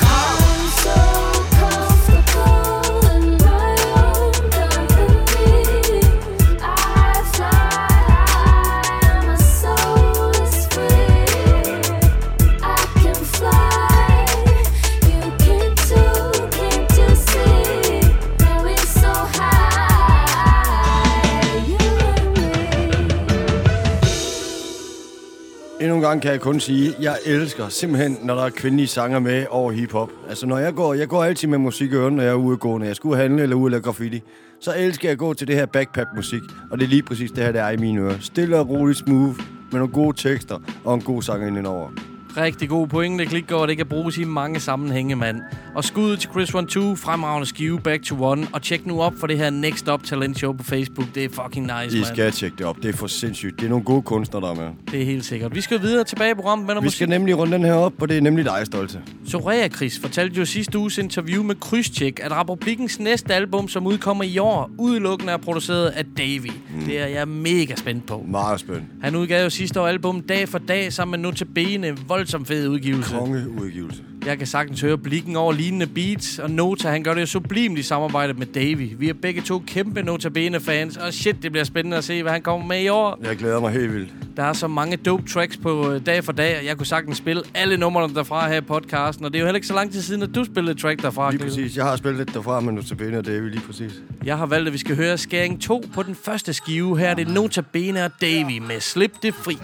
Gang 26.13 26.21
kan 26.21 26.31
jeg 26.31 26.41
kun 26.41 26.59
sige, 26.59 26.95
at 26.95 27.03
jeg 27.03 27.17
elsker 27.25 27.69
simpelthen, 27.69 28.17
når 28.23 28.35
der 28.35 28.43
er 28.43 28.49
kvindelige 28.49 28.87
sanger 28.87 29.19
med 29.19 29.45
over 29.49 29.71
hiphop. 29.71 30.09
Altså, 30.29 30.45
når 30.45 30.57
jeg 30.57 30.73
går, 30.73 30.93
jeg 30.93 31.07
går 31.07 31.23
altid 31.23 31.47
med 31.47 31.57
musik 31.57 31.91
i 31.91 31.95
ørene, 31.95 32.15
når 32.15 32.23
jeg 32.23 32.31
er 32.31 32.35
ude 32.35 32.57
når 32.63 32.83
jeg 32.83 32.95
skal 32.95 33.11
handle 33.11 33.43
eller 33.43 33.55
ude 33.55 33.65
eller 33.65 33.79
graffiti. 33.79 34.21
Så 34.59 34.73
elsker 34.77 35.07
jeg 35.07 35.11
at 35.11 35.17
gå 35.17 35.33
til 35.33 35.47
det 35.47 35.55
her 35.55 35.65
backpack-musik, 35.65 36.41
og 36.71 36.79
det 36.79 36.85
er 36.85 36.89
lige 36.89 37.03
præcis 37.03 37.31
det 37.31 37.43
her, 37.43 37.51
der 37.51 37.63
er 37.63 37.71
i 37.71 37.77
mine 37.77 38.01
ører. 38.01 38.19
Stille 38.19 38.57
og 38.57 38.69
roligt 38.69 38.99
smooth, 38.99 39.37
med 39.71 39.79
nogle 39.79 39.93
gode 39.93 40.17
tekster 40.17 40.59
og 40.83 40.95
en 40.95 41.01
god 41.01 41.21
sang 41.21 41.47
indenover. 41.47 41.89
Rigtig 42.37 42.69
god 42.69 42.87
pointe, 42.87 43.25
Klikgaard. 43.25 43.67
Det 43.67 43.77
kan 43.77 43.85
bruges 43.85 44.17
i 44.17 44.23
mange 44.23 44.59
sammenhænge, 44.59 45.15
mand. 45.15 45.41
Og 45.75 45.83
skud 45.83 46.17
til 46.17 46.29
Chris 46.31 46.53
One 46.55 46.67
2, 46.67 46.95
fremragende 46.95 47.47
skive, 47.47 47.79
Back 47.79 48.03
to 48.03 48.23
One. 48.23 48.47
Og 48.53 48.61
tjek 48.61 48.85
nu 48.85 49.01
op 49.01 49.13
for 49.19 49.27
det 49.27 49.37
her 49.37 49.49
Next 49.49 49.87
Up 49.89 50.03
Talent 50.03 50.37
Show 50.37 50.53
på 50.53 50.63
Facebook. 50.63 51.07
Det 51.15 51.23
er 51.25 51.29
fucking 51.29 51.65
nice, 51.65 51.97
I 51.97 51.99
mand. 51.99 52.05
skal 52.15 52.31
tjekke 52.31 52.57
det 52.57 52.65
op. 52.65 52.77
Det 52.83 52.85
er 52.89 52.93
for 52.93 53.07
sindssygt. 53.07 53.59
Det 53.59 53.65
er 53.65 53.69
nogle 53.69 53.85
gode 53.85 54.01
kunstnere, 54.01 54.43
der 54.43 54.51
er 54.51 54.55
med. 54.55 54.69
Det 54.91 55.01
er 55.01 55.05
helt 55.05 55.25
sikkert. 55.25 55.55
Vi 55.55 55.61
skal 55.61 55.81
videre 55.81 56.03
tilbage 56.03 56.31
i 56.31 56.33
programmet 56.33 56.67
med 56.67 56.75
Vi 56.75 56.79
musik. 56.81 56.95
skal 56.95 57.09
nemlig 57.09 57.37
runde 57.37 57.53
den 57.53 57.63
her 57.65 57.73
op, 57.73 57.93
og 58.01 58.09
det 58.09 58.17
er 58.17 58.21
nemlig 58.21 58.45
dig, 58.45 58.61
Stolte. 58.65 58.99
Soraya 59.27 59.67
Chris 59.69 59.99
fortalte 59.99 60.39
jo 60.39 60.45
sidste 60.45 60.77
uges 60.77 60.97
interview 60.97 61.43
med 61.43 61.55
Krydstjek, 61.55 62.19
at 62.23 62.31
Republikens 62.31 62.99
næste 62.99 63.33
album, 63.33 63.67
som 63.67 63.87
udkommer 63.87 64.23
i 64.23 64.37
år, 64.37 64.69
udelukkende 64.79 65.33
er 65.33 65.37
produceret 65.37 65.87
af 65.87 66.05
Davy. 66.17 66.51
Mm. 66.75 66.85
Det 66.85 67.01
er 67.01 67.07
jeg 67.07 67.27
mega 67.27 67.75
spændt 67.75 68.05
på. 68.07 68.25
Meget 68.27 68.59
spændt. 68.59 68.83
Han 69.01 69.15
udgav 69.15 69.43
jo 69.43 69.49
sidste 69.49 69.81
år 69.81 69.87
album 69.87 70.21
Dag 70.21 70.49
for 70.49 70.57
Dag 70.57 70.93
sammen 70.93 71.21
med 71.21 71.29
Notabene. 71.29 71.97
Voldsomt 72.23 72.47
fed 72.47 72.67
udgivelse. 72.67 73.15
Kongeudgivelse. 73.15 74.03
Jeg 74.25 74.37
kan 74.37 74.47
sagtens 74.47 74.81
høre 74.81 74.97
blikken 74.97 75.35
over 75.35 75.53
lignende 75.53 75.87
beats, 75.87 76.39
og 76.39 76.51
Nota, 76.51 76.89
han 76.89 77.03
gør 77.03 77.13
det 77.13 77.21
jo 77.21 77.25
sublimt 77.25 77.79
i 77.79 77.83
samarbejde 77.83 78.33
med 78.33 78.45
Davy. 78.45 78.95
Vi 78.97 79.09
er 79.09 79.13
begge 79.13 79.41
to 79.41 79.63
kæmpe 79.67 80.03
Notabene-fans, 80.03 80.97
og 80.97 81.13
shit, 81.13 81.35
det 81.43 81.51
bliver 81.51 81.63
spændende 81.65 81.97
at 81.97 82.03
se, 82.03 82.21
hvad 82.21 82.31
han 82.31 82.41
kommer 82.41 82.67
med 82.67 82.81
i 82.81 82.87
år. 82.87 83.19
Jeg 83.23 83.35
glæder 83.35 83.59
mig 83.59 83.71
helt 83.71 83.93
vildt. 83.93 84.13
Der 84.37 84.43
er 84.43 84.53
så 84.53 84.67
mange 84.67 84.97
dope 84.97 85.29
tracks 85.29 85.57
på 85.57 85.91
øh, 85.91 86.05
dag 86.05 86.23
for 86.23 86.31
dag, 86.31 86.57
og 86.57 86.65
jeg 86.65 86.77
kunne 86.77 86.85
sagtens 86.85 87.17
spille 87.17 87.43
alle 87.53 87.77
numrene 87.77 88.13
derfra 88.15 88.49
her 88.49 88.57
i 88.57 88.61
podcasten. 88.61 89.25
Og 89.25 89.33
det 89.33 89.37
er 89.37 89.41
jo 89.41 89.45
heller 89.45 89.55
ikke 89.55 89.67
så 89.67 89.73
lang 89.73 89.91
tid 89.91 90.01
siden, 90.01 90.23
at 90.23 90.29
du 90.35 90.43
spillede 90.45 90.79
track 90.79 91.01
derfra. 91.01 91.31
Lige 91.31 91.43
præcis. 91.43 91.77
Jeg 91.77 91.85
har 91.85 91.95
spillet 91.95 92.17
lidt 92.17 92.33
derfra, 92.33 92.59
men 92.59 92.75
nu 92.75 92.81
tilbage, 92.81 93.17
og 93.17 93.25
det 93.25 93.43
vi 93.43 93.49
lige 93.49 93.61
præcis. 93.61 93.91
Jeg 94.25 94.37
har 94.37 94.45
valgt, 94.45 94.67
at 94.67 94.73
vi 94.73 94.77
skal 94.77 94.95
høre 94.95 95.17
Skæring 95.17 95.61
2 95.61 95.85
på 95.93 96.03
den 96.03 96.15
første 96.15 96.53
skive. 96.53 96.99
Her 96.99 97.09
er 97.09 97.13
det 97.13 97.27
Notabene 97.27 98.05
og 98.05 98.11
Davy 98.21 98.57
med 98.57 98.79
Slip 98.79 99.11
det 99.23 99.35
fri. 99.35 99.57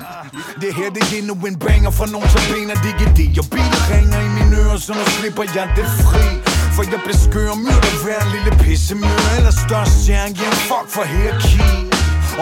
Det 0.61 0.75
her 0.75 0.89
det 0.89 1.03
er 1.03 1.17
endnu 1.19 1.33
en 1.47 1.59
banger 1.59 1.91
for 1.91 2.05
nogen 2.11 2.29
som 2.29 2.41
bener 2.53 2.73
Det 2.73 3.07
er 3.07 3.13
det, 3.13 3.27
jeg 3.37 3.45
biler 3.51 3.81
ringer 3.93 4.19
i 4.27 4.29
mine 4.37 4.48
ører 4.59 4.77
Så 4.85 4.93
nu 4.93 5.05
slipper 5.17 5.43
jeg 5.55 5.67
det 5.77 5.87
fri. 6.05 6.25
For 6.75 6.83
jeg 6.91 6.99
bliver 7.05 7.19
skør 7.25 7.49
og 7.55 7.59
myrder 7.65 7.93
hver 8.03 8.19
en 8.25 8.31
lille 8.35 8.51
pissemør. 8.63 9.19
Eller 9.37 9.53
størst 9.65 9.93
stjerne, 10.03 10.35
yeah, 10.43 10.55
fuck 10.69 10.87
for 10.95 11.03
hierarki 11.13 11.89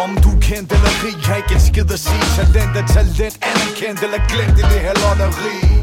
om 0.03 0.15
du 0.24 0.30
er 0.30 0.39
kendt 0.41 0.72
eller 0.72 0.93
rig, 1.03 1.15
har 1.26 1.36
ikke 1.36 1.53
en 1.53 1.59
skid 1.59 1.91
at 1.91 1.99
sige 1.99 2.24
Talent 2.36 2.78
er 2.78 2.88
talent, 2.88 3.39
anerkendt 3.41 4.03
eller 4.03 4.20
glemt 4.32 4.59
i 4.59 4.61
det 4.61 4.80
her 4.86 4.93
lotteri. 4.93 5.77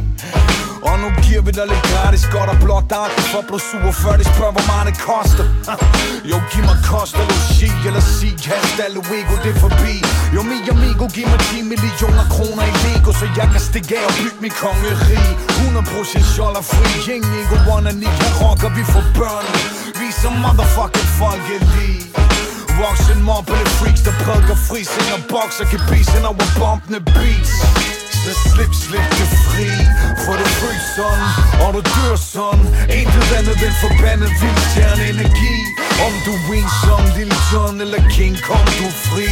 Og 0.89 0.97
nu 1.03 1.09
giver 1.24 1.43
vi 1.47 1.53
dig 1.59 1.66
lidt 1.72 1.85
gratis. 1.91 2.22
Godt 2.35 2.49
og 2.55 2.59
blot 2.64 2.87
der 2.93 3.07
For 3.32 3.43
blå 3.49 3.59
47 3.59 4.18
de 4.20 4.24
spørger, 4.35 4.55
hvor 4.57 4.66
meget 4.72 4.87
det 4.91 4.97
koster. 5.11 5.47
Jo, 6.30 6.37
giv 6.53 6.62
mig 6.70 6.78
kost 6.91 7.14
og 7.20 7.26
logi 7.32 7.70
eller 7.89 8.05
sig 8.16 8.35
kast 8.47 8.76
alle 8.85 9.01
ego 9.18 9.35
det 9.45 9.51
er 9.57 9.61
forbi. 9.66 9.95
Jo, 10.35 10.41
mi 10.51 10.57
amigo, 10.74 11.05
giv 11.16 11.26
mig 11.32 11.41
10 11.51 11.62
millioner 11.72 12.24
kroner 12.35 12.64
i 12.72 12.74
Lego 12.85 13.11
Så 13.20 13.26
jeg 13.39 13.47
kan 13.53 13.62
stikke 13.70 13.93
af 13.99 14.05
og 14.11 14.14
bygge 14.20 14.39
mit 14.45 14.55
kongerige 14.64 15.32
100% 16.18 16.32
skjold 16.32 16.57
og 16.61 16.64
fri. 16.72 16.91
Ingen 17.14 17.32
ego, 17.41 17.57
one 17.74 17.87
and 17.91 18.03
her 18.20 18.32
rocker 18.43 18.70
vi 18.76 18.82
for 18.93 19.05
børn. 19.18 19.47
Vi 19.99 20.07
er 20.12 20.16
så 20.22 20.30
motherfucking 20.45 21.09
folkelige 21.20 22.01
Voksen 22.80 23.22
mobbede 23.22 23.66
freaks, 23.78 24.03
der 24.07 24.14
prædiker 24.24 24.57
frisind 24.68 25.09
og 25.16 25.22
bokser, 25.32 25.64
kan 25.64 25.80
bisen 25.91 26.24
over 26.30 26.47
bombende 26.59 27.01
beats. 27.14 27.94
Så 28.23 28.33
slip, 28.51 28.73
slip 28.85 29.07
det 29.19 29.29
fri 29.47 29.69
For 30.25 30.35
du 30.41 30.47
fryser. 30.61 30.85
Sådan, 30.97 31.29
og 31.65 31.71
du 31.75 31.81
dør 31.95 32.17
sådan 32.35 32.67
Intet 32.99 33.29
andet 33.39 33.59
end 33.67 33.77
forbandet 33.85 34.31
vildstjerne 34.41 35.05
energi 35.13 35.57
Om 36.07 36.13
du 36.27 36.33
er 36.39 36.53
en 36.59 36.69
som 36.83 37.03
Lille 37.17 37.39
John 37.51 37.75
eller 37.85 38.03
King 38.17 38.37
Kong, 38.47 38.67
du 38.79 38.85
er 38.93 38.99
fri. 39.09 39.29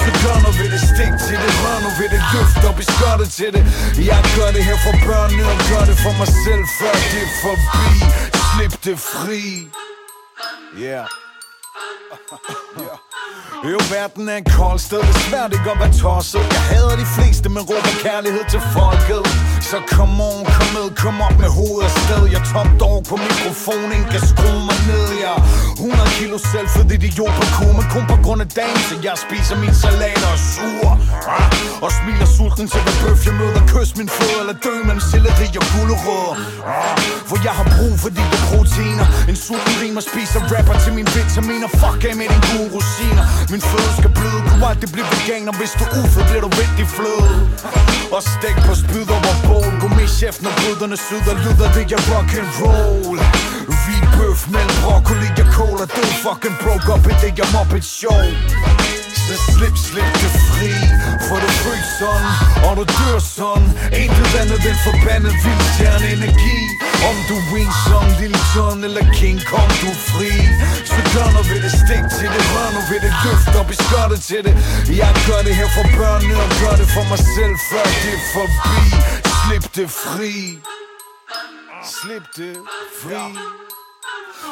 Så 0.00 0.08
gør 0.22 0.36
noget 0.44 0.56
ved 0.60 0.68
det, 0.74 0.82
stik 0.92 1.12
til 1.26 1.38
det 1.42 1.52
Rør 1.62 1.78
nu 1.84 1.90
ved 1.98 2.08
det, 2.14 2.22
løft 2.32 2.62
op 2.68 2.78
i 2.82 2.86
skørtet 2.94 3.28
til 3.38 3.50
det. 3.54 3.62
Jeg 4.10 4.20
gør 4.36 4.50
det 4.56 4.64
her 4.68 4.78
for 4.86 4.94
børnene 5.08 5.44
og 5.52 5.58
gør 5.70 5.84
det 5.90 5.96
for 6.04 6.14
mig 6.20 6.30
selv 6.44 6.62
Før 6.78 6.94
det 7.12 7.22
er 7.28 7.32
forbi, 7.44 7.88
slip 8.50 8.74
det 8.86 8.96
fri. 9.12 9.42
Yeah. 10.82 11.06
Jo, 13.72 13.78
verden 13.90 14.28
er 14.28 14.36
en 14.36 14.44
kold 14.44 14.78
sted, 14.78 14.98
det 14.98 15.08
er 15.08 15.24
svært 15.28 15.52
ikke 15.52 15.70
at 15.74 15.78
være 15.82 15.94
tosset. 16.02 16.42
Jeg 16.56 16.62
hader 16.70 16.96
de 17.02 17.06
fleste, 17.16 17.46
men 17.54 17.62
råber 17.70 17.94
kærlighed 18.06 18.44
til 18.52 18.60
folket. 18.76 19.22
Så 19.70 19.76
kom 19.96 20.10
on, 20.30 20.40
kom 20.56 20.68
med, 20.76 20.86
kom 21.04 21.16
op 21.26 21.36
med 21.44 21.50
hovedet 21.58 21.92
sted. 22.04 22.22
Jeg 22.32 22.40
er 22.42 22.48
top 22.54 22.70
dog 22.82 22.98
på 23.10 23.16
mikrofonen, 23.26 24.00
kan 24.12 24.22
skrue 24.30 24.62
mig 24.68 24.78
ned 24.90 25.06
Jeg 25.22 25.34
er 25.36 25.42
100 25.72 26.10
kilo 26.18 26.36
selvfed 26.52 26.86
idiot 26.96 27.34
på 27.38 27.44
kume 27.56 27.82
kun 27.94 28.04
på 28.12 28.16
grund 28.24 28.40
af 28.46 28.50
dagen, 28.60 28.80
så 28.88 28.94
jeg 29.06 29.16
spiser 29.24 29.56
min 29.64 29.74
salat 29.82 30.22
og 30.32 30.38
sur 30.52 30.88
ah, 31.36 31.84
Og 31.84 31.90
smiler 31.98 32.28
sulten 32.36 32.66
til 32.72 32.80
hvad 32.84 32.96
bøf 33.02 33.20
jeg 33.28 33.34
møder. 33.40 33.62
Kys 33.72 33.90
min 34.00 34.10
fod 34.16 34.36
eller 34.42 34.56
dø 34.66 34.74
mellem 34.88 35.04
selleri 35.10 35.48
og 35.60 35.66
gulerødder 35.72 36.34
ah. 36.74 36.96
For 37.28 37.36
jeg 37.46 37.54
har 37.60 37.66
brug 37.76 37.94
for 38.02 38.10
de 38.18 38.24
proteiner. 38.48 39.06
En 39.30 39.36
sulten 39.44 39.74
rimer 39.82 40.02
spiser 40.10 40.40
rapper 40.52 40.76
til 40.84 40.92
mine 40.98 41.10
vitaminer 41.16 41.68
Fuck 41.80 42.00
af 42.08 42.14
med 42.20 42.26
din 42.32 42.42
gode 42.50 42.68
rosiner 42.76 43.24
min 43.56 43.62
føde 43.62 43.92
skal 44.00 44.10
bløde, 44.18 44.40
Du 44.44 44.50
kunne 44.50 44.66
aldrig 44.72 44.90
blive 44.94 45.06
veganer 45.14 45.52
Hvis 45.60 45.72
du 45.78 45.84
ufød 45.98 46.24
bliver 46.28 46.42
du 46.46 46.50
rigtig 46.62 46.86
fløde. 46.96 47.34
Og 48.16 48.22
stik 48.32 48.56
på 48.66 48.74
spyd 48.82 49.06
over 49.16 49.34
bål. 49.46 49.70
Gourmet-chef, 49.80 50.36
når 50.44 50.52
bryderne 50.60 50.96
syder. 51.06 51.34
Lyder 51.44 51.68
det 51.76 51.84
jeg 51.92 52.00
rock 52.12 52.30
and 52.40 52.50
roll? 52.60 53.18
Hvid 53.82 54.02
bøf 54.16 54.40
mellem 54.54 54.76
broccoli 54.84 55.28
og 55.42 55.48
cola. 55.56 55.84
Du 55.96 56.02
fucking 56.24 56.56
broke 56.62 56.88
up 56.94 57.04
i 57.12 57.14
det 57.22 57.32
jeg 57.40 57.48
mobbet 57.54 57.84
show 57.96 58.20
så 59.28 59.36
slip, 59.52 59.76
slip 59.88 60.12
det 60.22 60.32
fri 60.48 60.72
For 61.26 61.36
du 61.42 61.48
fryser 61.62 61.92
sådan, 62.00 62.30
og 62.66 62.72
du 62.78 62.84
dør 62.98 63.18
sådan 63.36 63.68
Intet 64.02 64.32
andet 64.40 64.60
end 64.70 64.78
forbandet 64.88 65.34
vildstjerne 65.44 66.06
energi 66.16 66.58
Om 67.08 67.16
du 67.28 67.36
er 67.62 67.72
som 67.86 68.04
Lille 68.20 68.40
John 68.54 68.78
eller 68.88 69.04
King 69.20 69.38
Kong, 69.50 69.70
du 69.82 69.88
er 69.96 70.00
fri. 70.10 70.32
Så 70.90 71.00
gør 71.14 71.28
noget 71.34 71.48
ved 71.50 71.60
det, 71.64 71.72
stik 71.82 72.04
til 72.18 72.28
det 72.34 72.42
Rør 72.52 72.68
nu 72.76 72.80
ved 72.90 73.00
det, 73.04 73.12
løft 73.24 73.52
op 73.60 73.70
i 73.74 73.76
skørtet 73.84 74.20
til 74.30 74.40
det. 74.46 74.54
Jeg 75.02 75.12
gør 75.28 75.40
det 75.46 75.54
her 75.60 75.68
for 75.76 75.86
børnene 75.98 76.36
og 76.44 76.50
gør 76.62 76.74
det 76.80 76.88
for 76.96 77.04
mig 77.10 77.20
selv 77.36 77.54
Før 77.70 77.86
det 78.02 78.12
er 78.18 78.24
forbi. 78.36 78.80
Slip 79.40 79.64
det 79.76 79.88
fri. 80.04 80.34
Slip 81.98 82.24
det 82.38 82.54
fri. 83.00 83.65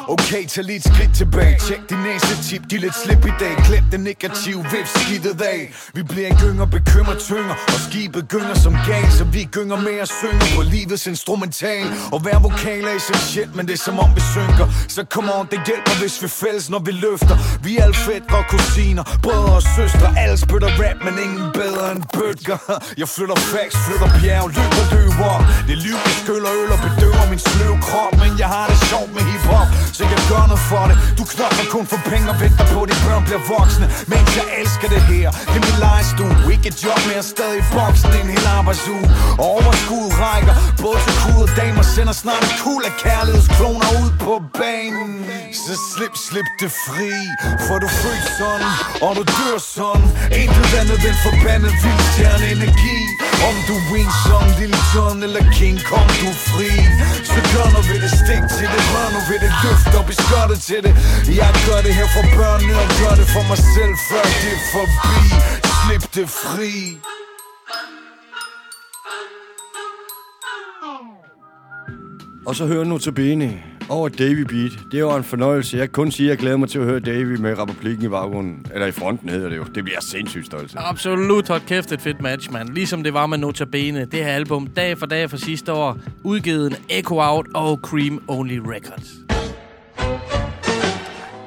Okay, 0.09 0.47
tag 0.47 0.65
lige 0.65 0.77
et 0.77 0.85
skridt 0.85 1.15
tilbage. 1.15 1.59
Tjek 1.67 1.81
din 1.91 1.99
næste 1.99 2.35
tip, 2.43 2.63
giv 2.69 2.81
lidt 2.81 2.97
slip 3.05 3.27
i 3.27 3.35
dag. 3.41 3.55
Klip 3.69 3.85
den 3.93 4.01
negative, 4.01 4.61
vip 4.73 4.87
skidtet 4.87 5.41
af. 5.41 5.61
Vi 5.95 6.03
bliver 6.03 6.31
gynger, 6.43 6.67
bekymrer 6.67 7.19
tynger. 7.29 7.55
Og 7.75 7.79
skibet 7.87 8.29
gynger 8.29 8.55
som 8.55 8.75
gal 8.87 9.13
Så 9.13 9.25
vi 9.25 9.49
gynger 9.57 9.79
med 9.81 9.97
at 10.05 10.11
synge. 10.21 10.45
På 10.57 10.63
livets 10.63 11.07
instrumental. 11.07 11.87
Og 12.13 12.19
hver 12.25 12.39
vokal 12.39 12.85
er 12.85 12.95
essentielt, 13.01 13.57
men 13.57 13.67
det 13.67 13.73
er 13.73 13.83
som 13.89 13.99
om 13.99 14.11
vi 14.17 14.23
synker. 14.35 14.67
Så 14.89 15.05
come 15.15 15.29
on, 15.39 15.47
det 15.53 15.61
hjælper 15.67 15.95
hvis 16.01 16.23
vi 16.23 16.29
fælles, 16.29 16.71
når 16.71 16.79
vi 16.79 16.93
løfter. 16.93 17.37
Vi 17.65 17.77
er 17.77 17.83
alle 17.83 17.95
fædre 17.95 18.37
og 18.43 18.47
kusiner, 18.53 19.05
brødre 19.23 19.55
og 19.61 19.65
søstre 19.77 20.09
Alle 20.23 20.39
spytter 20.45 20.71
rap, 20.83 20.99
men 21.07 21.15
ingen 21.27 21.49
bedre 21.61 21.87
end 21.93 22.03
bøtger 22.17 22.59
Jeg 23.01 23.09
flytter 23.17 23.37
facts, 23.53 23.79
flytter 23.87 24.09
bjerg, 24.21 24.47
løber 24.57 24.85
løber. 24.95 25.35
Det 25.69 25.77
liv, 25.87 25.97
jeg 26.07 26.17
skyller 26.23 26.51
øl 26.61 26.71
og 26.75 26.81
bedøver 26.87 27.25
min 27.33 27.41
sløve 27.49 27.79
krop. 27.87 28.13
Men 28.23 28.33
jeg 28.43 28.49
har 28.55 28.67
det 28.71 28.79
sjovt 28.91 29.11
med 29.17 29.23
hiphop, 29.31 29.69
så 29.97 30.05
jeg 30.15 30.23
gør 30.33 30.45
noget 30.51 30.65
for 30.73 30.85
det. 30.91 30.97
Du 31.19 31.25
knokler 31.33 31.67
kun 31.75 31.85
for 31.93 32.01
penge 32.11 32.27
og 32.33 32.37
venter 32.43 32.67
på, 32.73 32.79
at 32.85 32.89
de 32.91 32.97
børn 33.07 33.23
bliver 33.29 33.43
voksne. 33.57 33.87
Mens 34.13 34.31
jeg 34.39 34.47
elsker 34.61 34.89
det 34.95 35.03
her, 35.13 35.29
det 35.51 35.59
er 35.61 35.65
min 35.69 35.79
lejestue. 35.87 36.35
Ikke 36.55 36.67
et 36.73 36.79
job, 36.85 36.99
men 37.05 37.13
jeg 37.17 37.23
er 37.27 37.31
stadig 37.37 37.63
voksen 37.81 38.11
en 38.21 38.29
hel 38.35 38.47
arbejdsuge. 38.59 39.07
Og 39.41 39.47
overskud 39.59 40.07
rækker, 40.25 40.55
både 40.85 40.99
til 41.07 41.15
kud 41.23 41.43
og 41.47 41.51
damer 41.61 41.85
Sender 41.95 42.17
snart 42.25 42.43
en 42.49 42.55
kul 42.65 42.83
af 42.91 42.95
kærlighedskloner 43.05 43.89
ud 44.01 44.11
på 44.25 44.35
banen. 44.61 45.11
Så 45.65 45.75
slip, 45.91 46.15
slip 46.29 46.49
det 46.61 46.73
fri, 46.87 47.13
for 47.67 47.77
du 47.83 47.89
født 48.01 48.25
sådan 48.39 48.71
Og 49.07 49.13
du 49.19 49.23
dør 49.39 49.59
sådan. 49.77 50.09
Intet 50.43 50.71
andet 50.81 51.01
end 51.09 51.19
forbandet 51.27 51.73
vildstjerne 51.85 52.47
energi 52.57 52.99
Om 53.49 53.57
du 53.69 53.75
win 53.91 54.11
som 54.25 54.45
Lille 54.61 54.81
John 54.93 55.19
eller 55.27 55.45
King 55.59 55.79
Kong, 55.91 56.09
du 56.21 56.27
er 56.35 56.41
fri. 56.51 56.71
Så 57.33 57.39
gør 57.53 57.67
noget 57.75 57.87
ved 57.91 57.99
det, 58.05 58.13
stik 58.23 58.45
til 58.57 58.67
det 58.75 58.83
Rør 58.93 59.09
nu 59.15 59.21
ved 59.31 59.39
det, 59.45 59.53
løft 59.65 59.84
op 59.99 60.09
i 60.15 60.17
skørtet 60.25 60.59
til 60.69 60.81
det 60.87 60.93
Jeg 61.43 61.51
gør 61.67 61.81
det 61.87 61.95
her 61.99 62.09
for 62.17 62.25
børnene 62.39 62.75
og 62.83 62.89
gør 63.01 63.15
det 63.21 63.29
for 63.35 63.45
mig 63.51 63.61
selv 63.77 63.95
Før 64.11 64.25
det 64.43 64.53
er 64.59 64.63
forbi, 64.77 65.19
slip 65.81 66.05
det 66.17 66.29
fri 66.43 66.73
Og 72.47 72.57
så 72.57 72.67
hører 72.67 72.85
nu 72.85 72.99
til 72.99 73.13
bene 73.13 73.63
over 73.89 74.09
Davy 74.09 74.41
Beat. 74.41 74.73
Det 74.93 75.05
var 75.05 75.17
en 75.17 75.25
fornøjelse. 75.25 75.77
Jeg 75.77 75.87
kan 75.89 75.93
kun 75.93 76.11
sige, 76.11 76.27
at 76.27 76.31
jeg 76.31 76.39
glæder 76.39 76.57
mig 76.57 76.69
til 76.69 76.79
at 76.79 76.85
høre 76.85 77.01
Davy 77.01 77.37
med 77.37 77.59
rapperplikken 77.59 78.05
i 78.05 78.09
baggrunden. 78.09 78.67
Eller 78.75 78.87
i 78.87 78.93
fronten 78.93 79.29
hedder 79.29 79.49
det 79.49 79.57
jo. 79.57 79.65
Det 79.75 79.85
bliver 79.85 80.01
sindssygt 80.01 80.47
stolt 80.47 80.71
til. 80.71 80.79
Absolut, 80.81 81.49
hold 81.49 81.61
kæft 81.67 81.93
et 81.93 82.01
fedt 82.01 82.21
match, 82.23 82.53
mand. 82.53 82.69
Ligesom 82.69 83.03
det 83.03 83.15
var 83.15 83.27
med 83.27 83.39
Notabene. 83.39 84.05
Det 84.05 84.25
her 84.25 84.33
album, 84.33 84.67
dag 84.67 84.99
for 84.99 85.07
dag 85.07 85.31
for 85.31 85.37
sidste 85.37 85.73
år, 85.73 85.99
udgivet 86.23 86.71
en 86.71 86.77
Echo 86.91 87.21
Out 87.21 87.47
og 87.55 87.81
Cream 87.83 88.23
Only 88.29 88.59
Records. 88.59 89.34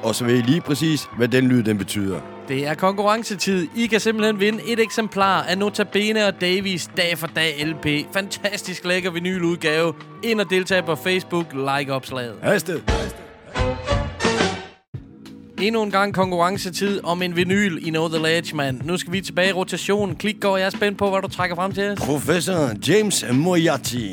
Og 0.08 0.14
så 0.14 0.24
ved 0.24 0.38
I 0.38 0.42
lige 0.42 0.60
præcis, 0.60 1.08
hvad 1.16 1.28
den 1.28 1.48
lyd 1.48 1.62
den 1.62 1.78
betyder. 1.78 2.20
Det 2.48 2.66
er 2.66 2.74
konkurrencetid. 2.74 3.66
I 3.76 3.86
kan 3.86 4.00
simpelthen 4.00 4.40
vinde 4.40 4.58
et 4.72 4.80
eksemplar 4.80 5.42
af 5.42 5.58
Notabene 5.58 6.26
og 6.26 6.40
Davies 6.40 6.90
Dag 6.96 7.18
for 7.18 7.26
Dag 7.26 7.66
LP. 7.66 7.86
Fantastisk 8.12 8.84
lækker 8.84 9.10
vinyludgave. 9.10 9.94
Ind 10.22 10.40
og 10.40 10.50
deltage 10.50 10.82
på 10.82 10.94
Facebook. 10.94 11.46
Like 11.52 11.92
opslaget. 11.92 12.34
Hasted. 12.42 12.80
Endnu 15.60 15.82
en 15.82 15.90
gang 15.90 16.14
konkurrencetid 16.14 17.00
om 17.04 17.22
en 17.22 17.36
vinyl 17.36 17.86
i 17.86 17.90
Know 17.90 18.08
The 18.08 18.22
Ledge, 18.22 18.56
man. 18.56 18.80
Nu 18.84 18.96
skal 18.96 19.12
vi 19.12 19.20
tilbage 19.20 19.48
i 19.48 19.52
rotation. 19.52 20.16
Klik 20.16 20.40
går, 20.40 20.56
jeg 20.56 20.66
er 20.66 20.70
spændt 20.70 20.98
på, 20.98 21.10
hvad 21.10 21.22
du 21.22 21.28
trækker 21.28 21.56
frem 21.56 21.72
til 21.72 21.90
os. 21.90 21.98
Professor 21.98 22.70
James 22.88 23.24
Moriarty. 23.32 24.06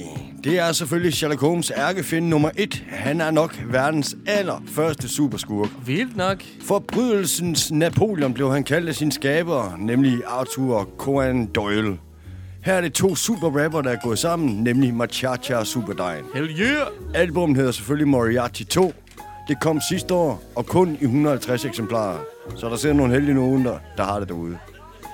Det 0.46 0.60
er 0.60 0.72
selvfølgelig 0.72 1.14
Sherlock 1.14 1.42
Holmes 1.42 1.72
ærkefinde 1.78 2.30
nummer 2.30 2.50
et. 2.58 2.84
Han 2.90 3.22
er 3.22 3.32
nok 3.32 3.64
verdens 3.68 4.16
allerførste 4.28 5.10
superskurk. 5.10 5.70
Vildt 5.86 6.18
nok. 6.18 6.44
Forbrydelsens 6.62 7.72
Napoleon 7.72 8.34
blev 8.34 8.52
han 8.52 8.64
kaldt 8.64 8.90
af 8.90 8.96
sin 8.96 9.12
skaber, 9.12 9.78
nemlig 9.80 10.22
Arthur 10.28 10.90
Conan 10.98 11.46
Doyle. 11.46 11.98
Her 12.64 12.74
er 12.74 12.82
det 12.82 12.94
to 12.94 13.16
superrapper, 13.16 13.82
der 13.82 13.90
er 13.90 13.98
gået 14.04 14.20
sammen, 14.20 14.64
nemlig 14.64 14.94
Machacha 14.94 15.56
og 15.56 15.68
Superdejen. 15.68 16.26
Hell 16.34 16.60
yeah! 16.60 16.88
Albummet 17.14 17.58
hedder 17.58 17.72
selvfølgelig 17.72 18.08
Moriarty 18.08 18.64
2. 18.64 18.94
Det 19.48 19.60
kom 19.62 19.82
sidste 19.90 20.14
år, 20.14 20.44
og 20.56 20.66
kun 20.66 20.98
i 21.02 21.04
150 21.04 21.66
eksemplarer. 21.66 22.20
Så 22.56 22.70
der 22.70 22.76
sidder 22.76 22.96
nogle 22.96 23.14
heldige 23.14 23.36
nogen, 23.36 23.66
der, 23.66 23.78
der 23.98 24.04
har 24.04 24.20
det 24.20 24.28
derude. 24.30 24.58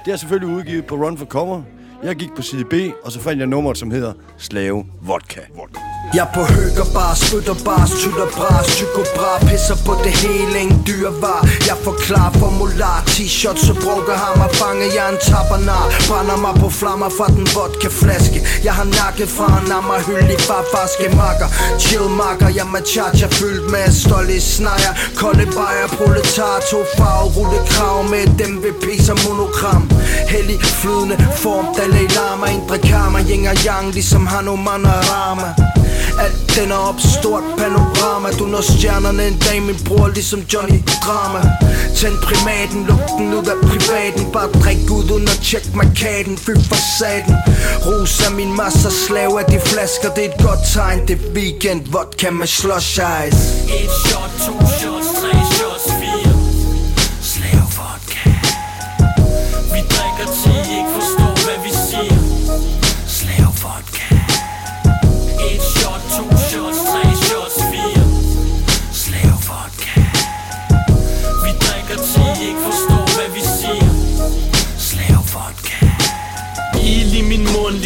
Det 0.05 0.13
er 0.13 0.17
selvfølgelig 0.17 0.55
udgivet 0.55 0.85
på 0.85 0.95
Run 0.95 1.17
for 1.17 1.25
Cover. 1.25 1.61
Jeg 2.03 2.15
gik 2.15 2.29
på 2.35 2.41
side 2.41 2.65
B, 2.65 2.73
og 3.03 3.11
så 3.11 3.19
fandt 3.19 3.39
jeg 3.39 3.47
nummeret, 3.47 3.77
som 3.77 3.91
hedder 3.91 4.13
Slave 4.37 4.85
Vodka. 5.01 5.41
Vodka. 5.55 5.79
Jeg 6.13 6.27
på 6.33 6.41
høger 6.53 6.87
bare, 6.93 7.15
spytter 7.15 7.57
bare, 7.65 7.87
tytter 7.87 8.27
bra, 8.35 8.49
psykobra 8.67 9.31
pisser 9.47 9.77
på 9.85 9.93
det 10.03 10.11
hele, 10.21 10.59
ingen 10.59 10.83
dyr 10.87 11.09
var. 11.23 11.41
Jeg 11.69 11.77
forklarer 11.87 12.33
formular, 12.39 13.03
t-shirts 13.13 13.69
og 13.71 13.77
bruger 13.83 14.35
mig 14.39 14.51
fange 14.59 14.85
jeg 14.97 15.07
en 15.11 15.19
tabernar, 15.27 15.85
brænder 16.07 16.37
mig 16.45 16.53
på 16.61 16.69
flammer 16.69 17.09
fra 17.17 17.27
den 17.37 17.47
vodkaflaske. 17.55 18.39
Jeg 18.63 18.73
har 18.73 18.87
nakket 18.97 19.29
fra 19.37 19.47
en 19.59 19.71
ammer, 19.77 19.99
hyldig 20.07 20.39
farfarske 20.47 21.07
makker, 21.21 21.49
chill 21.79 22.09
makker, 22.21 22.49
jeg 22.57 22.67
med 22.73 22.83
fyldt 23.39 23.71
med 23.71 23.87
stolte 24.01 24.41
snejer, 24.41 24.93
kolde 25.15 25.45
bajer, 25.55 25.87
proletar, 25.97 26.59
to 26.71 26.79
farve, 26.97 27.27
rulle 27.37 27.59
krav 27.71 28.03
med 28.11 28.25
dem 28.39 28.53
ved 28.63 28.73
piser 28.83 29.17
monogram. 29.25 29.89
Hellig 30.33 30.59
flydende 30.79 31.17
form, 31.41 31.65
Dalai 31.77 32.07
Lama, 32.17 32.47
indre 32.55 32.77
karma, 32.77 33.19
yin 33.29 33.47
og 33.47 33.57
yang, 33.65 33.93
ligesom 33.93 34.27
Hanuman 34.27 34.85
og 34.85 35.01
Rama. 35.09 35.49
Alt 36.23 36.49
tænder 36.49 36.75
op, 36.75 36.99
stort 37.19 37.43
panorama. 37.57 38.29
Du 38.39 38.45
når 38.45 38.61
stjernerne 38.61 39.27
en 39.27 39.37
dag, 39.37 39.61
min 39.61 39.79
bror, 39.85 40.07
ligesom 40.07 40.39
Johnny 40.53 40.79
Drama. 41.03 41.41
Tænd 41.97 42.17
primaten, 42.27 42.85
luk 42.89 43.05
den 43.17 43.33
ud 43.33 43.47
af 43.53 43.59
privaten. 43.69 44.31
Bare 44.33 44.49
drik 44.63 44.91
ud 44.91 45.11
uden 45.11 45.27
at 45.27 45.39
tjek 45.43 45.75
markaden 45.75 46.37
Fy 46.37 46.53
for 46.69 46.81
Rus 47.85 48.21
af 48.27 48.31
min 48.31 48.55
masse 48.55 48.91
slave 49.05 49.39
af 49.41 49.45
de 49.45 49.59
flasker. 49.59 50.09
Det 50.15 50.25
er 50.25 50.29
et 50.33 50.41
godt 50.47 50.59
tegn, 50.73 51.07
det 51.07 51.15
er 51.15 51.33
weekend 51.35 51.81
Vodka 51.93 52.29
med 52.29 52.47
slush 52.47 52.99
ice. 53.25 53.41
Et 53.79 53.91
shot, 54.05 54.31
to 54.45 54.53
shots, 54.77 55.07
tre 55.19 55.30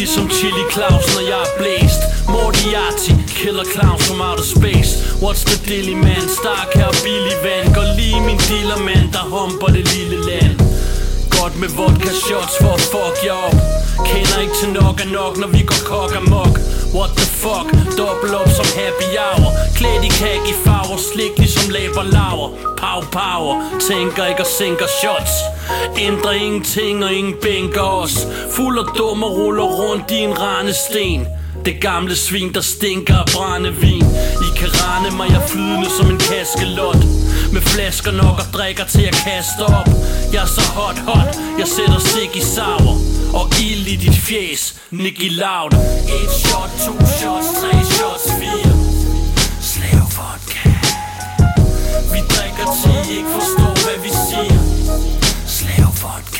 ligesom 0.06 0.30
Chili 0.30 0.64
Claus, 0.74 1.06
når 1.14 1.24
jeg 1.32 1.40
er 1.46 1.52
blæst. 1.58 2.00
Moriarty, 2.34 3.12
killer 3.38 3.66
clowns 3.74 4.02
from 4.08 4.20
outer 4.28 4.48
space. 4.56 4.90
What's 5.24 5.42
the 5.50 5.58
dilly 5.68 5.96
man, 6.06 6.24
stark 6.40 6.70
her 6.78 6.92
billig 7.04 7.38
vand. 7.46 7.66
Går 7.76 7.86
lige 7.98 8.20
min 8.28 8.40
dealer 8.50 8.80
mand, 8.88 9.06
der 9.16 9.24
humper 9.34 9.68
det 9.76 9.84
lille 9.94 10.18
land. 10.30 10.54
Godt 11.36 11.54
med 11.60 11.70
vodka 11.78 12.12
shots 12.24 12.54
for 12.62 12.72
at 12.78 12.84
fuck 12.92 13.16
jer 13.26 13.38
op. 13.48 13.58
Kender 14.08 14.38
ikke 14.44 14.54
til 14.60 14.70
nok 14.80 14.96
er 15.04 15.10
nok, 15.20 15.32
når 15.42 15.48
vi 15.56 15.60
går 15.70 15.80
kok 15.90 16.12
amok. 16.20 16.54
What 16.96 17.10
fuck, 17.46 17.68
dobbelt 17.98 18.34
op 18.40 18.48
som 18.58 18.66
happy 18.80 19.08
hour. 19.22 19.50
Klædt 19.78 20.04
i 20.08 20.10
kage 20.22 20.54
farver, 20.64 20.98
slik 21.12 21.34
ligesom 21.38 21.70
læber 21.76 22.04
laver 22.16 22.48
Pow 22.80 23.00
power, 23.18 23.54
tænker 23.88 24.24
ikke 24.30 24.40
og 24.46 24.50
sænker 24.58 24.88
shots. 25.00 25.34
Ændrer 26.06 26.32
ingenting 26.32 27.04
og 27.04 27.12
ingen 27.12 27.34
bænker 27.42 27.86
os. 28.02 28.16
Fuld 28.56 28.78
og 28.78 28.88
dum 28.98 29.22
og 29.22 29.32
ruller 29.38 29.68
rundt 29.80 30.10
i 30.10 30.18
en 30.26 30.34
sten 30.74 31.26
det 31.64 31.80
gamle 31.80 32.16
svin, 32.16 32.54
der 32.54 32.60
stinker 32.60 33.16
af 33.16 33.26
brændevin. 33.34 34.06
I 34.46 34.48
kan 34.58 34.68
rende 34.82 35.16
mig, 35.16 35.28
jeg 35.30 35.42
flydende 35.48 35.90
som 35.98 36.10
en 36.10 36.18
kaskelot. 36.18 37.02
Med 37.52 37.60
flasker 37.60 38.12
nok 38.12 38.36
og 38.42 38.46
drikker 38.54 38.84
til 38.84 39.02
at 39.02 39.16
kaste 39.26 39.62
op. 39.78 39.88
Jeg 40.32 40.42
er 40.42 40.46
så 40.46 40.64
hot, 40.78 40.98
hot, 40.98 41.30
jeg 41.58 41.68
sætter 41.68 41.98
stik 41.98 42.36
i 42.36 42.40
sauer 42.40 42.96
og 43.36 43.46
ild 43.60 43.86
i 43.86 43.96
dit 43.96 44.16
fjes, 44.16 44.74
Nicky 44.90 45.30
Loud 45.30 45.72
Et 46.18 46.30
shot, 46.40 46.70
to 46.84 46.92
shots, 47.18 47.48
tre 47.60 47.72
shots, 47.94 48.26
fire. 48.38 48.72
Slave 49.60 50.08
vodka 50.16 50.68
Vi 52.12 52.20
drikker 52.34 52.66
til 52.82 53.12
I 53.12 53.16
ikke 53.16 53.28
forstår, 53.38 53.74
hvad 53.84 53.98
vi 54.02 54.08
siger. 54.28 54.60
Slave 55.46 55.92
vodka 56.02 56.35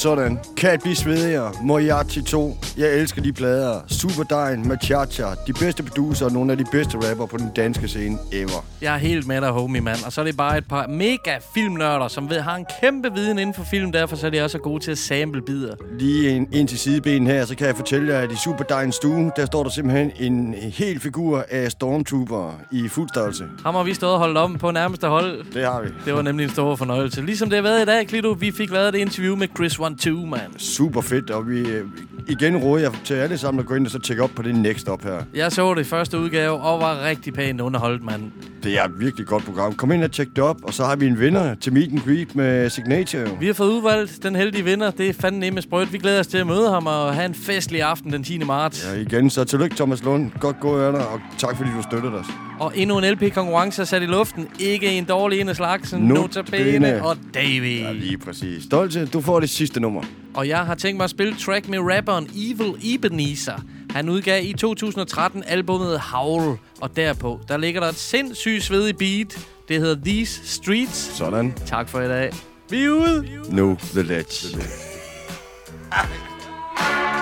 Sådan. 0.00 0.38
Kan 0.56 0.80
blive 0.82 0.96
svedigere. 0.96 1.52
Moriarty 1.62 2.20
2. 2.20 2.56
Jeg 2.76 2.94
elsker 2.94 3.22
de 3.22 3.32
plader. 3.32 3.80
Superdejen, 3.86 4.68
Machacha. 4.68 5.24
De 5.46 5.52
bedste 5.52 5.82
producer 5.82 6.26
og 6.26 6.32
nogle 6.32 6.52
af 6.52 6.58
de 6.58 6.64
bedste 6.72 7.10
rapper 7.10 7.26
på 7.26 7.36
den 7.36 7.50
danske 7.56 7.88
scene 7.88 8.18
ever. 8.32 8.64
Jeg 8.82 8.94
er 8.94 8.98
helt 8.98 9.26
med 9.26 9.40
dig, 9.40 9.48
homie, 9.48 9.80
mand. 9.80 9.98
Og 10.06 10.12
så 10.12 10.20
er 10.20 10.24
det 10.24 10.36
bare 10.36 10.58
et 10.58 10.68
par 10.68 10.86
mega 10.86 11.38
filmnørder, 11.54 12.08
som 12.08 12.30
ved, 12.30 12.40
har 12.40 12.56
en 12.56 12.66
kæmpe 12.80 13.12
viden 13.14 13.38
inden 13.38 13.54
for 13.54 13.64
film. 13.70 13.92
Derfor 13.92 14.16
så 14.16 14.26
er 14.26 14.30
de 14.30 14.42
også 14.42 14.58
gode 14.58 14.84
til 14.84 14.90
at 14.90 14.98
sample 14.98 15.42
bidder. 15.42 15.74
Lige 15.98 16.30
en, 16.30 16.48
en 16.52 16.66
til 16.66 16.78
sideben 16.78 17.26
her, 17.26 17.44
så 17.44 17.56
kan 17.56 17.66
jeg 17.66 17.76
fortælle 17.76 18.12
jer, 18.12 18.20
at 18.20 18.32
i 18.32 18.36
Superdejens 18.36 18.94
stue, 18.94 19.32
der 19.36 19.46
står 19.46 19.62
der 19.62 19.70
simpelthen 19.70 20.12
en 20.20 20.54
hel 20.54 21.00
figur 21.00 21.44
af 21.50 21.70
Stormtrooper 21.70 22.60
i 22.72 22.88
fuld 22.88 23.08
størrelse. 23.08 23.44
Ham 23.64 23.74
har 23.74 23.82
vi 23.82 23.94
stået 23.94 24.12
og 24.12 24.18
holdt 24.18 24.38
om 24.38 24.58
på 24.58 24.70
nærmeste 24.70 25.06
hold. 25.06 25.44
Det 25.54 25.64
har 25.64 25.82
vi. 25.82 25.88
Det 26.04 26.14
var 26.14 26.22
nemlig 26.22 26.44
en 26.44 26.50
stor 26.50 26.76
fornøjelse. 26.76 27.22
Ligesom 27.22 27.50
det 27.50 27.56
har 27.56 27.62
været 27.62 27.82
i 27.82 27.84
dag, 27.84 28.06
Klito. 28.06 28.30
Vi 28.30 28.50
fik 28.50 28.70
lavet 28.70 28.92
det 28.92 28.98
interview 28.98 29.36
med 29.36 29.48
Chris 29.56 29.78
One 29.78 29.89
Two, 29.96 30.26
man. 30.26 30.58
Super 30.58 31.00
fedt, 31.00 31.30
og 31.30 31.48
vi 31.48 31.60
øh, 31.60 31.86
igen 32.30 32.56
råder 32.56 32.82
jeg 32.82 32.92
til 33.04 33.14
alle 33.14 33.38
sammen 33.38 33.60
at 33.60 33.66
gå 33.66 33.74
ind 33.74 33.86
og 33.86 33.92
så 33.92 33.98
tjekke 33.98 34.22
op 34.22 34.30
på 34.36 34.42
det 34.42 34.54
next 34.54 34.88
op 34.88 35.04
her. 35.04 35.22
Jeg 35.34 35.52
så 35.52 35.74
det 35.74 35.80
i 35.80 35.84
første 35.84 36.18
udgave 36.18 36.52
og 36.52 36.80
var 36.80 37.04
rigtig 37.04 37.32
pænt 37.32 37.60
underholdt, 37.60 38.04
mand. 38.04 38.22
Det 38.62 38.78
er 38.78 38.84
et 38.84 39.00
virkelig 39.00 39.26
godt 39.26 39.44
program. 39.44 39.74
Kom 39.74 39.92
ind 39.92 40.04
og 40.04 40.12
tjek 40.12 40.28
det 40.36 40.44
op, 40.44 40.56
og 40.62 40.74
så 40.74 40.84
har 40.84 40.96
vi 40.96 41.06
en 41.06 41.20
vinder 41.20 41.54
til 41.54 41.72
Meet 41.72 41.92
and 41.92 42.00
Greet 42.00 42.36
med 42.36 42.70
Signature. 42.70 43.28
Vi 43.40 43.46
har 43.46 43.54
fået 43.54 43.68
udvalgt 43.68 44.22
den 44.22 44.36
heldige 44.36 44.64
vinder. 44.64 44.90
Det 44.90 45.08
er 45.08 45.12
fandme 45.12 45.40
nemme 45.40 45.62
sprøjt. 45.62 45.92
Vi 45.92 45.98
glæder 45.98 46.20
os 46.20 46.26
til 46.26 46.38
at 46.38 46.46
møde 46.46 46.70
ham 46.70 46.86
og 46.86 47.14
have 47.14 47.26
en 47.26 47.34
festlig 47.34 47.82
aften 47.82 48.12
den 48.12 48.24
10. 48.24 48.38
marts. 48.38 48.88
Ja, 48.94 49.00
igen, 49.00 49.30
så 49.30 49.44
tillykke 49.44 49.76
Thomas 49.76 50.04
Lund. 50.04 50.30
Godt 50.40 50.60
gået 50.60 50.94
dig, 50.94 51.08
og 51.08 51.20
tak 51.38 51.56
fordi 51.56 51.70
du 51.76 51.82
støttede 51.82 52.12
os. 52.12 52.26
Og 52.60 52.72
endnu 52.74 52.98
en 52.98 53.04
LP-konkurrence 53.04 53.86
sat 53.86 54.02
i 54.02 54.06
luften. 54.06 54.48
Ikke 54.58 54.86
en 54.86 55.04
dårlig 55.04 55.40
en 55.40 55.48
af 55.48 55.56
slagsen. 55.56 56.00
Notabene. 56.00 57.04
Og 57.04 57.16
David. 57.34 57.80
Ja, 57.80 57.92
lige 57.92 58.18
præcis. 58.18 58.64
Stolte, 58.64 59.06
du 59.06 59.20
får 59.20 59.40
det 59.40 59.50
sidste 59.50 59.80
nummer. 59.80 60.02
Og 60.34 60.48
jeg 60.48 60.58
har 60.58 60.74
tænkt 60.74 60.96
mig 60.96 61.04
at 61.04 61.10
spille 61.10 61.34
track 61.34 61.68
med 61.68 61.78
rapperen 61.78 62.19
Evil 62.36 62.74
Ebenezer. 62.82 63.60
Han 63.90 64.08
udgav 64.08 64.44
i 64.44 64.52
2013 64.52 65.44
albumet 65.46 66.00
Howl, 66.00 66.58
og 66.80 66.96
derpå, 66.96 67.40
der 67.48 67.56
ligger 67.56 67.80
der 67.80 67.88
et 67.88 67.98
sindssygt 67.98 68.64
svedigt 68.64 68.98
beat. 68.98 69.46
Det 69.68 69.80
hedder 69.80 70.04
These 70.04 70.40
Streets. 70.44 71.16
Sådan. 71.16 71.54
Tak 71.66 71.88
for 71.88 72.00
i 72.00 72.08
dag. 72.08 72.32
Vi 72.70 72.84
er 72.84 72.90
ude. 72.90 73.26
No, 73.48 73.74
the 73.92 74.02
ledge. 74.02 74.56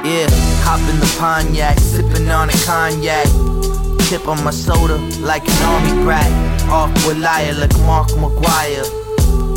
Yeah, 0.05 0.31
hop 0.67 0.81
in 0.93 0.97
the 1.01 1.11
Pontiac, 1.21 1.79
sipping 1.79 2.31
on 2.31 2.49
a 2.49 2.59
cognac. 2.69 3.29
Tip 4.09 4.29
on 4.29 4.39
my 4.45 4.53
soda 4.53 4.97
like 5.31 5.45
an 5.53 5.59
army 5.73 6.05
brat. 6.05 6.33
Off 6.71 6.91
with 7.07 7.19
liar 7.19 7.55
like 7.63 7.77
Mark 7.87 8.09
McGuire. 8.23 9.08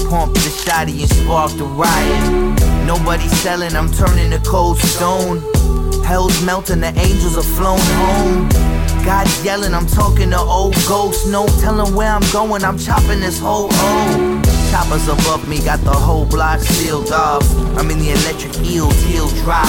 Pump 0.10 0.34
the 0.34 0.50
shotty 0.50 1.02
and 1.02 1.10
spark 1.10 1.52
the 1.54 1.64
riot. 1.64 2.56
Nobody 2.86 3.28
selling, 3.28 3.76
I'm 3.76 3.92
turning 3.92 4.32
to 4.32 4.40
cold 4.40 4.78
stone. 4.78 5.42
Hell's 6.04 6.44
melting, 6.44 6.82
the 6.82 6.94
angels 7.00 7.38
are 7.38 7.50
flown 7.56 7.80
home. 7.80 8.50
God's 9.06 9.44
yelling, 9.44 9.74
I'm 9.74 9.88
talking 9.88 10.30
to 10.32 10.40
old 10.40 10.76
ghosts. 10.88 11.26
No 11.28 11.48
telling 11.60 11.96
where 11.96 12.12
I'm 12.12 12.24
going, 12.32 12.64
I'm 12.64 12.78
chopping 12.78 13.22
this 13.22 13.40
whole 13.40 13.70
O. 13.72 14.42
Choppers 14.72 15.08
above 15.08 15.48
me 15.50 15.60
got 15.60 15.80
the 15.82 15.92
whole 15.92 16.26
block 16.26 16.60
sealed 16.60 17.12
off. 17.12 17.44
I'm 17.78 17.90
in 17.90 18.00
the 18.00 18.12
electric 18.12 18.58
eel, 18.60 18.90
heel 18.92 19.28
drop. 19.44 19.68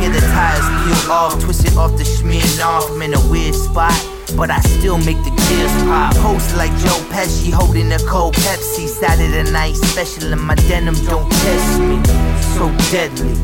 Hear 0.00 0.10
the 0.10 0.20
tires 0.20 0.66
peel 0.84 1.12
off, 1.12 1.42
twisted 1.42 1.76
off 1.76 1.96
the 1.96 2.04
smearing 2.04 2.60
off. 2.60 2.90
I'm 2.90 3.00
in 3.02 3.14
a 3.14 3.30
weird 3.30 3.54
spot, 3.54 3.94
but 4.36 4.50
I 4.50 4.60
still 4.60 4.98
make 4.98 5.18
the 5.24 5.30
gears 5.30 5.74
pop. 5.84 6.14
Post 6.16 6.56
like 6.56 6.72
Joe 6.78 7.00
Pesci 7.12 7.52
holding 7.52 7.92
a 7.92 7.98
cold 8.00 8.34
Pepsi. 8.34 8.88
Saturday 8.88 9.50
night 9.50 9.76
special, 9.76 10.32
and 10.32 10.40
my 10.40 10.54
denim 10.54 10.94
don't 11.06 11.30
test 11.30 11.80
me. 11.80 11.98
So 12.56 12.70
deadly. 12.90 13.34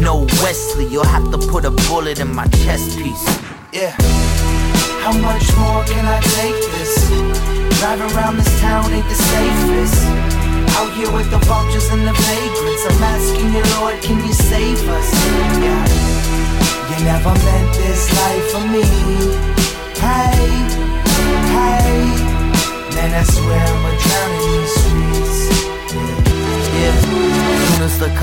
No 0.00 0.26
Wesley, 0.42 0.86
you'll 0.86 1.04
have 1.04 1.30
to 1.30 1.38
put 1.38 1.64
a 1.64 1.70
bullet 1.88 2.18
in 2.18 2.34
my 2.34 2.46
chest 2.64 2.98
piece. 2.98 3.24
Yeah. 3.72 3.94
How 5.04 5.12
much 5.12 5.44
more 5.56 5.84
can 5.84 6.04
I 6.06 6.20
take 6.20 6.60
this? 6.74 6.94
Drive 7.78 8.00
around 8.00 8.36
this 8.36 8.60
town 8.60 8.90
ain't 8.92 9.08
the 9.08 9.14
safest. 9.14 10.06
Out 10.76 10.92
here 10.94 11.12
with 11.12 11.30
the 11.30 11.38
vultures 11.46 11.88
and 11.90 12.02
the 12.08 12.12
vagrants. 12.12 12.86
I'm 12.88 13.02
asking 13.02 13.52
you, 13.52 13.62
Lord, 13.78 14.02
can 14.02 14.24
you 14.26 14.32
save 14.32 14.88
us? 14.88 15.12
Yeah. 15.62 16.23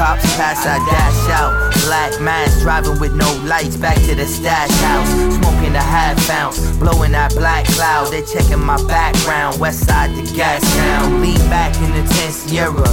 Cops 0.01 0.35
pass, 0.35 0.65
I 0.65 0.77
dash 0.89 1.29
out. 1.29 1.53
Black 1.85 2.19
mask 2.21 2.61
driving 2.61 2.99
with 2.99 3.13
no 3.13 3.29
lights 3.45 3.77
back 3.77 3.97
to 4.07 4.15
the 4.15 4.25
stash 4.25 4.73
house. 4.81 5.11
Smoking 5.37 5.75
a 5.75 5.85
half 5.95 6.17
ounce, 6.31 6.59
blowing 6.77 7.11
that 7.11 7.31
black 7.35 7.65
cloud. 7.67 8.11
They 8.11 8.23
checking 8.23 8.63
my 8.65 8.81
background. 8.87 9.59
West 9.59 9.85
side 9.85 10.09
to 10.15 10.23
gas 10.33 10.61
town. 10.75 11.21
Lean 11.21 11.37
back 11.53 11.75
in 11.77 11.91
the 11.91 12.03
10 12.13 12.31
Sierra. 12.31 12.89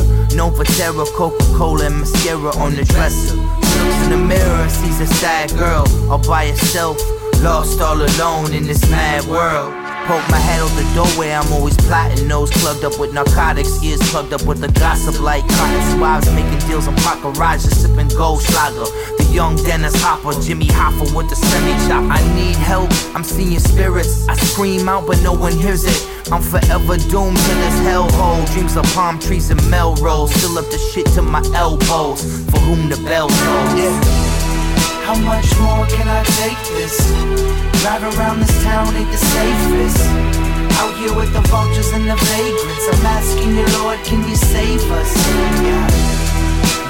For 0.56 0.64
terror, 0.64 1.04
Coca 1.16 1.44
Cola 1.56 1.86
and 1.86 2.00
mascara 2.00 2.52
on 2.56 2.74
the 2.74 2.84
dresser. 2.84 3.36
Looks 3.36 4.04
in 4.04 4.10
the 4.10 4.16
mirror 4.16 4.68
sees 4.68 5.00
a 5.00 5.06
sad 5.06 5.50
girl 5.56 5.84
all 6.10 6.18
by 6.18 6.48
herself. 6.48 6.98
Lost 7.42 7.80
all 7.80 8.00
alone 8.00 8.52
in 8.52 8.64
this 8.64 8.82
mad 8.90 9.24
world. 9.24 9.87
Poke 10.08 10.26
my 10.30 10.38
head 10.38 10.58
out 10.62 10.70
the 10.70 10.88
doorway, 10.94 11.32
I'm 11.32 11.52
always 11.52 11.76
plotting. 11.76 12.26
Nose 12.26 12.50
plugged 12.50 12.82
up 12.82 12.98
with 12.98 13.12
narcotics, 13.12 13.84
ears 13.84 14.00
plugged 14.08 14.32
up 14.32 14.42
with 14.46 14.58
the 14.58 14.68
gossip 14.80 15.20
like 15.20 15.46
cotton. 15.46 16.00
Wives 16.00 16.32
making 16.32 16.60
deals 16.66 16.88
on 16.88 16.96
park 17.04 17.20
garages, 17.20 17.82
sipping 17.82 18.08
gold 18.16 18.40
slager. 18.40 18.88
The 19.18 19.24
young 19.24 19.56
Dennis 19.56 19.92
Hopper, 20.00 20.32
Jimmy 20.40 20.64
Hoffa 20.68 21.14
with 21.14 21.28
the 21.28 21.36
semi 21.36 21.76
chop. 21.86 22.04
I 22.10 22.24
need 22.34 22.56
help, 22.56 22.88
I'm 23.14 23.22
seeing 23.22 23.58
spirits. 23.58 24.26
I 24.30 24.36
scream 24.36 24.88
out, 24.88 25.06
but 25.06 25.20
no 25.20 25.34
one 25.34 25.52
hears 25.52 25.84
it. 25.84 26.32
I'm 26.32 26.40
forever 26.40 26.96
doomed 26.96 27.36
to 27.36 27.54
this 27.60 27.78
hellhole. 27.84 28.50
Dreams 28.54 28.78
of 28.78 28.86
palm 28.94 29.18
trees 29.18 29.50
and 29.50 29.60
Melrose. 29.68 30.32
Fill 30.40 30.56
up 30.56 30.64
the 30.70 30.78
shit 30.78 31.04
to 31.16 31.20
my 31.20 31.42
elbows. 31.54 32.22
For 32.48 32.60
whom 32.60 32.88
the 32.88 32.96
bell 33.04 33.28
tolls. 33.28 33.74
Yeah. 33.78 34.27
How 35.08 35.16
much 35.24 35.48
more 35.56 35.86
can 35.86 36.06
I 36.06 36.22
take 36.36 36.60
this? 36.76 37.00
Drive 37.80 38.04
around 38.12 38.40
this 38.40 38.62
town 38.62 38.94
ain't 38.94 39.10
the 39.10 39.16
safest. 39.16 40.04
Out 40.76 40.92
here 41.00 41.14
with 41.16 41.32
the 41.32 41.40
vultures 41.48 41.90
and 41.96 42.04
the 42.04 42.14
vagrants. 42.14 42.84
I'm 42.92 43.06
asking 43.16 43.56
you, 43.56 43.64
Lord, 43.80 43.98
can 44.04 44.20
you 44.28 44.36
save 44.36 44.84
us? 44.92 45.12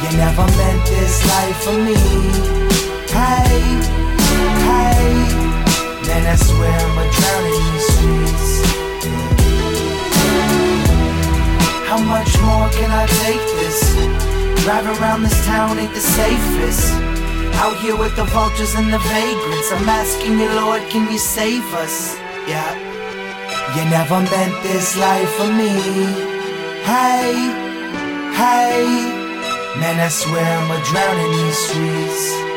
You 0.03 0.11
never 0.19 0.43
meant 0.59 0.83
this 0.91 1.23
life 1.31 1.63
for 1.63 1.79
me. 1.79 1.95
Hey, 3.07 3.63
hey. 4.67 5.15
Man, 6.11 6.27
I 6.27 6.35
swear 6.35 6.75
I'm 6.75 6.99
a 6.99 7.07
drowning 7.15 7.55
in 7.55 7.71
these 7.71 7.87
streets. 7.95 8.51
How 11.87 12.03
much 12.03 12.35
more 12.43 12.69
can 12.75 12.91
I 12.91 13.07
take 13.23 13.47
this? 13.63 13.79
Drive 14.65 14.87
around 14.99 15.23
this 15.23 15.39
town 15.47 15.79
ain't 15.79 15.95
the 15.95 16.01
safest. 16.01 17.18
Out 17.61 17.77
here 17.81 17.97
with 17.97 18.15
the 18.15 18.25
vultures 18.25 18.75
and 18.77 18.93
the 18.93 18.99
vagrants. 18.99 19.73
I'm 19.73 19.89
asking 19.89 20.39
you, 20.39 20.49
Lord, 20.49 20.83
can 20.91 21.11
you 21.11 21.19
save 21.19 21.65
us? 21.75 22.17
Yeah. 22.47 22.71
You 23.75 23.85
never 23.91 24.21
meant 24.21 24.63
this 24.63 24.97
life 24.97 25.31
for 25.39 25.51
me. 25.61 25.75
Hey, 26.87 27.35
hey. 28.39 28.87
Man, 29.81 29.99
I 29.99 30.09
swear 30.09 30.47
I'm 30.59 30.71
a 30.71 30.79
drown 30.85 31.17
in 31.19 31.31
these 31.33 31.59
streets. 31.67 32.48